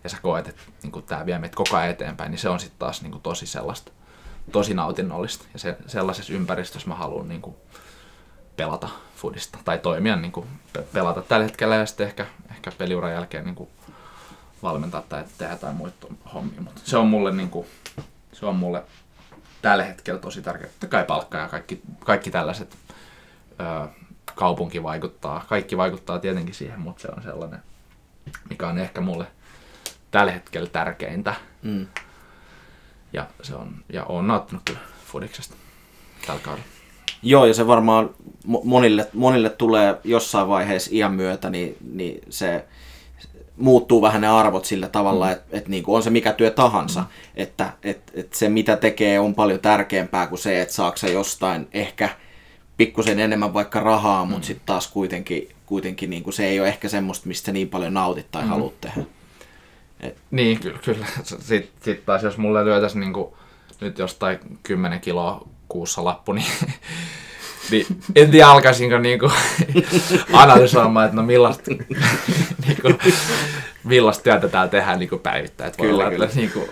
ja 0.03 0.09
sä 0.09 0.17
koet, 0.21 0.47
että 0.47 0.61
niin 0.83 1.03
tämä 1.03 1.25
vie 1.25 1.39
meitä 1.39 1.55
koko 1.55 1.77
ajan 1.77 1.89
eteenpäin, 1.89 2.31
niin 2.31 2.39
se 2.39 2.49
on 2.49 2.59
sitten 2.59 2.79
taas 2.79 3.01
niin 3.01 3.11
kuin, 3.11 3.21
tosi 3.21 3.45
sellaista, 3.45 3.91
tosi 4.51 4.73
nautinnollista. 4.73 5.45
Ja 5.53 5.59
se, 5.59 5.77
sellaisessa 5.87 6.33
ympäristössä 6.33 6.87
mä 6.87 6.95
haluan 6.95 7.27
niin 7.27 7.41
kuin, 7.41 7.55
pelata 8.55 8.89
foodista 9.15 9.59
tai 9.65 9.79
toimia, 9.79 10.15
niin 10.15 10.31
kuin, 10.31 10.47
pelata 10.93 11.21
tällä 11.21 11.45
hetkellä 11.45 11.75
ja 11.75 11.85
sitten 11.85 12.07
ehkä, 12.07 12.25
ehkä 12.49 12.71
peliuran 12.77 13.11
jälkeen 13.11 13.45
niin 13.45 13.55
kuin, 13.55 13.69
valmentaa 14.63 15.01
tai 15.01 15.23
tehdä 15.37 15.53
jotain 15.53 15.75
muita 15.75 16.07
hommia. 16.33 16.61
Mutta 16.61 16.81
se 16.83 16.97
on 16.97 17.07
mulle, 17.07 17.31
niin 17.31 17.49
kuin, 17.49 17.67
se 18.33 18.45
on 18.45 18.55
mulle 18.55 18.83
tällä 19.63 19.83
hetkellä 19.83 20.19
tosi 20.19 20.41
tärkeää. 20.41 20.69
Totta 20.71 20.87
kai 20.87 21.05
palkka 21.05 21.37
ja 21.37 21.47
kaikki, 21.47 21.81
kaikki 21.99 22.31
tällaiset 22.31 22.77
ö, 23.59 23.87
kaupunki 24.35 24.83
vaikuttaa. 24.83 25.45
Kaikki 25.49 25.77
vaikuttaa 25.77 26.19
tietenkin 26.19 26.55
siihen, 26.55 26.79
mutta 26.79 27.01
se 27.01 27.07
on 27.17 27.23
sellainen, 27.23 27.59
mikä 28.49 28.67
on 28.67 28.77
ehkä 28.77 29.01
mulle 29.01 29.27
tällä 30.11 30.31
hetkellä 30.31 30.69
tärkeintä. 30.69 31.35
Mm. 31.61 31.87
Ja, 33.13 33.27
se 33.41 33.55
on, 33.55 33.75
ja 33.89 34.03
on 34.03 34.27
nauttinut 34.27 34.63
kyllä 34.65 34.79
Fudiksesta 35.05 35.55
tällä 36.27 36.41
kaudella. 36.43 36.67
Joo, 37.21 37.45
ja 37.45 37.53
se 37.53 37.67
varmaan 37.67 38.09
monille, 38.63 39.09
monille 39.13 39.49
tulee 39.49 39.99
jossain 40.03 40.47
vaiheessa 40.47 40.89
iän 40.93 41.13
myötä, 41.13 41.49
niin, 41.49 41.77
niin 41.93 42.21
se 42.29 42.65
muuttuu 43.57 44.01
vähän 44.01 44.21
ne 44.21 44.27
arvot 44.27 44.65
sillä 44.65 44.89
tavalla, 44.89 45.25
mm. 45.25 45.31
että 45.31 45.57
et 45.57 45.67
niinku 45.67 45.95
on 45.95 46.03
se 46.03 46.09
mikä 46.09 46.33
työ 46.33 46.51
tahansa, 46.51 46.99
mm. 46.99 47.07
että 47.35 47.73
et, 47.83 48.11
et 48.13 48.33
se 48.33 48.49
mitä 48.49 48.75
tekee 48.77 49.19
on 49.19 49.35
paljon 49.35 49.59
tärkeämpää 49.59 50.27
kuin 50.27 50.39
se, 50.39 50.61
että 50.61 50.73
saako 50.73 50.97
se 50.97 51.11
jostain 51.11 51.67
ehkä 51.73 52.09
pikkusen 52.77 53.19
enemmän 53.19 53.53
vaikka 53.53 53.79
rahaa, 53.79 54.25
mm. 54.25 54.31
mutta 54.31 54.47
sitten 54.47 54.65
taas 54.65 54.87
kuitenkin, 54.87 55.49
kuitenkin 55.65 56.09
niinku 56.09 56.31
se 56.31 56.45
ei 56.45 56.59
ole 56.59 56.67
ehkä 56.67 56.89
semmoista, 56.89 57.27
mistä 57.27 57.51
niin 57.51 57.69
paljon 57.69 57.93
nautit 57.93 58.31
tai 58.31 58.41
mm. 58.41 58.49
haluat 58.49 58.81
tehdä. 58.81 59.01
Et. 59.99 60.17
Niin, 60.31 60.59
kyllä. 60.59 60.79
kyllä. 60.85 61.05
Sitten 61.23 61.71
sit 61.81 62.05
taas 62.05 62.23
jos 62.23 62.37
mulle 62.37 62.65
lyötäisiin 62.65 62.99
niinku 62.99 63.37
nyt 63.81 63.97
jostain 63.97 64.39
10 64.63 65.01
kiloa 65.01 65.47
kuussa 65.67 66.03
lappu, 66.03 66.33
niin 66.33 66.45
niin 67.71 67.85
en 68.15 68.31
tiedä 68.31 68.47
alkaisinko 68.47 68.97
niinku 68.97 69.31
analysoimaan, 70.33 71.05
että 71.05 71.15
no 71.15 71.23
millaista, 71.23 71.71
niinku, 72.67 72.87
millaista 73.83 74.23
työtä 74.23 74.47
täällä 74.47 74.71
tehdään 74.71 74.99
niinku 74.99 75.17
päivittäin. 75.17 75.67
Että 75.67 75.81
kyllä, 75.81 76.03
olla, 76.03 76.11
kyllä. 76.11 76.25
Että, 76.25 76.37
niinku, 76.37 76.69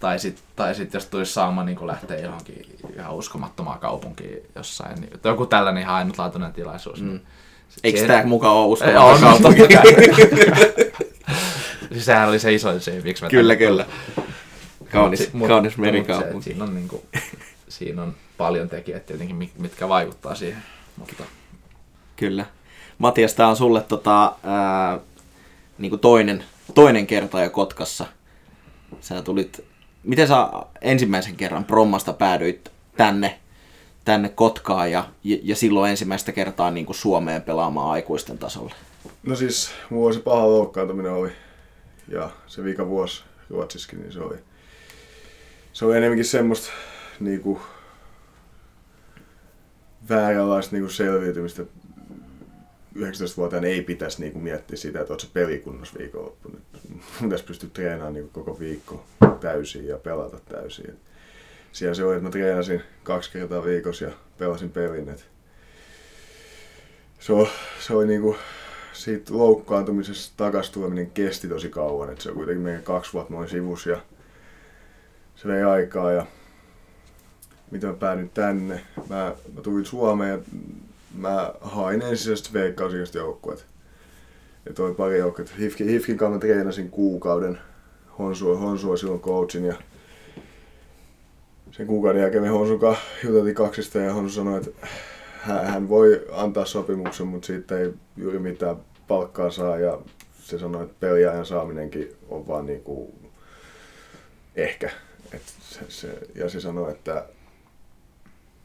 Tai 0.00 0.18
sitten 0.18 0.44
tai 0.56 0.74
sit 0.74 0.94
jos 0.94 1.06
tulisi 1.06 1.32
sauma 1.32 1.64
niin 1.64 1.86
lähteä 1.86 2.18
johonkin 2.18 2.78
ihan 2.96 3.14
uskomattomaan 3.14 3.80
kaupunkiin 3.80 4.38
jossain. 4.54 5.00
Niin, 5.00 5.12
joku 5.24 5.46
tällainen 5.46 5.82
ihan 5.82 5.94
ainutlaatuinen 5.94 6.52
tilaisuus. 6.52 7.02
Mm. 7.02 7.20
Eikö 7.84 8.06
tämä 8.06 8.24
mukaan 8.24 8.56
ole 8.56 8.66
uskomaton 8.66 9.20
kaupunki? 9.20 9.76
siis 11.92 12.04
sehän 12.06 12.28
oli 12.28 12.38
se 12.38 12.54
iso 12.54 12.80
syy, 12.80 13.02
miksi 13.02 13.24
mä 13.24 13.30
Kyllä, 13.30 13.56
kyllä. 13.56 13.86
Kaunis, 14.92 15.32
mut, 15.32 15.48
kaunis 15.48 15.76
merikaupunki. 15.76 16.44
Se, 16.44 16.50
siinä, 16.50 16.64
on 16.64 16.74
niin 16.74 16.88
kuin, 16.88 17.02
siinä 17.74 18.02
on 18.02 18.14
paljon 18.36 18.68
tekijät 18.68 19.06
tietenkin, 19.06 19.50
mitkä 19.58 19.88
vaikuttaa 19.88 20.34
siihen. 20.34 20.62
Mutta... 20.96 21.24
Kyllä. 22.16 22.46
Matias, 22.98 23.34
tämä 23.34 23.48
on 23.48 23.56
sulle 23.56 23.80
tota, 23.80 24.36
ää, 24.42 25.00
niin 25.78 25.90
kuin 25.90 26.00
toinen, 26.00 26.44
toinen 26.74 27.06
kerta 27.06 27.42
jo 27.42 27.50
Kotkassa. 27.50 28.06
Sä 29.00 29.22
tulit, 29.22 29.64
miten 30.02 30.28
sä 30.28 30.48
ensimmäisen 30.80 31.36
kerran 31.36 31.64
Prommasta 31.64 32.12
päädyit 32.12 32.70
tänne, 32.96 33.38
tänne 34.04 34.28
Kotkaan 34.28 34.92
ja, 34.92 35.08
ja 35.24 35.56
silloin 35.56 35.90
ensimmäistä 35.90 36.32
kertaa 36.32 36.70
niin 36.70 36.86
kuin 36.86 36.96
Suomeen 36.96 37.42
pelaamaan 37.42 37.90
aikuisten 37.90 38.38
tasolle? 38.38 38.74
No 39.22 39.36
siis, 39.36 39.70
mulla 39.90 40.12
se 40.12 40.20
paha 40.20 40.48
loukkaantuminen 40.48 41.12
oli 41.12 41.32
ja 42.08 42.30
se 42.46 42.64
viika 42.64 42.88
vuosi 42.88 43.24
Ruotsissakin, 43.50 44.00
niin 44.00 44.12
se 44.12 44.20
oli, 44.20 44.36
se 45.72 45.84
oli 45.84 45.96
enemmänkin 45.96 46.24
semmoista 46.24 46.72
niin 47.20 47.40
kuin, 47.40 47.60
vääränlaista 50.08 50.76
kuin 50.76 50.90
selviytymistä 50.90 51.62
19-vuotiaana 52.96 53.66
ei 53.66 53.82
pitäisi 53.82 54.20
niinku 54.20 54.38
miettiä 54.38 54.76
sitä, 54.76 55.00
että 55.00 55.12
oletko 55.12 55.28
pelikunnossa 55.32 55.98
viikonloppuna. 55.98 56.58
Pitäisi 57.22 57.44
pystyä 57.44 57.70
treenaamaan 57.72 58.14
niinku 58.14 58.30
koko 58.30 58.58
viikko 58.58 59.04
täysin 59.40 59.86
ja 59.86 59.98
pelata 59.98 60.38
täysin. 60.48 60.96
Siellä 61.72 61.94
se 61.94 62.04
oli, 62.04 62.12
että 62.14 62.24
mä 62.24 62.30
treenasin 62.30 62.82
kaksi 63.02 63.30
kertaa 63.32 63.64
viikossa 63.64 64.04
ja 64.04 64.10
pelasin 64.38 64.70
pelin. 64.70 65.08
Et 65.08 65.26
se, 67.18 67.32
oli, 67.32 67.48
se 67.80 67.94
oli 67.94 68.06
niinku, 68.06 68.36
siitä 68.92 69.34
loukkaantumisesta 69.34 70.34
takaisin 70.36 71.10
kesti 71.10 71.48
tosi 71.48 71.68
kauan. 71.68 72.12
Et 72.12 72.20
se 72.20 72.28
on 72.28 72.34
kuitenkin 72.34 72.64
meidän 72.64 72.82
kaksi 72.82 73.12
vuotta 73.12 73.34
noin 73.34 73.48
sivus 73.48 73.86
ja 73.86 74.00
se 75.36 75.48
vei 75.48 75.62
aikaa 75.62 76.12
ja 76.12 76.26
mitä 77.74 77.86
mä 77.86 77.92
päädyin 77.92 78.30
tänne. 78.30 78.80
Mä, 79.08 79.34
mä 79.54 79.60
tulin 79.62 79.86
Suomeen 79.86 80.30
ja 80.30 80.38
mä 81.16 81.54
hain 81.60 82.02
ensisijaisesti 82.02 82.52
veikkausikaista 82.52 83.18
joukkueet. 83.18 83.66
Ja 84.66 84.72
toi 84.74 84.94
pari 84.94 85.18
joukkueet. 85.18 85.58
Hifkin, 85.58 85.88
Hifkin 85.88 86.16
kanssa 86.16 86.40
treenasin 86.40 86.90
kuukauden. 86.90 87.58
Honsua, 88.18 88.58
Honsua 88.58 88.96
silloin 88.96 89.20
coachin 89.20 89.64
ja 89.64 89.74
sen 91.70 91.86
kuukauden 91.86 92.22
jälkeen 92.22 92.42
me 92.42 92.48
Honsun 92.48 92.80
kanssa 92.80 93.04
juteltiin 93.24 93.54
kaksista 93.54 93.98
ja 93.98 94.12
Honsu 94.14 94.34
sanoi, 94.34 94.58
että 94.58 94.86
hän 95.42 95.88
voi 95.88 96.26
antaa 96.32 96.64
sopimuksen, 96.64 97.26
mutta 97.26 97.46
siitä 97.46 97.78
ei 97.78 97.92
juuri 98.16 98.38
mitään 98.38 98.76
palkkaa 99.08 99.50
saa 99.50 99.78
ja 99.78 99.98
se 100.40 100.58
sanoi, 100.58 100.82
että 100.82 100.94
peliajan 101.00 101.46
saaminenkin 101.46 102.16
on 102.28 102.48
vaan 102.48 102.66
niinku 102.66 103.14
ehkä. 104.56 104.90
Et 105.32 105.42
se, 105.60 105.80
se, 105.88 106.18
ja 106.34 106.48
se 106.48 106.60
sanoi, 106.60 106.90
että 106.92 107.24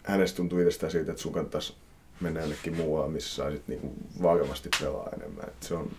hänestä 0.09 0.37
tuntui 0.37 0.61
itsestään 0.61 0.91
siitä, 0.91 1.11
että 1.11 1.21
sun 1.21 1.33
kannattaisi 1.33 1.75
mennä 2.21 2.39
jonnekin 2.39 2.75
muualle, 2.75 3.13
missä 3.13 3.35
saisit 3.35 3.67
niinku 3.67 3.93
varmasti 4.21 4.69
pelaa 4.81 5.09
enemmän. 5.17 5.47
Et 5.47 5.63
se 5.63 5.73
on, 5.73 5.91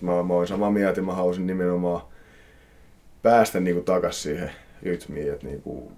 mä, 0.00 0.22
mä 0.22 0.34
olen 0.34 0.48
samaa 0.48 0.70
mieltä, 0.70 1.02
mä 1.02 1.14
haluaisin 1.14 1.46
nimenomaan 1.46 2.02
päästä 3.22 3.60
niinku 3.60 3.82
takaisin 3.82 4.22
siihen 4.22 4.50
rytmiin, 4.82 5.32
että 5.32 5.46
niinku 5.46 5.92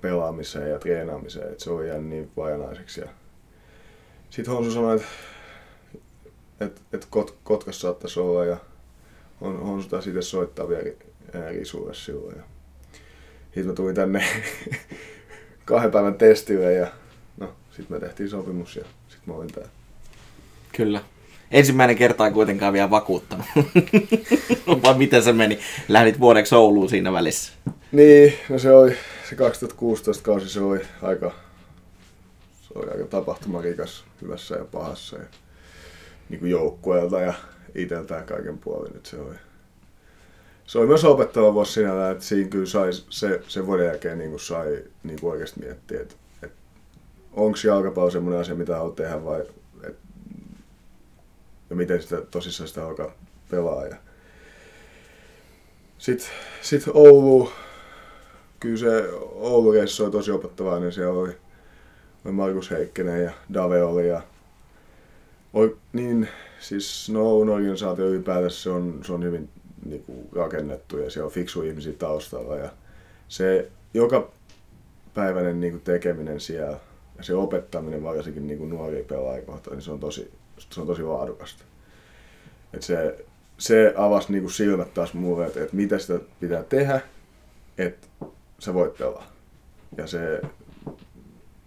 pelaamiseen 0.00 0.70
ja 0.70 0.78
treenaamiseen, 0.78 1.52
että 1.52 1.64
se 1.64 1.70
on 1.70 1.86
jäänyt 1.86 2.06
niin 2.06 2.30
vajanaiseksi. 2.36 3.00
Ja 3.00 3.08
sitten 4.30 4.54
Honsu 4.54 4.70
sanoi, 4.72 4.96
että 4.96 5.08
et, 6.60 6.82
et 6.92 7.06
Kot, 7.10 7.38
Kotkassa 7.44 7.80
saattaisi 7.80 8.20
olla 8.20 8.44
ja 8.44 8.56
on, 9.40 9.60
Honsu 9.60 9.88
taas 9.88 10.06
itse 10.06 10.22
soittaa 10.22 10.68
vielä 10.68 10.90
Risulle 11.50 11.94
silloin. 11.94 12.36
Ja 12.36 12.42
sitten 13.44 13.66
mä 13.66 13.72
tulin 13.72 13.94
tänne 13.94 14.24
kahden 15.68 15.90
päivän 15.90 16.14
testille 16.14 16.72
ja 16.72 16.86
sitten 17.78 17.96
me 17.96 18.00
tehtiin 18.00 18.28
sopimus 18.28 18.76
ja 18.76 18.84
sitten 19.08 19.22
mä 19.26 19.34
olin 19.34 19.52
täällä. 19.52 19.70
Kyllä. 20.76 21.00
Ensimmäinen 21.50 21.96
kerta 21.96 22.26
ei 22.26 22.32
kuitenkaan 22.32 22.72
vielä 22.72 22.90
vakuuttanut. 22.90 23.46
Vai 24.82 24.98
miten 24.98 25.22
se 25.22 25.32
meni? 25.32 25.58
Lähdit 25.88 26.20
vuodeksi 26.20 26.54
Ouluun 26.54 26.88
siinä 26.88 27.12
välissä. 27.12 27.52
Niin, 27.92 28.34
no 28.48 28.58
se 28.58 28.72
oli, 28.72 28.96
se 29.28 29.34
2016 29.36 30.24
kausi 30.24 30.48
se 30.48 30.60
oli 30.60 30.80
aika, 31.02 31.32
se 32.60 32.68
oli 32.74 32.90
aika 32.90 33.04
tapahtumarikas 33.04 34.04
hyvässä 34.22 34.56
ja 34.56 34.64
pahassa. 34.64 35.16
Ja, 35.16 35.24
niin 36.28 36.40
kuin 36.40 36.50
joukkueelta 36.50 37.20
ja 37.20 37.34
itseltään 37.74 38.26
kaiken 38.26 38.58
puolin. 38.58 38.96
Että 38.96 39.10
se 39.10 39.16
oli, 39.16 39.34
se 40.68 40.78
oli 40.78 40.86
myös 40.86 41.04
opettava 41.04 41.54
vuosi 41.54 41.72
sinällään, 41.72 42.12
että 42.12 42.24
siinä 42.24 42.50
kyllä 42.50 42.66
sai, 42.66 42.90
se, 42.92 43.40
se 43.48 43.66
vuoden 43.66 43.86
jälkeen 43.86 44.18
niin 44.18 44.30
kuin 44.30 44.40
sai 44.40 44.84
niin 45.02 45.20
kuin 45.20 45.30
oikeasti 45.30 45.60
miettiä, 45.60 46.00
että 46.00 46.14
onko 47.32 47.58
jalkapallo 47.64 48.10
semmoinen 48.10 48.40
asia, 48.40 48.54
mitä 48.54 48.76
haluat 48.76 48.96
tehdä 48.96 49.24
vai 49.24 49.40
et, 49.82 49.96
ja 51.70 51.76
miten 51.76 52.02
sitä 52.02 52.20
tosissaan 52.20 52.68
sitä 52.68 52.86
alkaa 52.86 53.10
pelaa. 53.50 53.86
Ja 53.86 53.96
sitten 55.98 56.28
sit 56.62 56.84
Oulu, 56.94 57.52
kyllä 58.60 58.76
se 58.76 59.08
Oulu 59.32 59.72
reissu 59.72 60.04
oli 60.04 60.12
tosi 60.12 60.30
opettavainen. 60.30 60.92
Siellä 60.92 61.20
oli, 61.20 61.36
oli 62.24 62.32
Markus 62.32 62.70
Heikkinen 62.70 63.24
ja 63.24 63.32
Dave 63.54 63.82
oli 63.82 64.08
ja 64.08 64.22
oli, 65.52 65.76
niin, 65.92 66.28
siis 66.60 67.10
no 67.10 67.38
organisaatio 67.38 68.06
ylipäätänsä 68.06 68.62
se 68.62 68.70
on, 68.70 69.00
se 69.06 69.12
on 69.12 69.24
hyvin 69.24 69.48
niin 69.90 70.02
kuin, 70.02 70.28
rakennettu 70.32 70.98
ja 70.98 71.10
siellä 71.10 71.26
on 71.26 71.32
fiksu 71.32 71.62
ihmisiä 71.62 71.92
taustalla 71.92 72.56
ja 72.56 72.70
se 73.28 73.70
joka 73.94 74.30
päiväinen 75.14 75.60
niin 75.60 75.72
kuin, 75.72 75.82
tekeminen 75.82 76.40
siellä 76.40 76.78
ja 77.18 77.24
se 77.24 77.34
opettaminen 77.34 78.02
varsinkin 78.02 78.46
niin 78.46 78.58
kuin 78.58 78.70
nuoria 78.70 79.04
pelaajia 79.04 79.46
kohtaan, 79.46 79.76
niin 79.76 79.84
se 79.84 79.90
on 79.90 80.00
tosi, 80.00 80.30
se 80.58 80.80
on 80.80 80.86
tosi 80.86 81.02
laadukasta. 81.02 81.64
Et 82.74 82.82
se, 82.82 83.24
se 83.58 83.94
avasi 83.96 84.32
niin 84.32 84.42
kuin 84.42 84.52
silmät 84.52 84.94
taas 84.94 85.14
mulle, 85.14 85.46
että, 85.46 85.62
että 85.62 85.76
mitä 85.76 85.98
sitä 85.98 86.18
pitää 86.40 86.62
tehdä, 86.62 87.00
että 87.78 88.06
sä 88.58 88.74
voit 88.74 88.98
pelaa. 88.98 89.32
Ja 89.96 90.06
se, 90.06 90.40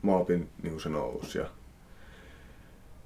mä 0.01 0.15
opin 0.15 0.49
niin 0.63 0.71
kuin 0.71 0.81
sen 0.81 0.95
Oulussa 0.95 1.39
ja 1.39 1.45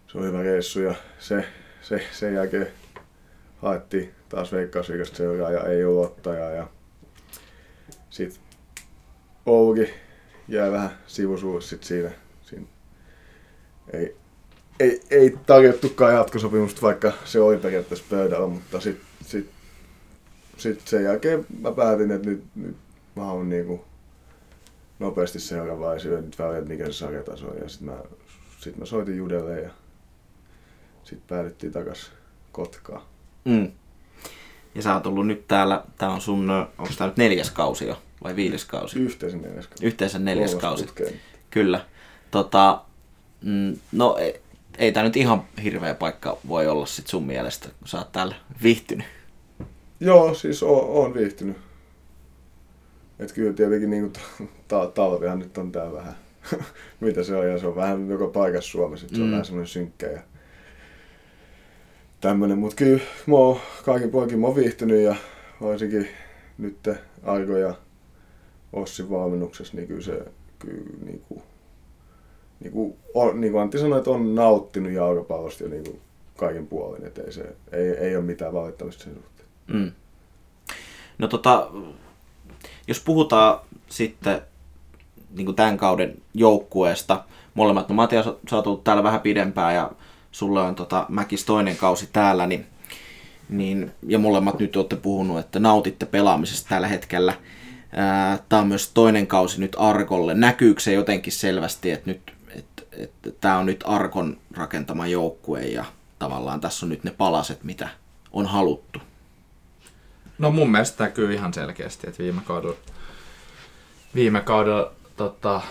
se 0.08 0.18
oli 0.18 0.28
hyvä 0.28 0.44
reissu 0.44 0.80
ja 0.80 0.96
se, 1.20 1.46
se, 1.82 2.02
sen 2.12 2.34
jälkeen 2.34 2.68
haettiin 3.58 4.14
taas 4.30 4.52
veikkausviikosta 4.52 5.18
seuraa 5.18 5.52
ja 5.52 5.64
ei 5.64 5.86
ollut 5.86 6.06
ottajaa 6.06 6.52
ja 6.52 6.68
sitten 8.10 8.42
Oulukin 9.46 9.90
jäi 10.48 10.72
vähän 10.72 10.98
sivusuus 11.08 11.70
sit 11.70 11.84
siinä 11.84 12.12
siinä 12.42 12.66
ei, 13.94 14.16
ei, 14.80 15.02
ei 15.10 15.38
tarjottukaan 15.46 16.14
jatkosopimusta, 16.14 16.82
vaikka 16.82 17.14
se 17.26 17.40
oli 17.40 17.58
periaatteessa 17.58 18.06
pöydällä, 18.10 18.48
mutta 18.48 18.80
sitten 18.80 19.06
sit, 19.26 19.50
sit 20.58 20.88
sen 20.88 21.04
jälkeen 21.04 21.46
mä 21.60 21.72
päätin, 21.72 22.12
että 22.12 22.30
nyt, 22.30 22.44
nyt 22.56 22.76
mä 23.16 23.24
haluan 23.24 23.50
niinku 23.50 23.86
nopeasti 25.00 25.40
seuraavaa 25.40 25.96
ja 25.96 26.22
nyt 26.22 26.40
väliä, 26.40 26.58
että 26.58 26.70
mikä 26.70 26.86
se 26.86 26.94
sarjataso 26.94 27.48
on. 27.48 27.58
Ja 27.58 27.70
sitten 27.70 27.90
mä, 27.90 27.98
sit 28.60 28.78
mä 28.78 28.86
soitin 28.86 29.18
Judelle 29.18 29.62
ja 29.62 29.70
sitten 31.04 31.28
päädyttiin 31.28 31.74
takas 31.74 32.12
Kotkaan. 32.52 33.02
Mm. 33.46 33.72
Ja 34.76 34.82
sä 34.82 34.94
oot 34.94 35.08
ollut 35.08 35.28
nyt 35.28 35.48
täällä, 35.48 35.84
tää 35.98 36.10
on 36.10 36.22
sun, 36.22 36.50
onko 36.78 36.94
tää 36.98 37.08
nyt 37.08 37.18
neljäs 37.18 37.52
kausi 37.52 37.88
jo 37.88 37.98
vai 38.24 38.36
viides 38.36 38.66
kausi? 38.66 39.00
Yhteisen 39.00 39.42
neljäs 39.42 39.68
kausi. 39.68 39.86
Yhteisen 39.86 40.26
neljäs 40.26 40.56
kausi. 40.56 40.86
Kyllä. 41.50 41.86
Tota, 42.32 42.82
mm, 43.42 43.76
no 43.92 44.18
ei, 44.18 44.42
ei 44.78 44.92
tämä 44.92 45.04
nyt 45.04 45.18
ihan 45.18 45.44
hirveä 45.64 45.96
paikka 45.96 46.38
voi 46.48 46.68
olla 46.68 46.86
sit 46.86 47.08
sun 47.08 47.24
mielestä, 47.24 47.70
kun 47.80 47.88
sä 47.88 47.98
oot 47.98 48.12
täällä 48.12 48.36
viihtynyt. 48.64 49.06
Joo, 50.00 50.34
siis 50.34 50.64
oon, 50.64 50.90
oon 50.90 51.14
viihtynyt. 51.14 51.58
Et 53.20 53.32
kyllä 53.32 53.54
tietenkin 53.54 53.90
niin 53.90 54.14
ta- 54.68 54.88
talvihan 54.88 55.40
nyt 55.40 55.58
on 55.58 55.72
tää 55.72 55.94
vähän, 55.94 56.16
mitä 57.00 57.24
se 57.24 57.36
on, 57.36 57.50
ja 57.50 57.60
se 57.60 57.68
on 57.68 57.76
vähän 57.76 58.10
joka 58.10 58.28
paikassa 58.28 58.72
Suomessa, 58.72 59.08
se 59.08 59.16
on 59.16 59.22
mm. 59.22 59.32
vähän 59.32 59.46
semmoinen 59.46 59.68
synkkä 59.68 60.08
ja 60.08 60.22
tämmönen, 62.26 62.58
mut 62.58 62.74
kyllä 62.74 63.02
mä 63.28 63.36
oon 63.36 63.60
kaikin 63.86 64.12
poikin 64.12 64.40
mä 64.40 64.48
oon 64.48 64.56
viihtynyt 64.56 65.02
ja 65.02 65.16
varsinkin 65.62 66.08
nyt 66.58 66.90
Argo 67.24 67.58
ja 67.58 67.74
Ossin 68.74 69.10
valmennuksessa, 69.10 69.78
niin 69.78 69.88
kyllä 69.88 70.02
se 70.02 70.26
kyllä 70.60 70.84
niin 71.06 71.22
kuin, 71.30 71.42
niin 72.60 72.72
kuin, 72.72 72.96
on, 73.14 73.42
niin 73.42 73.52
kuin 73.52 73.62
Antti 73.62 73.80
sanoi, 73.80 73.98
että 73.98 74.10
on 74.10 74.36
nauttinut 74.36 74.92
jalkapallosta 74.92 75.64
jo 75.64 75.70
niin 75.70 75.84
kuin 75.84 76.02
kaiken 76.38 76.68
puolin, 76.68 77.06
että 77.06 77.22
ei, 77.22 77.32
se, 77.32 77.56
ei, 77.72 77.90
ei 77.90 78.16
ole 78.16 78.26
mitään 78.26 78.54
valittamista 78.54 79.04
sen 79.04 79.14
suhteen. 79.14 79.50
Mm. 79.68 79.92
No 81.18 81.28
tota, 81.28 81.72
jos 82.88 83.00
puhutaan 83.00 83.60
sitten 83.90 84.42
niin 85.36 85.46
kuin 85.46 85.56
tämän 85.56 85.78
kauden 85.78 86.16
joukkueesta, 86.34 87.24
molemmat, 87.54 87.90
no 87.90 87.96
Matias, 87.96 88.26
sä 88.50 88.56
oot 88.56 88.68
ollut 88.68 88.84
täällä 88.84 89.04
vähän 89.04 89.22
pidempään 89.22 89.76
ja 89.76 89.92
sulle 90.36 90.62
on 90.62 90.76
tota, 90.76 91.06
Mäkis 91.10 91.46
toinen 91.46 91.78
kausi 91.78 92.10
täällä, 92.14 92.48
niin, 92.48 92.66
niin, 93.50 93.92
ja 94.08 94.20
molemmat 94.20 94.60
nyt 94.60 94.76
olette 94.76 94.96
puhunut, 94.96 95.40
että 95.40 95.60
nautitte 95.60 96.06
pelaamisesta 96.06 96.70
tällä 96.70 96.88
hetkellä. 96.88 97.34
Tämä 98.50 98.62
on 98.62 98.68
myös 98.68 98.92
toinen 98.94 99.28
kausi 99.28 99.60
nyt 99.60 99.76
Arkolle. 99.80 100.34
Näkyykö 100.34 100.82
se 100.82 100.94
jotenkin 100.94 101.34
selvästi, 101.34 101.92
että 101.92 102.12
nyt 102.12 102.36
että 102.92 103.32
tämä 103.42 103.58
on 103.58 103.66
nyt 103.66 103.84
Arkon 103.88 104.38
rakentama 104.52 105.08
joukkue 105.08 105.62
ja 105.62 105.86
tavallaan 106.20 106.62
tässä 106.62 106.86
on 106.86 106.90
nyt 106.90 107.04
ne 107.04 107.12
palaset, 107.12 107.64
mitä 107.64 107.90
on 108.32 108.46
haluttu? 108.46 109.00
No 110.38 110.52
mun 110.52 110.72
mielestä 110.72 111.04
näkyy 111.04 111.34
ihan 111.34 111.54
selkeästi, 111.54 112.08
että 112.08 112.24
viime 112.24 112.42
kaudella, 112.46 112.78
viime 114.16 114.42
kaudella 114.42 114.92
tota, 115.18 115.62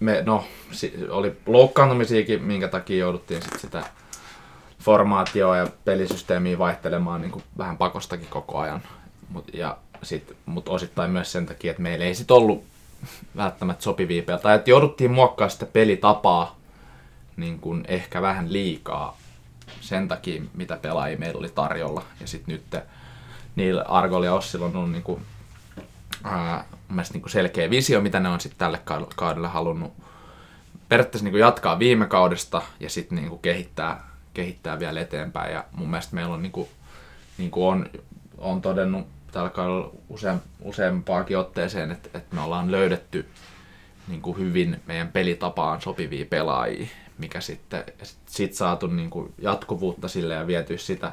me, 0.00 0.22
no, 0.26 0.44
oli 1.10 1.36
loukkaantumisiakin, 1.46 2.42
minkä 2.42 2.68
takia 2.68 2.98
jouduttiin 2.98 3.42
sit 3.42 3.60
sitä 3.60 3.84
formaatioa 4.80 5.56
ja 5.56 5.66
pelisysteemiä 5.84 6.58
vaihtelemaan 6.58 7.20
niin 7.20 7.30
kuin 7.30 7.44
vähän 7.58 7.76
pakostakin 7.76 8.28
koko 8.28 8.58
ajan. 8.58 8.82
Mut, 9.28 9.44
ja 9.54 9.76
sit, 10.02 10.36
mut 10.46 10.68
osittain 10.68 11.10
myös 11.10 11.32
sen 11.32 11.46
takia, 11.46 11.70
että 11.70 11.82
meillä 11.82 12.04
ei 12.04 12.14
sit 12.14 12.30
ollut 12.30 12.64
välttämättä 13.36 13.84
sopivia 13.84 14.22
pelejä. 14.22 14.42
Tai 14.42 14.56
että 14.56 14.70
jouduttiin 14.70 15.10
muokkaamaan 15.10 15.50
sitä 15.50 15.66
pelitapaa 15.66 16.56
niin 17.36 17.58
kuin 17.58 17.84
ehkä 17.88 18.22
vähän 18.22 18.52
liikaa 18.52 19.16
sen 19.80 20.08
takia, 20.08 20.42
mitä 20.54 20.76
pelaajia 20.76 21.18
meillä 21.18 21.38
oli 21.38 21.48
tarjolla. 21.48 22.02
Ja 22.20 22.26
sitten 22.26 22.52
nyt 22.54 22.82
niillä 23.56 23.82
Argol 23.82 24.22
ja 24.22 24.34
Ossilla 24.34 24.66
on 24.66 24.76
ollut 24.76 24.92
niin 24.92 25.02
kuin, 25.02 25.22
ää, 26.24 26.64
niin 27.12 27.22
kuin 27.22 27.30
selkeä 27.30 27.70
visio, 27.70 28.00
mitä 28.00 28.20
ne 28.20 28.28
on 28.28 28.40
sitten 28.40 28.58
tälle 28.58 28.80
kaudelle 29.16 29.48
halunnut 29.48 29.92
periaatteessa 30.88 31.24
niin 31.24 31.38
jatkaa 31.38 31.78
viime 31.78 32.06
kaudesta 32.06 32.62
ja 32.80 32.90
sitten 32.90 33.16
niin 33.16 33.38
kehittää, 33.38 34.08
kehittää 34.34 34.78
vielä 34.78 35.00
eteenpäin. 35.00 35.52
Ja 35.52 35.64
mun 35.72 35.90
mielestä 35.90 36.14
meillä 36.14 36.34
on, 36.34 36.42
niin 36.42 36.52
kuin, 36.52 36.68
niin 37.38 37.50
kuin 37.50 37.66
on, 37.66 37.90
on 38.38 38.62
todennut 38.62 39.06
tällä 39.32 39.50
kaudella 39.50 39.90
usein, 40.08 40.40
useampaakin 40.60 41.38
otteeseen, 41.38 41.90
että, 41.90 42.08
että 42.14 42.36
me 42.36 42.40
ollaan 42.40 42.72
löydetty 42.72 43.28
niin 44.08 44.22
kuin 44.22 44.38
hyvin 44.38 44.82
meidän 44.86 45.08
pelitapaan 45.08 45.80
sopivia 45.80 46.26
pelaajia, 46.26 46.86
mikä 47.18 47.40
sitten 47.40 47.84
sit 48.26 48.54
saatu 48.54 48.86
niin 48.86 49.10
kuin 49.10 49.34
jatkuvuutta 49.38 50.08
sille 50.08 50.34
ja 50.34 50.46
viety 50.46 50.78
sitä, 50.78 51.12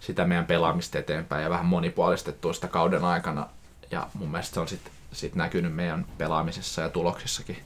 sitä 0.00 0.24
meidän 0.24 0.46
pelaamista 0.46 0.98
eteenpäin 0.98 1.42
ja 1.42 1.50
vähän 1.50 1.66
monipuolistettua 1.66 2.52
sitä 2.52 2.68
kauden 2.68 3.04
aikana. 3.04 3.48
Ja 3.92 4.08
mun 4.14 4.28
mielestä 4.30 4.54
se 4.54 4.60
on 4.60 4.68
sitten 4.68 4.92
sit 5.12 5.34
näkynyt 5.34 5.74
meidän 5.74 6.06
pelaamisessa 6.18 6.82
ja 6.82 6.88
tuloksissakin 6.88 7.56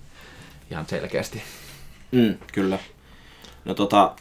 ihan 0.71 0.87
selkeästi. 0.87 1.43
Mm, 2.13 2.35
kyllä. 2.53 2.79
No 3.65 3.75
tota, 3.75 4.17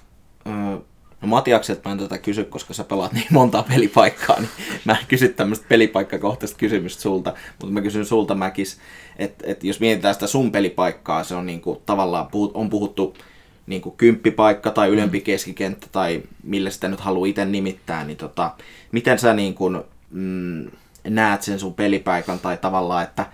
No 1.26 1.30
Matiakset 1.30 1.86
mä 1.86 1.92
en 1.92 1.98
tätä 1.98 2.18
kysy, 2.18 2.44
koska 2.44 2.74
sä 2.74 2.84
pelaat 2.84 3.14
niin 3.14 3.28
montaa 3.30 3.64
pelipaikkaa, 3.64 4.40
niin 4.40 4.50
mä 4.86 4.92
en 4.92 5.06
kysy 5.08 5.28
tämmöistä 5.30 5.66
pelipaikkakohtaista 5.70 6.58
kysymystä 6.58 7.02
sulta, 7.02 7.34
mutta 7.62 7.74
mä 7.74 7.82
kysyn 7.82 8.06
sulta 8.06 8.36
Mäkis, 8.36 8.80
että 9.18 9.44
et 9.48 9.64
jos 9.64 9.80
mietitään 9.80 10.14
sitä 10.14 10.28
sun 10.28 10.52
pelipaikkaa, 10.52 11.24
se 11.24 11.36
on 11.36 11.46
niinku, 11.46 11.82
tavallaan 11.86 12.28
puhut, 12.28 12.52
on 12.54 12.70
puhuttu 12.70 13.18
niinku 13.68 13.92
kymppipaikka 13.92 14.72
tai 14.72 14.90
ylempi 14.90 15.22
keskikenttä 15.22 15.88
tai 15.92 16.24
millä 16.44 16.70
sitä 16.70 16.88
nyt 16.88 17.00
haluaa 17.00 17.28
itse 17.28 17.46
nimittää, 17.46 18.04
niin 18.04 18.18
tota, 18.18 18.52
miten 18.92 19.20
sä 19.20 19.34
niinku, 19.34 19.70
mm, 20.10 20.72
näet 21.06 21.42
sen 21.42 21.60
sun 21.60 21.74
pelipaikan 21.74 22.40
tai 22.40 22.58
tavallaan, 22.58 23.04
että 23.04 23.26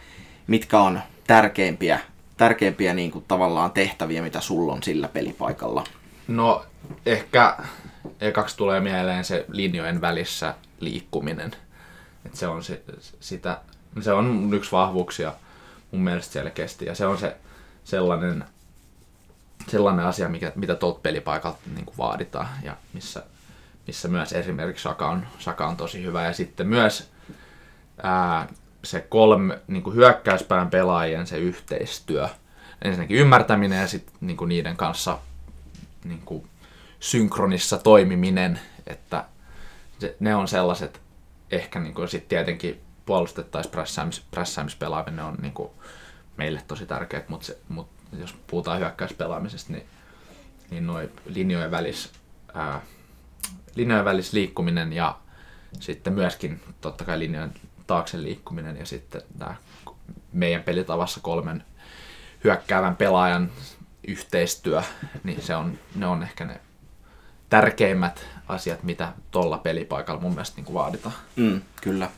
mitkä 0.47 0.79
on 0.79 1.01
tärkeimpiä, 1.27 1.99
tärkeimpiä 2.37 2.93
niinku, 2.93 3.23
tavallaan 3.27 3.71
tehtäviä, 3.71 4.21
mitä 4.21 4.41
sulla 4.41 4.73
on 4.73 4.83
sillä 4.83 5.07
pelipaikalla? 5.07 5.83
No 6.27 6.65
ehkä 7.05 7.57
ekaksi 8.21 8.57
tulee 8.57 8.79
mieleen 8.79 9.25
se 9.25 9.45
linjojen 9.51 10.01
välissä 10.01 10.55
liikkuminen. 10.79 11.51
Et 12.25 12.35
se 12.35 12.47
on 12.47 12.63
se, 12.63 12.81
sitä, 13.19 13.61
se 14.01 14.13
on 14.13 14.53
yksi 14.53 14.71
vahvuuksia 14.71 15.33
mun 15.91 16.01
mielestä 16.01 16.33
selkeästi 16.33 16.85
ja 16.85 16.95
se 16.95 17.05
on 17.05 17.17
se 17.17 17.37
sellainen, 17.83 18.45
sellainen 19.67 20.05
asia, 20.05 20.29
mikä, 20.29 20.51
mitä 20.55 20.75
tuolta 20.75 20.99
pelipaikalta 21.03 21.59
niin 21.75 21.85
kuin 21.85 21.97
vaaditaan 21.97 22.47
ja 22.63 22.77
missä, 22.93 23.23
missä 23.87 24.07
myös 24.07 24.33
esimerkiksi 24.33 24.83
Saka 24.83 25.09
on, 25.09 25.27
Saka 25.39 25.67
on 25.67 25.77
tosi 25.77 26.03
hyvä 26.03 26.25
ja 26.25 26.33
sitten 26.33 26.67
myös 26.67 27.10
ää, 28.03 28.47
se 28.83 28.99
kolme 28.99 29.59
niin 29.67 29.83
kuin 29.83 29.95
hyökkäyspään 29.95 30.69
pelaajien 30.69 31.27
se 31.27 31.37
yhteistyö, 31.37 32.29
ensinnäkin 32.81 33.17
ymmärtäminen 33.17 33.81
ja 33.81 33.87
sitten 33.87 34.15
niin 34.21 34.37
niiden 34.47 34.77
kanssa 34.77 35.17
niin 36.03 36.21
kuin 36.25 36.47
synkronissa 36.99 37.77
toimiminen, 37.77 38.59
että 38.87 39.25
se, 39.99 40.15
ne 40.19 40.35
on 40.35 40.47
sellaiset, 40.47 41.01
ehkä 41.51 41.79
niin 41.79 41.93
kuin 41.93 42.07
sit 42.07 42.27
tietenkin 42.27 42.81
puolustettaisiin 43.05 43.71
prässäämis, 43.71 44.25
prässäämispelaaminen 44.31 45.25
on 45.25 45.37
niin 45.41 45.53
kuin 45.53 45.69
meille 46.37 46.63
tosi 46.67 46.85
tärkeät, 46.85 47.29
mutta, 47.29 47.45
se, 47.45 47.57
mutta 47.69 48.15
jos 48.17 48.35
puhutaan 48.47 48.79
hyökkäyspelaamisesta, 48.79 49.73
niin, 49.73 49.85
niin 50.69 50.87
noin 50.87 51.09
linjojen 51.25 51.71
välis, 51.71 52.11
ää, 52.53 52.81
linjojen 53.75 54.05
välis 54.05 54.33
liikkuminen 54.33 54.93
ja 54.93 55.17
sitten 55.79 56.13
myöskin 56.13 56.61
totta 56.81 57.05
kai 57.05 57.19
linjojen 57.19 57.53
taakse 57.91 58.23
liikkuminen 58.23 58.77
ja 58.77 58.85
sitten 58.85 59.21
tämä 59.39 59.55
meidän 60.33 60.63
pelitavassa 60.63 61.19
kolmen 61.23 61.63
hyökkäävän 62.43 62.95
pelaajan 62.95 63.51
yhteistyö, 64.07 64.81
niin 65.23 65.41
se 65.41 65.55
on, 65.55 65.79
ne 65.95 66.07
on 66.07 66.23
ehkä 66.23 66.45
ne 66.45 66.59
tärkeimmät 67.49 68.25
asiat, 68.47 68.83
mitä 68.83 69.13
tuolla 69.31 69.57
pelipaikalla 69.57 70.21
mun 70.21 70.31
mielestä 70.31 70.55
niin 70.55 70.65
kuin 70.65 70.73
vaaditaan. 70.73 71.15
Mm, 71.35 71.61
kyllä. 71.81 72.09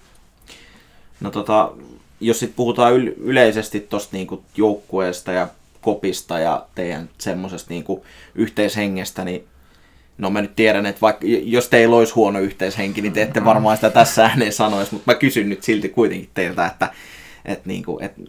No 1.20 1.32
tota, 1.32 1.72
jos 2.20 2.40
sitten 2.40 2.56
puhutaan 2.56 2.94
yl- 2.94 3.14
yleisesti 3.18 3.80
tuosta 3.80 4.16
niinku 4.16 4.44
joukkueesta 4.56 5.32
ja 5.32 5.48
kopista 5.82 6.40
ja 6.40 6.66
teidän 6.76 7.10
semmoisesta 7.18 7.70
niinku 7.70 8.06
yhteishengestä, 8.36 9.26
niin 9.26 9.48
no 10.18 10.30
mä 10.30 10.42
nyt 10.42 10.56
tiedän, 10.56 10.86
että 10.86 11.02
vaikka, 11.02 11.26
jos 11.44 11.70
teillä 11.70 11.96
olisi 11.96 12.14
huono 12.14 12.40
yhteishenki, 12.40 13.02
niin 13.02 13.14
te 13.14 13.22
ette 13.22 13.46
varmaan 13.46 13.78
sitä 13.78 13.90
tässä 13.90 14.26
ääneen 14.26 14.54
sanoisi, 14.54 14.94
mutta 14.94 15.12
mä 15.12 15.20
kysyn 15.20 15.50
nyt 15.50 15.64
silti 15.64 15.90
kuitenkin 15.90 16.30
teiltä, 16.34 16.66
että, 16.66 16.94
että, 17.46 17.68
niinku, 17.70 18.00
että 18.02 18.22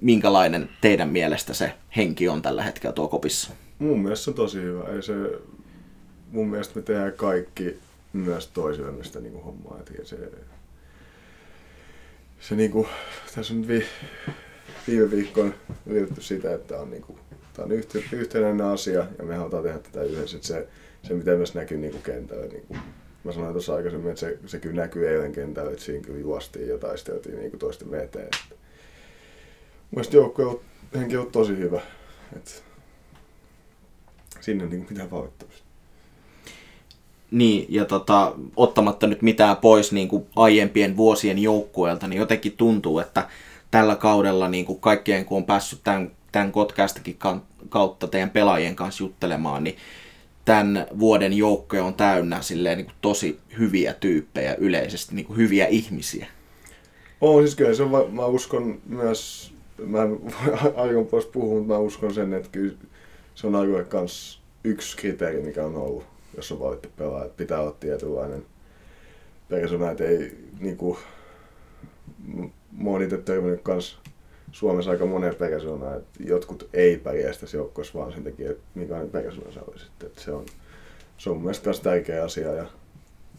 minkälainen 0.00 0.68
teidän 0.80 1.08
mielestä 1.08 1.54
se 1.54 1.72
henki 1.96 2.28
on 2.28 2.42
tällä 2.42 2.62
hetkellä 2.62 2.92
tuo 2.92 3.08
kopissa? 3.08 3.50
Mun 3.78 4.00
mielestä 4.00 4.24
se 4.24 4.30
on 4.30 4.34
tosi 4.34 4.60
hyvä. 4.60 4.84
Ei 4.84 5.02
se, 5.02 5.14
mun 6.32 6.48
mielestä 6.48 6.76
me 6.76 6.82
tehdään 6.82 7.12
kaikki 7.12 7.78
myös 8.12 8.46
toisillemme 8.46 9.04
sitä 9.04 9.20
niin 9.20 9.32
kuin 9.32 9.44
hommaa. 9.44 9.78
Et 9.80 10.06
se, 10.06 10.16
se 12.40 12.54
niin 12.56 12.70
kuin, 12.70 12.88
tässä 13.34 13.54
on 13.54 13.68
vi, 13.68 13.84
viime 14.88 15.10
viikkoon 15.10 15.54
yritetty 15.86 16.22
sitä, 16.22 16.54
että 16.54 16.80
on, 16.80 16.90
niin 16.90 17.02
kuin, 17.02 17.18
tämä 17.52 17.66
on 17.66 17.72
yhte, 17.72 18.04
yhtenäinen 18.12 18.66
asia 18.66 19.06
ja 19.18 19.24
me 19.24 19.36
halutaan 19.36 19.62
tehdä 19.62 19.78
tätä 19.78 20.02
yhdessä. 20.02 20.36
Että 20.36 20.48
se, 20.48 20.68
se 21.02 21.14
mitä 21.14 21.30
myös 21.30 21.54
näkyy 21.54 21.78
niin 21.78 21.92
kuin 21.92 22.02
kentällä. 22.02 22.46
Niin 22.46 22.64
kuin, 22.68 22.80
mä 23.24 23.32
sanoin 23.32 23.52
tuossa 23.52 23.74
aikaisemmin, 23.74 24.10
että 24.10 24.20
se, 24.20 24.38
se 24.46 24.58
kyllä 24.58 24.82
näkyy 24.82 25.08
eilen 25.08 25.32
kentällä, 25.32 25.70
että 25.70 25.84
siinä 25.84 26.04
kyllä 26.04 26.20
juostiin 26.20 26.68
ja 26.68 26.78
taisteltiin 26.78 27.38
niin 27.38 27.50
kuin 27.50 27.60
toisten 27.60 27.90
veteen. 27.90 28.30
Mielestäni 29.90 30.22
joukkojen 30.22 30.56
henki 30.94 31.16
on 31.16 31.30
tosi 31.32 31.56
hyvä. 31.56 31.80
Että 32.36 32.50
sinne 34.40 34.66
niin 34.66 34.86
mitään 34.90 35.10
valittamista. 35.10 35.62
Niin, 37.30 37.66
ja 37.68 37.84
tota, 37.84 38.34
ottamatta 38.56 39.06
nyt 39.06 39.22
mitään 39.22 39.56
pois 39.56 39.92
niin 39.92 40.08
kuin 40.08 40.26
aiempien 40.36 40.96
vuosien 40.96 41.38
joukkueelta, 41.38 42.08
niin 42.08 42.18
jotenkin 42.20 42.52
tuntuu, 42.56 42.98
että 42.98 43.28
tällä 43.70 43.96
kaudella 43.96 44.48
niin 44.48 44.64
kuin 44.64 44.80
kaikkien, 44.80 45.24
kun 45.24 45.36
on 45.36 45.44
päässyt 45.44 45.80
tämän, 45.84 46.10
tämän 46.32 46.52
kotkastakin 46.52 47.18
kautta 47.68 48.08
teidän 48.08 48.30
pelaajien 48.30 48.76
kanssa 48.76 49.04
juttelemaan, 49.04 49.64
niin 49.64 49.76
tämän 50.44 50.86
vuoden 50.98 51.32
joukkoja 51.32 51.84
on 51.84 51.94
täynnä 51.94 52.42
silleen, 52.42 52.78
niin 52.78 52.86
kuin 52.86 52.96
tosi 53.00 53.38
hyviä 53.58 53.94
tyyppejä 53.94 54.54
yleisesti, 54.54 55.14
niin 55.14 55.26
kuin 55.26 55.36
hyviä 55.36 55.66
ihmisiä. 55.66 56.26
On 57.20 57.42
siis 57.42 57.54
kyllä, 57.54 57.74
se 57.74 57.82
on, 57.82 58.14
mä 58.14 58.26
uskon 58.26 58.80
myös, 58.86 59.52
mä 59.86 60.02
en 60.02 60.20
aion 60.76 61.06
pois 61.06 61.26
puhua, 61.26 61.58
mutta 61.58 61.72
mä 61.74 61.78
uskon 61.78 62.14
sen, 62.14 62.34
että 62.34 62.48
kyllä 62.52 62.74
se 63.34 63.46
on 63.46 63.54
aikojen 63.54 63.86
kanssa 63.86 64.40
yksi 64.64 64.96
kriteeri, 64.96 65.42
mikä 65.42 65.64
on 65.64 65.76
ollut, 65.76 66.04
jos 66.36 66.52
on 66.52 66.60
valittu 66.60 66.88
pelaaja, 66.96 67.24
että 67.24 67.36
pitää 67.36 67.60
olla 67.60 67.76
tietynlainen 67.80 68.46
persona, 69.48 69.90
että 69.90 70.04
ei 70.04 70.38
niinku, 70.60 70.98
itse 73.04 73.18
törmännyt 73.18 73.60
kans 73.62 73.98
Suomessa 74.52 74.90
aika 74.90 75.06
moneen 75.06 75.34
persoonaan, 75.34 75.96
että 75.96 76.22
jotkut 76.24 76.68
ei 76.72 76.96
pärjää 76.96 77.32
tässä 77.32 77.56
joukkoissa 77.56 77.98
vaan 77.98 78.12
sen 78.12 78.24
takia, 78.24 78.50
että 78.50 78.62
minkälainen 78.74 79.10
persoona 79.10 79.52
se 79.52 79.60
olisi. 79.66 79.86
Että 80.04 80.20
se 80.20 80.32
on, 80.32 80.46
se 81.18 81.30
on 81.30 81.36
mun 81.36 81.44
mielestä 81.44 81.68
myös 81.68 81.80
tärkeä 81.80 82.24
asia 82.24 82.52
ja 82.52 82.66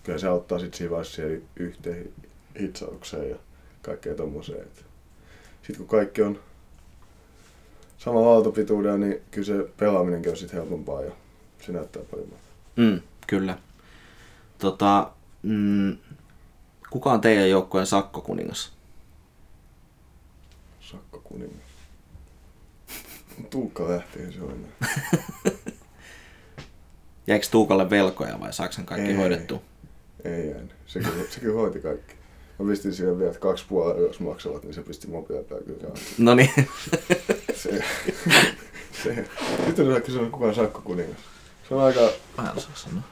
kyllä 0.04 0.20
se 0.20 0.28
auttaa 0.28 0.60
sitten 0.60 0.78
siinä 0.78 0.92
vaiheessa 0.92 1.22
yhteen 1.56 2.10
hitsaukseen 2.60 3.30
ja 3.30 3.36
kaikkea 3.82 4.16
tommoseen. 4.16 4.68
Sitten 5.62 5.76
kun 5.78 5.88
kaikki 5.88 6.22
on 6.22 6.40
samalla 7.98 8.34
aaltopituudella, 8.34 8.98
niin 8.98 9.22
kyllä 9.32 9.46
se 9.46 9.70
pelaaminenkin 9.78 10.32
on 10.32 10.38
sitten 10.38 10.60
helpompaa 10.60 11.02
ja 11.02 11.12
se 11.66 11.72
näyttää 11.72 12.04
paljon. 12.12 12.28
Mm, 12.76 13.02
kyllä. 13.28 13.58
Tota, 14.58 15.12
mm, 15.44 15.98
kuka 16.90 17.12
on 17.12 17.22
teidän 17.22 17.50
joukkueen 17.50 17.88
sakkokuningas? 17.88 18.83
Sakkokuningas. 21.34 21.74
Tuukka 23.52 23.90
lähtee 23.90 24.30
on. 24.42 24.68
Jäikö 27.28 27.48
Tuukalle 27.52 27.90
velkoja 27.90 28.40
vai 28.40 28.54
saako 28.54 28.74
sen 28.74 28.86
kaikki 28.86 29.10
Ei. 29.10 29.16
hoidettu? 29.16 29.62
Ei 30.24 30.50
jäänyt. 30.50 30.76
Se, 30.86 31.00
kyllä, 31.00 31.24
se 31.30 31.40
kyllä 31.40 31.54
hoiti 31.56 31.80
kaikki. 31.80 32.14
Mä 32.60 32.70
pistin 32.70 32.94
siihen 32.94 33.18
vielä, 33.18 33.30
että 33.32 33.42
kaksi 33.42 33.66
puolella, 33.70 34.08
jos 34.08 34.20
maksavat, 34.20 34.64
niin 34.64 34.74
se 34.74 34.82
pisti 34.82 35.08
mobiilipää 35.08 35.58
kyllä 35.66 35.82
saa. 35.82 35.92
No 36.18 36.36
niin. 36.36 36.50
Se, 37.56 37.84
se. 39.04 39.28
Nyt 39.68 39.80
on 39.80 40.02
kysynyt, 40.02 40.32
kuka 40.32 40.46
on 40.46 40.56
sakkokuningas. 40.56 41.18
Se 41.70 41.76
on 41.76 41.84
aika, 41.84 42.00
Mä 42.38 42.50
en 42.50 42.58
osaa 42.58 42.76
sanoa. 42.76 43.04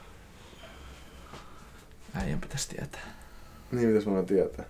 Äijän 2.14 2.42
pitäisi 2.42 2.70
tietää. 2.70 3.14
niin 3.72 3.88
mitäs 3.90 4.06
mä 4.06 4.12
voin 4.14 4.26
tietää. 4.26 4.66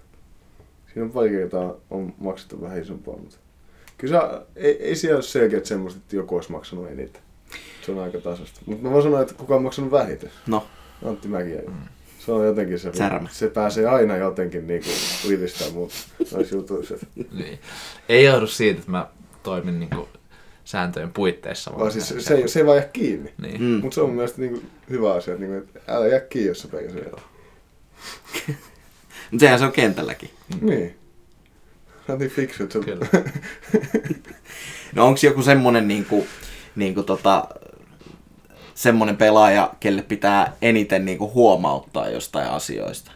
Siinä 0.94 1.04
on 1.06 1.12
pari 1.12 1.30
kertaa 1.30 1.76
on 1.90 2.14
maksettu 2.20 2.62
vähän 2.62 2.82
isompaa, 2.82 3.18
mutta 3.18 3.38
kyllä 4.02 4.22
se, 4.22 4.46
ei, 4.56 4.84
ei 4.84 4.96
siellä 4.96 5.16
ole 5.16 5.24
selkeät 5.24 5.66
semmoista, 5.66 6.00
että 6.04 6.16
joku 6.16 6.36
olisi 6.36 6.52
maksanut 6.52 6.92
eniten. 6.92 7.22
Se 7.86 7.92
on 7.92 8.00
aika 8.00 8.18
tasasta. 8.20 8.62
Mutta 8.66 8.84
mä 8.84 8.92
voin 8.92 9.04
sanoa, 9.04 9.22
että 9.22 9.34
kuka 9.34 9.56
on 9.56 9.64
maksanut 9.64 9.92
vähiten. 9.92 10.32
No, 10.48 10.68
Antti 11.06 11.28
Mäkijärvi. 11.28 11.72
Se 12.20 12.32
on 12.32 12.46
jotenkin 12.46 12.80
se, 12.80 12.94
Särmä. 12.94 13.30
se 13.32 13.48
pääsee 13.48 13.86
aina 13.86 14.18
jotenkin 14.18 14.68
niinku 14.68 14.90
ylistämään 15.28 15.74
mut 15.74 15.92
noissa 16.32 16.56
jutuissa. 16.56 16.96
Niin. 17.40 17.60
Ei 18.10 18.24
johdu 18.24 18.48
siitä, 18.48 18.80
että 18.80 18.92
mä 18.92 19.08
toimin 19.44 19.80
niinku 19.80 20.10
sääntöjen 20.66 21.14
puitteissa. 21.14 21.72
Vaan 21.78 21.92
siis 21.92 22.08
se, 22.08 22.22
se, 22.22 22.34
ei, 22.34 22.48
se 22.48 22.60
ei 22.60 22.66
vaan 22.66 22.78
jää 22.78 22.90
kiinni. 22.94 23.34
Niin. 23.42 23.62
mm. 23.62 23.68
Mutta 23.68 23.96
se 23.96 24.02
on 24.02 24.10
mun 24.10 24.16
mielestä 24.16 24.42
niinku 24.42 24.62
hyvä 24.90 25.14
asia, 25.14 25.34
että, 25.34 25.46
niinku, 25.46 25.68
että 25.68 25.94
älä 25.96 26.08
jää 26.08 26.20
kiinni, 26.20 26.48
jos 26.48 26.62
sä. 26.62 26.68
Mutta 29.32 29.40
sehän 29.40 29.60
se 29.60 29.66
on 29.66 29.72
kentälläkin. 29.72 30.30
Niin. 30.50 30.66
Niin 30.66 31.01
fiksu, 32.20 32.64
että 32.64 32.80
sä... 32.80 32.86
Kyllä. 32.86 33.06
No 34.96 35.06
onko 35.08 35.20
joku 35.24 35.44
semmonen 35.44 35.88
niinku, 35.88 36.28
niinku 36.76 37.04
tota, 37.04 37.48
semmonen 38.74 39.18
pelaaja, 39.18 39.74
kelle 39.80 40.02
pitää 40.02 40.54
eniten 40.62 41.06
niinku 41.06 41.32
huomauttaa 41.34 42.10
jostain 42.10 42.48
asioista? 42.50 43.12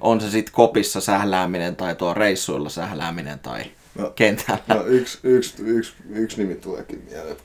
On 0.00 0.20
se 0.20 0.30
sitten 0.30 0.54
kopissa 0.54 1.00
sählääminen 1.00 1.76
tai 1.76 1.94
tuo 1.94 2.14
reissuilla 2.14 2.68
sählääminen 2.68 3.38
tai 3.38 3.64
No. 3.98 4.10
kentällä. 4.10 4.60
No 4.74 4.84
yksi, 4.86 5.18
yksi, 5.22 5.54
yksi, 5.62 5.92
yksi 6.10 6.42
nimi 6.42 6.54
tuleekin 6.54 7.02
mieleen, 7.10 7.36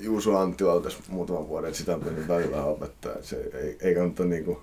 Juuso 0.00 0.38
Anttila 0.38 0.72
on 0.72 0.82
tässä 0.82 0.98
muutaman 1.08 1.48
vuoden, 1.48 1.68
että 1.68 1.78
sitä 1.78 1.94
on 1.94 2.00
pitänyt 2.00 2.28
välillä 2.28 2.64
opettaa, 2.64 3.12
se 3.22 3.36
ei, 3.62 3.76
ei 3.80 3.94
kannata 3.94 4.24
niinku... 4.24 4.62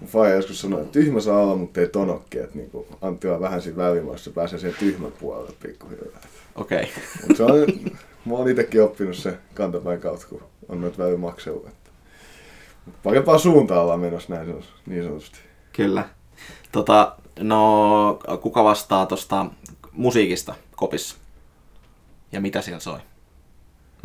Mun 0.00 0.10
faija 0.10 0.34
joskus 0.34 0.60
sanoi, 0.60 0.80
että 0.80 0.92
tyhmä 0.92 1.20
saa 1.20 1.42
olla, 1.42 1.56
mutta 1.56 1.80
ei 1.80 1.88
tonokki, 1.88 2.38
että 2.38 2.58
niinku 2.58 2.86
Anttila 3.02 3.34
on 3.34 3.40
vähän 3.40 3.62
siinä 3.62 3.76
välimaassa, 3.76 4.30
pääsee 4.30 4.58
siihen 4.58 4.76
tyhmän 4.78 5.12
puolelle 5.12 5.52
pikkuhiljaa. 5.62 6.20
Okei. 6.54 6.82
Okay. 6.82 7.02
Mutta 7.20 7.36
se 7.36 7.44
on, 7.44 7.52
mä 8.24 8.34
oon 8.34 8.48
itekin 8.48 8.82
oppinut 8.82 9.16
se 9.16 9.38
kantapäin 9.54 10.00
kautta, 10.00 10.26
kun 10.26 10.42
on 10.68 10.80
noita 10.80 11.02
välimakseja. 11.04 11.56
Että 11.56 11.90
parempaa 13.02 13.38
suuntaan 13.38 13.82
ollaan 13.82 14.00
menossa 14.00 14.34
näin 14.34 14.46
sanos- 14.46 14.72
niin 14.86 15.04
sanotusti. 15.04 15.38
Kyllä. 15.72 16.08
Tota, 16.72 17.16
no, 17.40 18.18
kuka 18.40 18.64
vastaa 18.64 19.06
tuosta 19.06 19.46
musiikista 19.92 20.54
kopissa? 20.76 21.16
Ja 22.32 22.40
mitä 22.40 22.62
siellä 22.62 22.80
soi? 22.80 22.98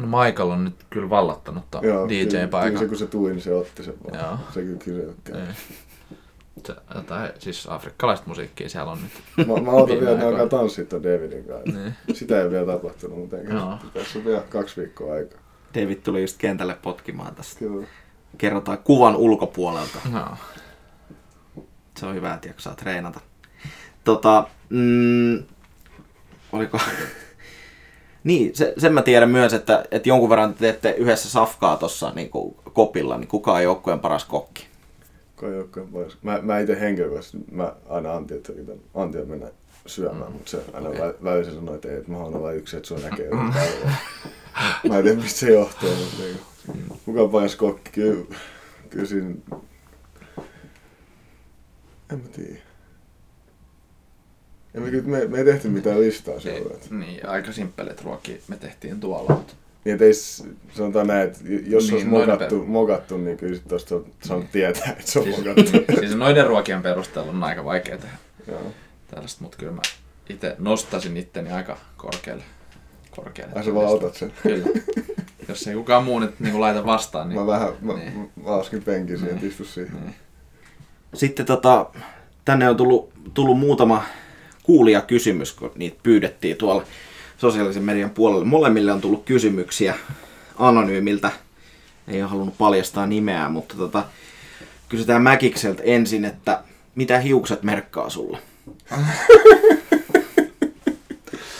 No 0.02 0.24
Michael 0.24 0.49
on 0.49 0.64
nyt 0.64 0.76
kyllä 0.89 1.10
vallattanut 1.10 1.72
ton 1.72 1.82
kyllä- 1.82 2.08
kyllä 2.08 2.32
se 2.32 2.38
DJ-paikan. 2.38 2.88
kun 2.88 2.97
se 2.97 3.08
tuli, 3.08 3.32
niin 3.32 3.41
se 3.41 3.54
otti 3.54 3.84
sen 3.84 3.93
vaan. 4.04 4.24
Joo. 4.26 4.38
Se 4.54 4.62
kyllä 4.62 4.78
kyllä 4.78 5.14
käy. 5.24 5.36
Niin. 5.41 5.56
Se, 6.66 6.76
jotain, 6.95 7.30
siis 7.39 7.68
afrikkalaista 7.70 8.28
musiikkia 8.28 8.70
siellä 8.70 8.91
on 8.91 8.97
nyt. 9.04 9.47
Mä, 9.47 9.54
mä 9.62 9.72
otan 9.72 9.88
Viime 9.88 10.02
vielä, 10.02 10.14
että 10.14 10.28
alkaa 10.28 10.47
tanssia 10.60 10.86
ton 10.86 11.04
Davidin 11.04 11.43
kanssa. 11.43 11.80
Niin. 11.80 11.95
Sitä 12.14 12.41
ei 12.41 12.49
vielä 12.52 12.66
tapahtunut, 12.74 13.20
mutta 13.20 13.38
enkä 13.38 13.54
Joo. 13.54 13.78
tässä 13.93 14.20
on 14.20 14.26
vielä 14.26 14.41
kaksi 14.49 14.82
viikkoa 14.82 15.14
aikaa. 15.14 15.39
David 15.76 15.95
tuli 15.95 16.22
just 16.22 16.38
kentälle 16.38 16.78
potkimaan 16.82 17.36
tästä. 17.36 17.60
Kyllä. 17.60 17.88
Kerrotaan 18.38 18.78
kuvan 18.78 19.16
ulkopuolelta. 19.16 19.99
No. 20.12 20.26
Se 21.97 22.06
on 22.06 22.16
hyvä, 22.16 22.34
että 22.34 22.47
jaksaa 22.47 22.76
treenata. 22.76 23.20
Tota, 24.04 24.47
mm, 24.70 25.43
oliko... 26.52 26.80
niin, 28.24 28.56
se, 28.56 28.74
sen 28.78 28.94
mä 28.94 29.02
tiedän 29.02 29.30
myös, 29.30 29.54
että, 29.54 29.84
että 29.92 30.10
jonkun 30.10 30.30
verran 30.30 30.54
te 30.54 30.60
teette 30.60 30.92
yhdessä 30.92 31.30
safkaa 31.30 31.78
tuossa 31.78 32.12
niin 32.16 32.30
kopilla, 32.74 33.18
niin 33.18 33.28
kuka 33.28 33.54
on 33.54 33.64
joukkueen 33.64 34.00
paras 34.00 34.26
kokki? 34.26 34.68
Kai 35.36 35.56
joukkojen 35.56 35.90
pois. 35.90 36.18
Mä, 36.22 36.40
mä 36.42 36.60
itse 36.60 36.80
henkilökohtaisesti, 36.80 37.38
mä 37.52 37.74
aina 37.90 38.14
Antti, 38.14 38.34
että 38.34 38.54
yritän 38.54 38.78
Antia 38.94 39.26
mennä 39.26 39.48
syömään, 39.86 40.32
mutta 40.32 40.52
se 40.52 40.64
aina 40.74 40.90
okay. 40.90 41.14
välissä 41.24 41.54
sanoi, 41.54 41.76
että 41.76 41.88
ei, 41.90 41.98
että 41.98 42.12
mä 42.12 42.18
oon 42.18 42.42
vain 42.42 42.58
yksi, 42.58 42.78
että 42.78 42.88
sun 42.88 43.02
näkee 43.02 43.30
päivää. 43.54 43.98
Mä 44.90 44.98
en 44.98 45.04
tiedä, 45.04 45.22
mistä 45.22 45.40
se 45.40 45.52
johtuu, 45.52 45.90
mutta 45.96 46.24
niin, 46.24 46.40
kuka 47.06 47.22
on 47.22 47.30
paras 47.30 47.56
kokki? 47.56 47.92
Kyllä, 47.92 48.26
kyllä 48.90 49.06
siinä... 49.06 49.36
En 52.12 52.20
mä 52.20 52.28
tiedä. 52.36 52.71
En 54.76 54.82
me, 54.82 54.90
me, 55.02 55.26
me 55.28 55.38
ei 55.38 55.46
tehty 55.46 55.70
mitään 55.70 56.02
listaa. 56.02 56.34
Että, 56.36 56.96
niin, 56.96 57.30
aika 57.30 57.52
simppeleet 57.52 58.04
ruokia 58.04 58.36
me 58.48 58.56
tehtiin 58.58 59.00
tuolla. 59.00 59.30
Mutta... 59.36 59.54
niin, 59.86 59.96
et 59.96 60.02
ei, 60.02 60.14
s- 60.14 60.44
sanotaan 60.74 61.08
näin, 61.08 61.28
että 61.28 61.40
jos 61.68 61.84
Niin, 61.84 61.94
olisi 61.94 62.08
mokattu, 62.08 62.60
per- 62.60 62.68
mokattu, 62.68 63.18
niin 63.18 63.38
kyllä 63.38 63.56
sit 63.56 63.68
tosta 63.68 63.96
on 63.96 64.06
saanut 64.24 64.52
tietää, 64.52 64.92
että 65.00 65.12
se 65.12 65.20
on 65.20 65.26
Siis, 65.26 65.38
mokattu. 65.38 65.72
siis 66.00 66.16
noiden 66.16 66.48
ruokien 66.48 66.82
perusteella 66.82 67.32
on 67.32 67.44
aika 67.44 67.66
vaikea 67.66 67.98
tehdä 67.98 68.16
Joo. 68.48 68.62
tällaista, 69.08 69.42
mutta 69.44 69.58
kyllä 69.58 69.72
mä 69.72 69.82
itse 70.30 70.56
nostasin 70.60 71.18
itteni 71.18 71.52
aika 71.52 71.78
korkealle. 71.98 72.44
korkealle 73.16 73.54
Ai 73.56 73.64
sä 73.64 73.74
vaan 73.74 73.88
otat 73.88 74.16
sen. 74.16 74.34
Kyllä. 74.44 74.68
Jos 75.48 75.68
ei 75.68 75.76
kukaan 75.76 76.04
muu 76.04 76.20
nyt 76.20 76.40
niin 76.40 76.62
laita 76.62 76.86
vastaan, 76.86 77.30
niin... 77.30 77.40
Mä 77.40 77.48
vähän, 77.48 77.70
mä, 77.82 77.94
Niin. 77.94 78.14
mä 78.44 78.52
laskin 78.58 78.84
penkin 78.84 79.18
siihen, 79.20 79.36
Niin. 79.36 79.48
istu 79.50 79.66
siihen. 79.66 79.94
Niin. 80.02 80.16
Sitten 81.14 81.46
tota, 81.46 81.86
tänne 82.46 82.70
on 82.70 82.78
tullut, 82.78 83.14
tullut 83.34 83.60
muutama 83.60 84.04
kuulijakysymys, 84.64 85.53
kun 85.53 85.72
niitä 85.76 85.99
pyydettiin 86.03 86.57
tuolla 86.57 86.84
sosiaalisen 87.38 87.84
median 87.84 88.09
puolella. 88.09 88.45
Molemmille 88.45 88.91
on 88.91 89.01
tullut 89.01 89.26
kysymyksiä 89.26 89.95
anonyymiltä. 90.57 91.32
Ei 92.07 92.22
ole 92.22 92.30
halunnut 92.30 92.57
paljastaa 92.57 93.07
nimeä, 93.07 93.49
mutta 93.49 93.76
tota, 93.76 94.03
kysytään 94.89 95.22
Mäkikseltä 95.22 95.84
ensin, 95.84 96.26
että 96.26 96.64
mitä 96.95 97.20
hiukset 97.20 97.64
merkkaa 97.64 98.09
sulle? 98.09 98.38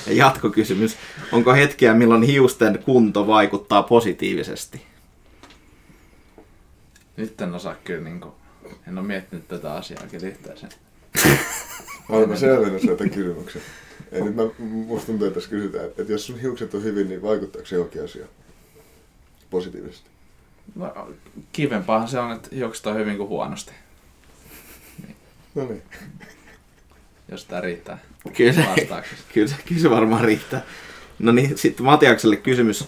Ja 0.08 0.14
jatkokysymys. 0.18 0.98
Onko 1.32 1.54
hetkiä, 1.54 1.94
milloin 1.94 2.24
hiusten 2.24 2.80
kunto 2.86 3.28
vaikuttaa 3.28 3.84
positiivisesti? 3.84 4.82
Nyt 7.18 7.42
en 7.42 7.54
osaa 7.54 7.76
kyllä 7.84 8.04
niinku... 8.04 8.36
En 8.88 8.98
ole 8.98 9.08
miettinyt 9.08 9.48
tätä 9.48 9.74
asiaa 9.74 10.04
kyllä 10.12 10.28
yhtään 10.28 10.58
sen. 10.58 10.70
Mä 12.10 12.16
olen 12.16 12.38
selvennyt 12.38 12.82
sieltä 12.82 13.10
kysymyksen. 13.10 13.62
Ei 14.12 14.22
nyt 14.22 14.36
mä, 14.36 14.44
musta 14.60 15.06
tuntuu, 15.06 15.28
että 15.28 15.36
tässä 15.36 15.50
kysytään, 15.50 15.86
että, 15.86 16.02
että 16.02 16.14
jos 16.14 16.28
sun 16.28 16.40
hiukset 16.40 16.74
on 16.74 16.84
hyvin, 16.84 17.10
niin 17.10 17.22
vaikuttaako 17.22 17.68
se 17.68 17.76
johonkin 17.76 18.04
asiaan? 18.04 18.30
Positiivisesti. 19.50 20.10
No, 20.76 21.08
kivempaahan 21.52 22.08
se 22.08 22.20
on, 22.20 22.32
että 22.32 22.50
hiukset 22.56 22.88
on 22.88 22.96
hyvin 22.96 23.18
kuin 23.18 23.30
huonosti, 23.30 23.72
No 25.56 25.66
niin. 25.66 25.84
jos 27.32 27.46
tää 27.46 27.62
riittää 27.62 27.98
Kyllä 28.38 28.54
kyllä, 29.34 29.48
se, 29.48 29.56
kyllä 29.68 29.82
se 29.82 29.90
varmaan 29.90 30.24
riittää. 30.24 30.62
No 31.20 31.32
niin, 31.32 31.58
sitten 31.58 31.86
Matiakselle 31.86 32.36
kysymys, 32.36 32.88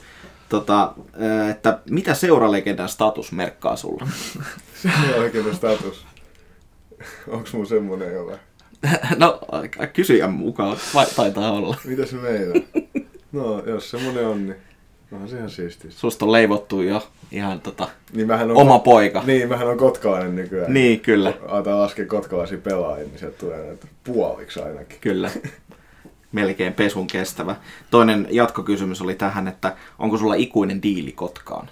tota, 0.49 0.93
että 1.49 1.79
mitä 1.89 2.13
seuralegendan 2.13 2.89
status 2.89 3.31
merkkaa 3.31 3.75
sulle? 3.75 4.03
Se 4.81 4.89
on 5.15 5.19
oikein 5.19 5.55
status. 5.55 6.05
Onks 7.27 7.53
mun 7.53 7.67
semmonen 7.67 8.13
jo 8.13 8.25
vai? 8.25 8.37
no, 9.17 9.39
kysyjän 9.93 10.31
mukaan 10.31 10.77
vai, 10.93 11.05
taitaa 11.15 11.51
olla. 11.51 11.77
Mitä 11.85 12.05
se 12.05 12.15
meinaa? 12.15 12.63
No, 13.31 13.63
jos 13.65 13.89
semmonen 13.91 14.27
on, 14.27 14.45
niin 14.45 14.55
onhan 15.11 15.29
se 15.29 15.37
ihan 15.37 15.49
siistiä. 15.49 15.91
Susta 15.91 16.25
on 16.25 16.31
leivottu 16.31 16.81
jo 16.81 17.07
ihan 17.31 17.61
tota, 17.61 17.87
Niin 18.13 18.27
mähän 18.27 18.51
on 18.51 18.57
oma 18.57 18.79
poika. 18.79 19.23
Niin, 19.25 19.49
mähän 19.49 19.67
on 19.67 19.77
kotkalainen 19.77 20.35
nykyään. 20.35 20.73
Niin, 20.73 20.99
kyllä, 20.99 21.33
Aletaan 21.47 21.79
laskea 21.79 22.05
kotkalaisia 22.05 22.57
pelaajia, 22.57 23.07
niin 23.07 23.19
sieltä 23.19 23.37
tulee 23.37 23.65
näitä 23.65 23.87
puoliksi 24.03 24.59
ainakin. 24.61 24.97
kyllä. 25.01 25.31
Melkein 26.31 26.73
pesun 26.73 27.07
kestävä. 27.07 27.55
Toinen 27.91 28.27
jatkokysymys 28.29 29.01
oli 29.01 29.15
tähän, 29.15 29.47
että 29.47 29.75
onko 29.99 30.17
sulla 30.17 30.35
ikuinen 30.35 30.81
diili 30.81 31.11
Kotkaan? 31.11 31.69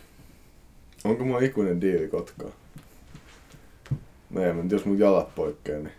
Onko 1.03 1.25
mulla 1.25 1.39
ikuinen 1.39 1.81
diili 1.81 2.07
Kotkaan? 2.07 2.53
No 4.29 4.41
ei, 4.41 4.53
mutta 4.53 4.75
jos 4.75 4.85
mun 4.85 4.99
jalat 4.99 5.35
poikkeaa, 5.35 5.79
niin 5.79 5.91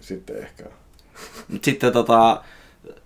sitten 0.00 0.36
ehkä. 0.36 0.64
Mut 1.48 1.64
sitten 1.64 1.92
tota, 1.92 2.42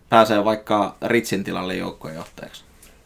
pääsee 0.09 0.45
vaikka 0.45 0.97
Ritsin 1.07 1.45
tilalle 1.45 1.75
joukkueenjohtajaksi. 1.75 2.65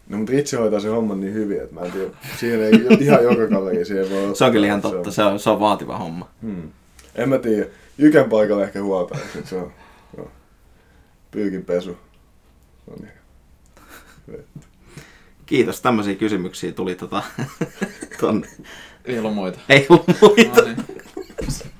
No 0.08 0.18
mutta 0.18 0.32
itse 0.32 0.56
hoitaa 0.56 0.80
se 0.80 0.88
homman 0.88 1.20
niin 1.20 1.34
hyvin, 1.34 1.62
että 1.62 1.74
mä 1.74 1.80
en 1.80 1.92
tiedä. 1.92 2.10
Siihen 2.40 2.62
ei 2.62 2.72
ihan 3.00 3.24
joka 3.24 3.48
kaveri 3.48 3.84
siihen 3.84 4.10
voi 4.10 4.18
ottaa. 4.18 4.34
Se 4.34 4.44
on 4.44 4.52
kyllä 4.52 4.66
ihan 4.66 4.82
totta, 4.82 5.10
se 5.10 5.24
on, 5.24 5.40
se 5.40 5.50
on 5.50 5.60
vaativa 5.60 5.98
homma. 5.98 6.28
Hmm. 6.42 6.70
En 7.14 7.28
mä 7.28 7.38
tiedä. 7.38 7.66
Jykän 7.98 8.28
paikalla 8.30 8.64
ehkä 8.64 8.82
huolta, 8.82 9.18
se 9.44 9.56
on 9.56 9.72
joo. 10.16 10.30
pyykin 11.30 11.64
pesu. 11.64 11.96
On 12.90 12.98
ihan. 12.98 13.22
Kiitos, 15.46 15.80
tämmöisiä 15.80 16.14
kysymyksiä 16.14 16.72
tuli 16.72 16.94
tota, 16.94 17.22
tonne. 18.20 18.48
Ei 19.04 19.18
ollut 19.18 19.34
muita. 19.34 19.58
Ei 19.68 19.86
ollut 19.88 20.06
muita. 20.20 20.62
No 20.62 20.66
niin. 20.66 20.76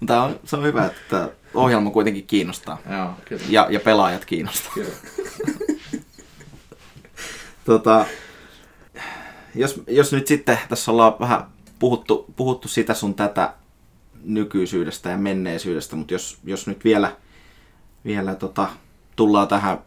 Mutta 0.00 0.22
on, 0.22 0.40
se 0.44 0.56
on 0.56 0.64
hyvä, 0.64 0.86
että 0.86 1.30
ohjelma 1.54 1.90
kuitenkin 1.90 2.26
kiinnostaa. 2.26 2.78
Joo, 2.90 3.10
kyllä. 3.24 3.42
Ja, 3.48 3.66
ja 3.70 3.80
pelaajat 3.80 4.24
kiinnostaa. 4.24 4.72
kyllä. 4.74 4.94
Tota, 7.64 8.06
jos, 9.54 9.82
jos 9.86 10.12
nyt 10.12 10.26
sitten 10.26 10.58
tässä 10.68 10.90
ollaan 10.90 11.14
vähän 11.20 11.44
puhuttu, 11.78 12.26
puhuttu 12.36 12.68
sitä 12.68 12.94
sun 12.94 13.14
tätä 13.14 13.54
nykyisyydestä 14.24 15.10
ja 15.10 15.16
menneisyydestä, 15.16 15.96
mutta 15.96 16.14
jos, 16.14 16.38
jos 16.44 16.66
nyt 16.66 16.84
vielä, 16.84 17.16
vielä 18.04 18.34
tota, 18.34 18.68
tullaan 19.16 19.48
tähän, 19.48 19.78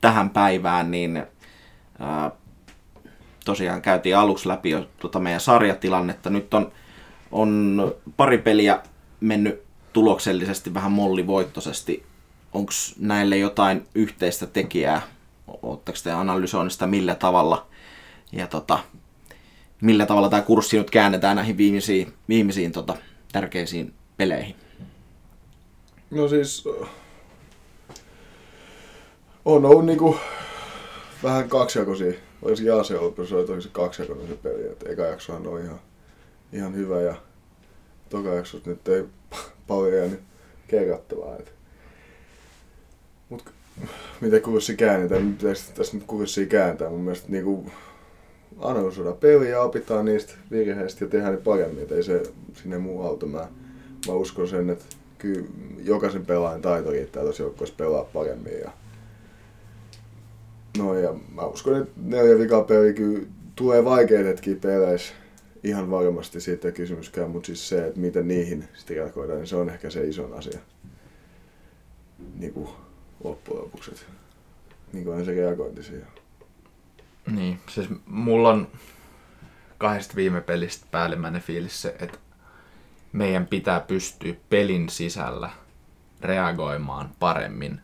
tähän 0.00 0.30
päivään, 0.30 0.90
niin 0.90 1.26
ää, 1.98 2.30
tosiaan 3.44 3.82
käytiin 3.82 4.16
aluksi 4.16 4.48
läpi 4.48 4.70
jo 4.70 4.88
tota 5.00 5.18
meidän 5.18 5.40
sarjatilannetta. 5.40 6.30
Nyt 6.30 6.54
on, 6.54 6.72
on 7.32 7.82
pari 8.16 8.38
peliä 8.38 8.80
mennyt 9.20 9.62
tuloksellisesti 9.92 10.74
vähän 10.74 10.92
mollivoittoisesti. 10.92 12.02
Onko 12.52 12.72
näille 12.98 13.36
jotain 13.36 13.86
yhteistä 13.94 14.46
tekijää? 14.46 15.02
Oletteko 15.62 15.98
te 16.04 16.12
analysoinnista 16.12 16.86
millä 16.86 17.14
tavalla? 17.14 17.66
Ja 18.32 18.46
tota, 18.46 18.78
millä 19.80 20.06
tavalla 20.06 20.28
tämä 20.28 20.42
kurssi 20.42 20.78
nyt 20.78 20.90
käännetään 20.90 21.36
näihin 21.36 21.56
viimeisiin, 21.56 22.12
viimeisiin 22.28 22.72
tota, 22.72 22.96
tärkeisiin 23.32 23.94
peleihin? 24.16 24.56
No 26.10 26.28
siis... 26.28 26.64
äh, 26.82 26.88
On 29.44 29.64
ollut 29.64 29.86
niinku 29.86 30.16
vähän 31.22 31.48
kaksijakoisia. 31.48 32.12
Jaase 32.64 32.98
ollut, 32.98 33.16
kun 33.16 33.26
se 33.26 33.36
oli 33.36 33.46
tosi 33.46 33.68
kaksijakoinen 33.72 34.28
se 34.28 34.34
peli. 34.34 34.68
Et 34.68 34.84
eka 34.88 35.02
jaksohan 35.02 35.46
on 35.46 35.64
ihan, 35.64 35.80
ihan 36.52 36.74
hyvä 36.74 37.00
ja 37.00 37.14
toka 38.08 38.34
jaksot 38.34 38.66
nyt 38.66 38.88
ei 38.88 39.04
paljon 39.68 39.96
jäänyt 39.96 40.20
kerrottavaa. 40.68 41.36
Et. 41.36 41.52
Mut 43.28 43.44
miten 44.20 44.42
kurssi 44.42 44.76
käännetään, 44.76 45.28
nyt 45.28 45.38
pitäisi 45.38 45.74
tässä 45.74 45.96
nyt 45.96 46.06
kurssia 46.06 46.46
kääntää. 46.46 46.90
Mun 46.90 47.00
mielestä 47.00 47.28
niinku 47.28 47.70
analysoida 48.58 49.12
peliä 49.12 49.60
opitaan 49.60 50.04
niistä 50.04 50.32
virheistä 50.50 51.04
ja 51.04 51.08
tehdään 51.08 51.34
ne 51.34 51.40
paremmin. 51.40 51.82
Et 51.82 51.92
ei 51.92 52.02
se 52.02 52.22
sinne 52.54 52.78
muu 52.78 53.02
auta. 53.02 53.26
Mä, 53.26 53.48
mä 54.06 54.12
uskon 54.12 54.48
sen, 54.48 54.70
että 54.70 54.84
kyllä 55.18 55.46
jokaisen 55.84 56.26
pelaajan 56.26 56.62
taito 56.62 56.90
riittää 56.90 57.22
tuossa 57.22 57.42
joukkueessa 57.42 57.76
pelaa 57.76 58.04
paremmin. 58.04 58.60
Ja... 58.60 58.70
No 60.78 60.94
ja 60.94 61.14
mä 61.34 61.46
uskon, 61.46 61.76
että 61.76 61.92
neljä 62.02 62.38
vikaa 62.38 62.62
peli 62.62 62.94
kyllä 62.94 63.26
tulee 63.56 63.84
vaikeita 63.84 64.28
hetkiä 64.28 64.56
peleissä. 64.60 65.14
Ihan 65.64 65.90
varmasti 65.90 66.40
siitä 66.40 66.72
kysymyskään, 66.72 67.30
mutta 67.30 67.46
siis 67.46 67.68
se, 67.68 67.86
että 67.86 68.00
miten 68.00 68.28
niihin 68.28 68.68
sitten 68.74 68.96
reagoidaan, 68.96 69.38
niin 69.38 69.46
se 69.46 69.56
on 69.56 69.70
ehkä 69.70 69.90
se 69.90 70.06
iso 70.06 70.34
asia. 70.34 70.58
Niin 72.34 72.52
kuin 72.52 72.68
loppujen 73.24 73.62
lopuksi. 73.62 73.90
että 73.90 74.04
Minkälainen 74.92 75.26
se 75.26 75.34
reagointi 75.34 75.82
siihen 75.82 76.06
on. 76.06 77.34
Niin, 77.34 77.60
siis 77.68 77.88
mulla 78.06 78.50
on 78.50 78.68
kahdesta 79.78 80.16
viime 80.16 80.40
pelistä 80.40 80.86
päällimmäinen 80.90 81.42
fiilis 81.42 81.82
se, 81.82 81.96
että 82.00 82.18
meidän 83.12 83.46
pitää 83.46 83.80
pystyä 83.80 84.34
pelin 84.50 84.88
sisällä 84.88 85.50
reagoimaan 86.20 87.10
paremmin 87.18 87.80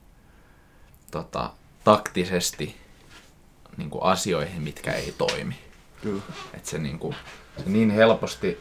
tota, 1.11 1.51
taktisesti 1.85 2.77
niin 3.77 3.91
kuin 3.91 4.03
asioihin, 4.03 4.63
mitkä 4.63 4.93
ei 4.93 5.15
toimi. 5.19 5.55
Kyllä. 6.03 6.23
Että 6.55 6.71
se, 6.71 6.79
niin 6.79 6.99
kuin, 6.99 7.17
se 7.59 7.71
niin 7.71 7.91
helposti, 7.91 8.61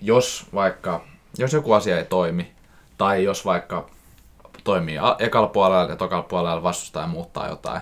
jos 0.00 0.46
vaikka, 0.54 1.04
jos 1.38 1.52
joku 1.52 1.72
asia 1.72 1.98
ei 1.98 2.04
toimi, 2.04 2.52
tai 2.98 3.24
jos 3.24 3.44
vaikka 3.44 3.90
toimii 4.64 4.96
ekalla 5.18 5.48
puolella 5.48 5.90
ja 5.90 5.96
tokalla 5.96 6.22
puolella 6.22 6.62
vastustaja 6.62 7.06
muuttaa 7.06 7.48
jotain, 7.48 7.80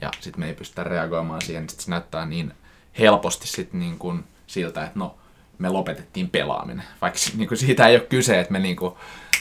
ja 0.00 0.10
sitten 0.20 0.40
me 0.40 0.46
ei 0.46 0.54
pystytä 0.54 0.84
reagoimaan 0.84 1.42
siihen, 1.42 1.62
niin 1.62 1.70
sit 1.70 1.80
se 1.80 1.90
näyttää 1.90 2.26
niin 2.26 2.54
helposti 2.98 3.46
sit 3.46 3.72
niin 3.72 3.98
kuin 3.98 4.24
siltä, 4.46 4.84
että 4.84 4.98
no, 4.98 5.14
me 5.58 5.68
lopetettiin 5.68 6.30
pelaaminen. 6.30 6.84
Vaikka 7.02 7.18
niin 7.36 7.48
kuin 7.48 7.58
siitä 7.58 7.86
ei 7.86 7.96
ole 7.96 8.04
kyse, 8.04 8.40
että 8.40 8.52
me, 8.52 8.58
niin 8.58 8.76
kuin, 8.76 8.94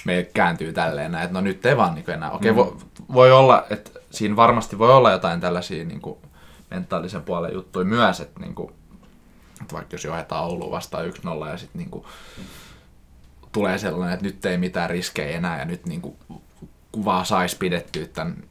me 0.05 0.29
kääntyy 0.33 0.73
tälleen 0.73 1.11
näin, 1.11 1.23
että 1.23 1.33
no 1.33 1.41
nyt 1.41 1.65
ei 1.65 1.77
vaan 1.77 1.95
niin 1.95 2.05
kuin 2.05 2.15
enää. 2.15 2.31
Okei, 2.31 2.51
okay, 2.51 2.65
voi, 2.65 2.75
voi 3.13 3.31
olla, 3.31 3.65
että 3.69 3.91
siinä 4.11 4.35
varmasti 4.35 4.77
voi 4.77 4.93
olla 4.93 5.11
jotain 5.11 5.41
tällaisia 5.41 5.85
niin 5.85 6.01
kuin 6.01 6.17
mentaalisen 6.69 7.21
puolen 7.21 7.53
juttuja 7.53 7.85
myös, 7.85 8.19
että, 8.19 8.39
niin 8.39 8.55
kuin, 8.55 8.73
että 9.63 9.75
vaikka 9.75 9.93
jos 9.93 10.03
johdetaan 10.03 10.45
Ouluun 10.45 10.71
vastaan 10.71 11.05
1-0 11.05 11.49
ja 11.49 11.57
sitten 11.57 11.79
niin 11.79 11.89
kuin, 11.89 12.05
tulee 13.51 13.77
sellainen, 13.77 14.13
että 14.13 14.25
nyt 14.25 14.45
ei 14.45 14.57
mitään 14.57 14.89
riskejä 14.89 15.37
enää 15.37 15.59
ja 15.59 15.65
nyt 15.65 15.85
niin 15.85 16.01
kuin, 16.01 16.17
kuvaa 16.91 17.23
saisi 17.23 17.57
pidettyä 17.57 18.05
tämän 18.05 18.43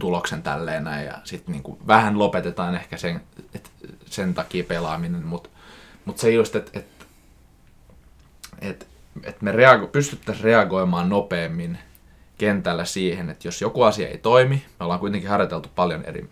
tuloksen 0.00 0.42
tälleen 0.42 0.84
näin 0.84 1.06
ja 1.06 1.18
sitten 1.24 1.52
niinku 1.52 1.78
vähän 1.86 2.18
lopetetaan 2.18 2.74
ehkä 2.74 2.96
sen, 2.96 3.20
et, 3.54 3.70
sen 4.06 4.34
takia 4.34 4.64
pelaaminen, 4.64 5.26
mutta 5.26 5.48
mut 6.04 6.18
se 6.18 6.30
just, 6.30 6.56
että 6.56 6.78
et, 6.78 6.86
et, 8.60 8.86
et 9.22 9.42
me 9.42 9.52
reago, 9.52 9.86
pystyttäisiin 9.86 10.44
reagoimaan 10.44 11.08
nopeammin 11.08 11.78
kentällä 12.38 12.84
siihen, 12.84 13.30
että 13.30 13.48
jos 13.48 13.60
joku 13.60 13.82
asia 13.82 14.08
ei 14.08 14.18
toimi, 14.18 14.64
me 14.80 14.84
ollaan 14.84 15.00
kuitenkin 15.00 15.30
harjoiteltu 15.30 15.68
paljon 15.74 16.04
eri 16.04 16.30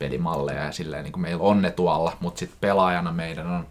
pelimalleja 0.00 0.64
ja 0.64 0.72
silleen 0.72 1.04
niin 1.04 1.12
kuin 1.12 1.22
meillä 1.22 1.42
on 1.42 1.62
ne 1.62 1.70
tuolla, 1.70 2.16
mutta 2.20 2.38
sitten 2.38 2.58
pelaajana 2.60 3.12
meidän 3.12 3.46
on 3.46 3.66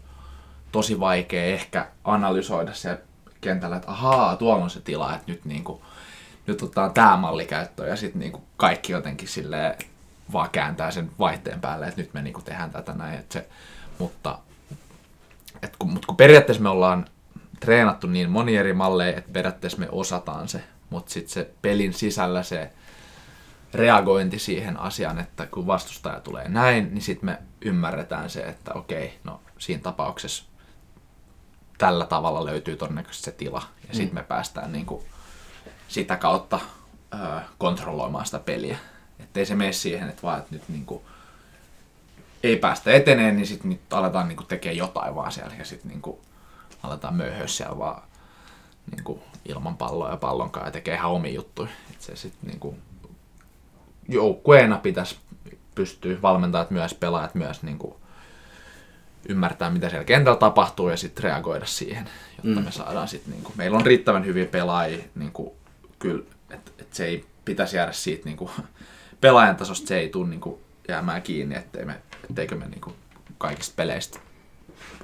tosi 0.72 1.00
vaikea 1.00 1.44
ehkä 1.44 1.86
analysoida 2.04 2.74
se 2.74 2.98
kentällä, 3.40 3.76
että 3.76 3.90
ahaa, 3.90 4.36
tuolla 4.36 4.64
on 4.64 4.70
se 4.70 4.80
tila, 4.80 5.14
että 5.14 5.32
nyt 5.32 5.44
niin 5.44 5.64
kuin, 5.64 5.82
nyt 6.46 6.62
otetaan 6.62 6.92
tämä 6.92 7.16
malli 7.16 7.46
käyttöön 7.46 7.88
ja 7.88 7.96
sitten 7.96 8.20
niinku 8.20 8.42
kaikki 8.56 8.92
jotenkin 8.92 9.28
silleen 9.28 9.76
vaan 10.32 10.50
kääntää 10.50 10.90
sen 10.90 11.10
vaihteen 11.18 11.60
päälle, 11.60 11.86
että 11.86 12.00
nyt 12.00 12.14
me 12.14 12.22
niinku 12.22 12.40
tehdään 12.42 12.70
tätä 12.70 12.92
näin. 12.92 13.18
Et 13.18 13.32
se, 13.32 13.48
mutta, 13.98 14.38
et 15.62 15.76
kun, 15.78 15.92
mut 15.92 16.06
kun 16.06 16.16
periaatteessa 16.16 16.62
me 16.62 16.68
ollaan 16.68 17.06
treenattu 17.60 18.06
niin 18.06 18.30
moni 18.30 18.56
eri 18.56 18.72
malleja, 18.72 19.18
että 19.18 19.32
periaatteessa 19.32 19.78
me 19.78 19.88
osataan 19.92 20.48
se, 20.48 20.64
mutta 20.90 21.12
sitten 21.12 21.32
se 21.32 21.50
pelin 21.62 21.92
sisällä 21.92 22.42
se 22.42 22.70
reagointi 23.74 24.38
siihen 24.38 24.76
asiaan, 24.76 25.18
että 25.18 25.46
kun 25.46 25.66
vastustaja 25.66 26.20
tulee 26.20 26.48
näin, 26.48 26.94
niin 26.94 27.02
sitten 27.02 27.26
me 27.26 27.38
ymmärretään 27.60 28.30
se, 28.30 28.40
että 28.40 28.72
okei, 28.74 29.18
no 29.24 29.40
siinä 29.58 29.82
tapauksessa 29.82 30.44
tällä 31.78 32.06
tavalla 32.06 32.44
löytyy 32.44 32.76
todennäköisesti 32.76 33.24
se 33.24 33.32
tila. 33.32 33.62
Ja 33.88 33.94
sitten 33.94 34.14
me 34.14 34.22
päästään 34.22 34.72
niinku 34.72 35.04
sitä 35.88 36.16
kautta 36.16 36.60
ö, 37.14 37.40
kontrolloimaan 37.58 38.26
sitä 38.26 38.38
peliä. 38.38 38.78
Että 39.20 39.40
ei 39.40 39.46
se 39.46 39.54
mene 39.54 39.72
siihen, 39.72 40.08
että 40.08 40.22
vaan 40.22 40.38
että 40.38 40.54
nyt 40.54 40.68
niinku 40.68 41.04
ei 42.42 42.56
päästä 42.56 42.92
eteneen, 42.92 43.36
niin 43.36 43.46
sitten 43.46 43.70
nyt 43.70 43.92
aletaan 43.92 44.28
niinku 44.28 44.44
tekemään 44.44 44.76
jotain 44.76 45.14
vaan 45.14 45.32
siellä 45.32 45.54
ja 45.58 45.64
sitten 45.64 45.88
niinku 45.88 46.20
aletaan 46.82 47.14
möyhöä 47.14 47.46
siellä 47.46 47.78
vaan 47.78 48.02
niinku 48.90 49.22
ilman 49.44 49.76
palloa 49.76 50.10
ja 50.10 50.16
pallonkaan 50.16 50.66
ja 50.66 50.72
tekee 50.72 50.94
ihan 50.94 51.10
omia 51.10 51.32
juttuja. 51.32 51.68
Et 51.90 52.00
se 52.00 52.16
sitten 52.16 52.50
niinku 52.50 52.76
joukkueena 54.10 54.78
pitäisi 54.78 55.18
pystyä 55.74 56.22
valmentajat 56.22 56.70
myös, 56.70 56.94
pelaajat 56.94 57.34
myös 57.34 57.62
niinku 57.62 58.00
ymmärtää, 59.28 59.70
mitä 59.70 59.88
siellä 59.88 60.04
kentällä 60.04 60.38
tapahtuu 60.38 60.88
ja 60.88 60.96
sitten 60.96 61.24
reagoida 61.24 61.66
siihen, 61.66 62.08
jotta 62.44 62.60
mm. 62.60 62.64
me 62.64 62.72
saadaan 62.72 63.08
sitten, 63.08 63.32
niinku, 63.32 63.52
meillä 63.56 63.78
on 63.78 63.86
riittävän 63.86 64.26
hyviä 64.26 64.46
pelaajia, 64.46 65.04
niinku, 65.14 65.56
kyllä, 65.98 66.24
että 66.50 66.70
et 66.78 66.94
se 66.94 67.04
ei 67.04 67.24
pitäisi 67.44 67.76
jäädä 67.76 67.92
siitä 67.92 68.24
niinku, 68.24 68.50
pelaajan 69.20 69.56
tasosta, 69.56 69.86
se 69.86 69.98
ei 69.98 70.08
tule 70.08 70.28
niinku, 70.28 70.60
jäämään 70.88 71.22
kiinni, 71.22 71.54
ettei 71.54 71.84
me, 71.84 72.02
etteikö 72.30 72.54
me 72.54 72.68
niinku, 72.68 72.92
kaikista 73.38 73.72
peleistä 73.76 74.18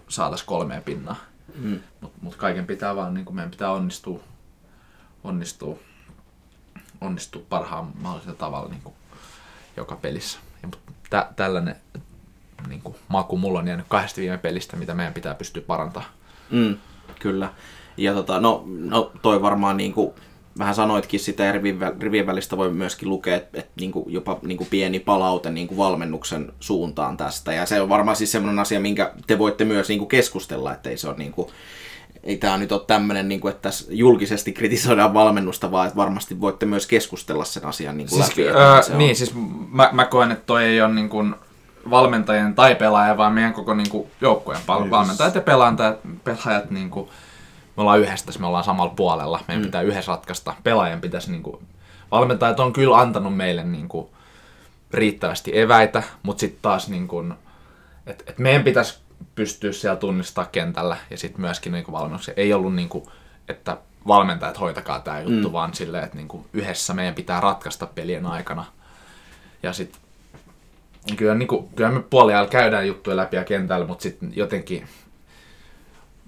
saataisiin 0.09 0.47
kolmeen 0.47 0.83
pinnaa. 0.83 1.17
Mm. 1.55 1.81
Mutta 2.01 2.19
mut 2.23 2.37
kaiken 2.37 2.67
pitää 2.67 2.97
vaan, 2.97 3.15
niinku, 3.15 3.33
meidän 3.33 3.51
pitää 3.51 3.71
onnistua, 3.71 4.21
onnistua, 5.25 5.79
onnistua 7.01 7.43
parhaan 7.49 7.93
mahdollisella 8.01 8.39
tavalla 8.39 8.69
niinku, 8.69 8.95
joka 9.77 9.97
pelissä. 9.97 10.39
Ja, 10.62 10.68
mut 10.68 10.79
tä, 11.11 11.29
tällainen 11.37 11.77
niin 12.68 12.81
kuin, 12.81 12.97
maku 13.09 13.37
mulla 13.37 13.59
on 13.59 13.68
jäänyt 13.68 13.87
kahdesta 13.89 14.20
viime 14.20 14.39
pelistä, 14.39 14.77
mitä 14.77 14.95
meidän 14.95 15.14
pitää 15.14 15.35
pystyä 15.35 15.62
parantamaan. 15.66 16.12
Mm, 16.51 16.77
kyllä. 17.18 17.53
Ja 17.97 18.14
tota, 18.14 18.41
no, 18.41 18.64
no 18.66 19.12
toi 19.22 19.43
varmaan 19.43 19.77
niin 19.77 19.93
kuin 19.93 20.12
vähän 20.59 20.74
sanoitkin 20.74 21.20
sitä 21.20 21.53
rivien, 21.53 21.79
rivien 22.01 22.27
välistä 22.27 22.57
voi 22.57 22.70
myöskin 22.70 23.09
lukea, 23.09 23.37
että, 23.37 23.61
että 23.61 23.72
niin 23.81 23.93
jopa 24.07 24.39
niin 24.43 24.59
kuin 24.59 24.68
pieni 24.70 25.01
palaute 25.01 25.51
niin 25.51 25.68
kuin 25.68 25.79
valmennuksen 25.79 26.53
suuntaan 26.61 27.16
tästä. 27.16 27.53
Ja 27.53 27.66
se 27.66 27.81
on 27.81 27.89
varmaan 27.89 28.16
siis 28.16 28.33
semmoinen 28.33 28.59
asia, 28.59 28.81
minkä 28.81 29.12
te 29.27 29.39
voitte 29.39 29.64
myös 29.64 29.89
niin 29.89 29.99
kuin 29.99 30.09
keskustella, 30.09 30.72
että 30.72 30.91
ei 30.91 30.97
se 30.97 31.09
ole 31.09 31.16
niin 31.16 31.33
kuin, 31.33 31.49
ei 32.27 32.37
tämä 32.37 32.57
nyt 32.57 32.72
ole 32.72 32.81
tämmöinen, 32.87 33.29
niin 33.29 33.41
kuin, 33.41 33.51
että 33.51 33.62
tässä 33.62 33.85
julkisesti 33.89 34.53
kritisoidaan 34.53 35.14
valmennusta, 35.14 35.70
vaan 35.70 35.87
että 35.87 35.97
varmasti 35.97 36.41
voitte 36.41 36.66
myös 36.66 36.87
keskustella 36.87 37.45
sen 37.45 37.64
asian 37.64 37.97
niin 37.97 38.09
kuin 38.09 38.24
Siis, 38.24 38.37
läpi. 38.37 38.49
öö, 38.49 38.83
se 38.83 38.93
on- 38.93 38.99
niin, 38.99 39.16
siis 39.16 39.35
mä, 39.70 39.91
mä 39.93 40.05
koen, 40.05 40.33
että 40.33 40.47
toi 40.47 40.64
ei 40.64 40.83
ole 40.83 40.95
niin 40.95 41.09
kuin 41.09 41.35
valmentajien 41.91 42.55
tai 42.55 42.74
pelaaja, 42.74 43.16
vaan 43.16 43.33
meidän 43.33 43.53
koko 43.53 43.74
niin 43.74 43.91
kuin 43.91 44.11
joukkueen 44.20 44.61
pal- 44.66 44.91
valmentajat 44.91 45.35
ja 45.35 45.41
pelaajat, 45.41 45.99
pelaajat 46.24 46.70
niin 46.70 46.91
kuin, 46.91 47.09
me 47.77 47.81
ollaan 47.81 48.01
yhdessä, 48.01 48.27
tässä, 48.27 48.41
me 48.41 48.47
ollaan 48.47 48.64
samalla 48.64 48.95
puolella, 48.97 49.41
meidän 49.49 49.62
mm. 49.62 49.66
pitää 49.66 49.83
yhdessä 49.83 50.12
ratkaista. 50.12 50.55
Pelaajan 50.62 51.01
pitäisi, 51.01 51.31
niin 51.31 51.43
kuin, 51.43 51.57
valmentajat 52.11 52.61
on 52.61 52.72
kyllä 52.72 52.99
antanut 52.99 53.37
meille 53.37 53.64
niin 53.64 53.89
kuin, 53.89 54.09
riittävästi 54.91 55.59
eväitä, 55.59 56.03
mutta 56.22 56.41
sitten 56.41 56.62
taas 56.62 56.89
niin 56.89 57.09
kuin, 57.09 57.35
et, 58.07 58.24
et 58.27 58.39
meidän 58.39 58.64
pitäisi 58.64 58.99
pystyä 59.35 59.73
siellä 59.73 59.97
tunnistaa 59.97 60.45
kentällä 60.45 60.97
ja 61.11 61.19
sitten 61.19 61.41
myöskin 61.41 61.73
niin 61.73 61.93
valmennuksia. 61.93 62.35
Ei 62.37 62.53
ollut 62.53 62.75
niin 62.75 62.89
kuin, 62.89 63.05
että 63.49 63.77
valmentajat 64.07 64.61
hoitakaa 64.61 65.01
tämä 65.01 65.21
juttu, 65.21 65.49
mm. 65.49 65.53
vaan 65.53 65.75
silleen, 65.75 66.05
että 66.05 66.17
niin 66.17 66.29
kuin 66.29 66.47
yhdessä 66.53 66.95
meidän 66.95 67.14
pitää 67.14 67.41
ratkaista 67.41 67.87
pelien 67.87 68.27
aikana. 68.27 68.64
Ja 69.62 69.73
sitten 69.73 70.01
kyllä, 71.17 71.35
niin 71.35 71.49
kuin, 71.49 71.69
kyllä 71.69 71.91
me 71.91 72.03
puoliajalla 72.03 72.51
käydään 72.51 72.87
juttuja 72.87 73.17
läpi 73.17 73.37
ja 73.37 73.45
kentällä, 73.45 73.87
mutta 73.87 74.03
sitten 74.03 74.33
jotenkin 74.37 74.89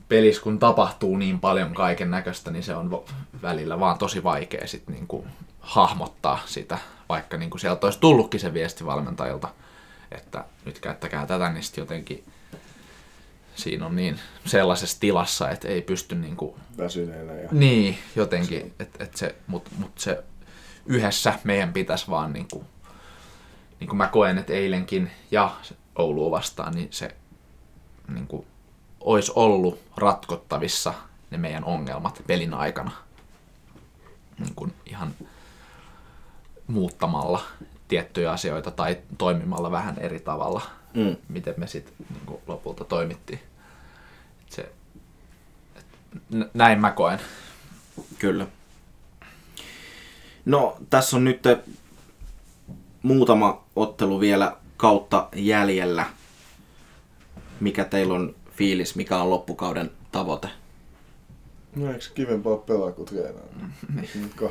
pelissä 0.09 0.43
kun 0.43 0.59
tapahtuu 0.59 1.17
niin 1.17 1.41
paljon 1.41 1.75
kaiken 1.75 2.11
näköistä, 2.11 2.51
niin 2.51 2.63
se 2.63 2.75
on 2.75 3.05
välillä 3.43 3.81
vaan 3.81 3.99
tosi 3.99 4.25
vaikea 4.25 4.67
sit 4.67 4.89
niinku 4.89 5.27
hahmottaa 5.61 6.39
sitä, 6.47 6.79
vaikka 7.09 7.37
niinku 7.37 7.59
sieltä 7.59 7.87
olisi 7.87 8.01
tullutkin 8.01 8.41
se 8.41 8.55
viesti 8.55 8.87
valmentajilta, 8.87 9.49
että 10.13 10.45
nyt 10.65 10.79
käyttäkää 10.79 11.27
tätä, 11.27 11.49
niin 11.49 11.63
sitten 11.63 11.83
jotenkin 11.83 12.25
siinä 13.59 13.87
on 13.87 13.97
niin 13.97 14.19
sellaisessa 14.45 15.01
tilassa, 15.01 15.51
että 15.51 15.69
ei 15.69 15.83
pysty 15.83 16.15
niinku 16.15 16.57
Väsyneenä 16.79 17.33
ja 17.33 17.49
niin, 17.53 17.99
jotenkin, 18.17 18.75
että 18.79 19.05
et 19.05 19.17
se, 19.17 19.35
mutta 19.47 19.71
mut 19.79 19.99
se 19.99 20.25
yhdessä 20.87 21.35
meidän 21.45 21.73
pitäisi 21.73 22.11
vaan 22.11 22.33
niinku, 22.33 22.65
niin 23.81 23.89
kuin 23.89 23.97
mä 23.97 24.07
koen, 24.07 24.39
että 24.39 24.53
eilenkin 24.53 25.11
ja 25.31 25.57
Oulua 25.97 26.31
vastaan, 26.31 26.75
niin 26.75 26.89
se 26.91 27.17
niinku, 28.09 28.47
olisi 29.01 29.33
ollut 29.35 29.81
ratkottavissa 29.97 30.95
ne 31.31 31.39
meidän 31.39 31.65
ongelmat 31.65 32.23
pelin 32.27 32.55
aikana. 32.55 32.91
Niin 34.39 34.55
kuin 34.55 34.75
ihan 34.87 35.15
muuttamalla 36.67 37.43
tiettyjä 37.89 38.33
asioita 38.33 38.71
tai 38.71 38.99
toimimalla 39.19 39.71
vähän 39.71 39.99
eri 39.99 40.21
tavalla, 40.21 40.63
Mm. 40.95 41.17
miten 41.29 41.55
me 41.57 41.67
sitten 41.67 41.95
niin 41.99 42.39
lopulta 42.47 42.85
toimittiin. 42.85 43.41
Et 44.47 44.53
se, 44.53 44.73
et, 45.77 45.87
näin 46.55 46.81
mä 46.81 46.91
koen. 46.91 47.19
Kyllä. 48.19 48.47
No, 50.45 50.77
tässä 50.91 51.17
on 51.17 51.25
nyt 51.25 51.43
muutama 53.03 53.65
ottelu 53.77 54.21
vielä 54.21 54.57
kautta 54.77 55.29
jäljellä. 55.35 56.07
Mikä 57.61 57.85
teillä 57.85 58.15
on 58.15 58.35
fiilis, 58.57 58.97
mikä 58.97 59.19
on 59.19 59.31
loppukauden 59.31 59.91
tavoite? 60.13 60.49
No 61.77 61.93
eikö 61.93 62.05
kivempaa 62.15 62.57
pelaa 62.57 62.93
kuin 62.93 63.07
treenaa? 63.07 63.45
Kun 64.39 64.51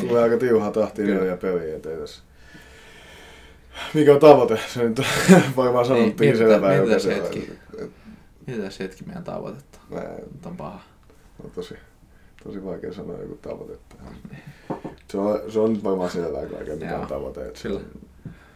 Tulee 0.00 0.22
aika 0.22 0.36
tiuhaa 0.36 0.70
tahtia 0.70 1.04
Kyllä. 1.04 1.20
neljä 1.20 1.36
peliä, 1.36 1.76
ettei 1.76 1.96
tässä... 1.96 2.22
Mikä 3.94 4.14
on 4.14 4.20
tavoite? 4.20 4.60
Se 4.74 4.82
nyt 4.82 4.98
on 4.98 5.04
varmaan 5.56 5.86
sanottiin 5.86 6.16
mietitään- 6.20 6.50
selvää 6.50 6.74
joka 6.74 6.98
se 6.98 7.14
hetki. 7.16 7.52
Mietitään 8.46 8.72
se 8.72 8.84
hetki 8.84 9.04
meidän 9.04 9.24
tavoitetta. 9.24 9.78
Mä 9.90 10.00
Nyt 10.00 10.46
on 10.46 10.56
paha. 10.56 10.80
on 11.44 11.50
tosi, 11.50 11.74
tosi 12.44 12.64
vaikea 12.64 12.92
sanoa 12.92 13.18
joku 13.18 13.34
tavoite. 13.42 13.78
tähän. 13.98 14.14
Se 15.10 15.18
on, 15.18 15.40
se 15.52 15.58
on 15.58 15.72
nyt 15.72 15.84
varmaan 15.84 16.10
selvää 16.10 16.46
kaiken, 16.46 16.78
mikä 16.78 16.98
on 16.98 17.06
tavoite. 17.06 17.46
että 17.46 17.60
kyllä. 17.62 17.78
on- 17.80 18.00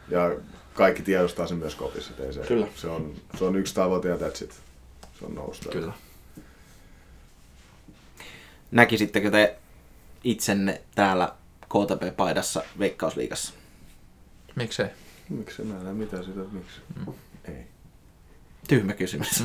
Ja 0.09 0.31
kaikki 0.75 1.03
tiedostaa 1.03 1.47
sen 1.47 1.59
myös 1.59 1.75
kopissa. 1.75 2.13
Ei 2.27 2.33
se, 2.33 2.41
Kyllä. 2.41 2.67
Se 2.77 2.87
on, 2.89 3.15
se 3.39 3.45
on 3.45 3.57
yksi 3.57 3.75
tavoite 3.75 4.09
ja 4.09 4.17
that's 4.17 4.45
it. 4.45 4.53
Se 5.19 5.25
on 5.25 5.35
nousta. 5.35 5.69
Kyllä. 5.71 5.93
Näkisittekö 8.71 9.31
te 9.31 9.57
itsenne 10.25 10.81
täällä 10.95 11.33
KTP-paidassa 11.69 12.63
Veikkausliigassa? 12.79 13.53
Miksei? 14.57 14.87
Miksi 15.39 15.63
mä 15.63 15.75
en 15.77 15.85
näe 15.85 15.93
mitään 15.95 16.25
sitä, 16.25 16.41
miksi? 16.53 16.81
Mm. 17.07 17.13
Ei. 17.45 17.67
Tyhmä 18.69 18.93
kysymys. 18.93 19.45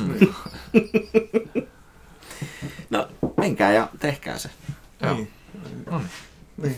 No, 2.90 3.08
menkää 3.36 3.72
ja 3.72 3.88
tehkää 3.98 4.38
se. 4.38 4.50
Joo. 5.02 5.14
Niin. 5.14 5.28
No 5.90 5.98
niin. 5.98 6.08
Niin, 6.62 6.76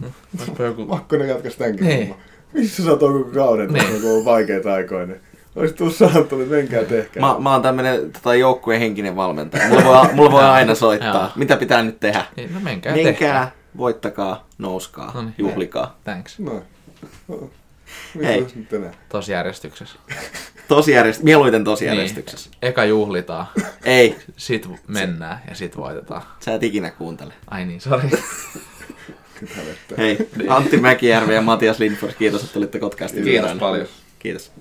no. 0.00 0.06
Olisiko 0.38 0.62
joku... 0.64 0.86
Pakko 0.86 1.16
ne 1.16 1.26
katkaisi 1.28 1.58
tämänkin 1.58 1.86
Niin. 1.86 2.14
Missä 2.52 2.84
sä 2.84 2.90
oot 2.90 3.00
koko 3.00 3.24
kauden, 3.34 3.72
Niin. 3.72 4.00
kun 4.02 4.18
on 4.18 4.24
vaikeita 4.24 4.72
aikoja, 4.72 5.06
niin 5.06 5.20
olisi 5.56 5.74
tullut 5.74 5.94
sanottu, 5.96 6.40
että 6.40 6.54
menkää 6.54 6.84
tehkää. 6.84 7.20
Mä, 7.20 7.36
mä 7.38 7.52
oon 7.52 7.62
tämmönen 7.62 8.12
tota, 8.12 8.34
joukkueen 8.34 8.80
henkinen 8.80 9.16
valmentaja. 9.16 9.68
Mulla 9.68 9.84
voi, 9.84 10.14
mulla 10.14 10.32
voi 10.32 10.44
aina 10.44 10.74
soittaa. 10.74 11.14
Joo. 11.22 11.30
Mitä 11.36 11.56
pitää 11.56 11.82
nyt 11.82 12.00
tehdä? 12.00 12.24
Niin, 12.36 12.54
no 12.54 12.60
menkää 12.60 12.92
tehkää. 12.94 13.10
Menkää, 13.12 13.52
voittakaa, 13.76 14.46
nouskaa, 14.58 15.12
No 15.14 15.22
niin. 15.22 15.34
juhlikaa. 15.38 15.98
Thanks. 16.04 16.38
No. 16.38 16.62
No. 18.14 18.18
Mitä 18.20 18.26
Hei. 18.32 18.42
tässä 18.42 18.58
nyt 18.58 18.72
enää? 18.72 18.92
Tosi 19.08 19.32
järjestyksessä. 19.32 19.98
Tosijärjest... 20.68 21.22
Mieluiten 21.22 21.64
tosijärjestyksessä. 21.64 22.50
Niin. 22.50 22.58
Eka 22.62 22.84
juhlitaan, 22.84 23.46
Ei, 23.84 24.16
sit 24.36 24.68
mennään 24.88 25.42
ja 25.48 25.54
sit 25.54 25.76
voitetaan. 25.76 26.22
sä 26.40 26.54
et 26.54 26.62
ikinä 26.62 26.90
kuuntele. 26.90 27.34
Ai 27.50 27.64
niin, 27.64 27.80
sori. 27.80 28.10
Hei, 29.98 30.28
Antti 30.48 30.76
Mäkijärvi 30.76 31.34
ja 31.34 31.42
Matias 31.42 31.78
Lindfors, 31.78 32.14
kiitos, 32.14 32.40
että 32.42 32.52
tulitte 32.54 32.78
Kotkastiin 32.78 33.24
Kiitos 33.24 33.52
paljon. 33.58 33.86
Kiitos. 34.18 34.52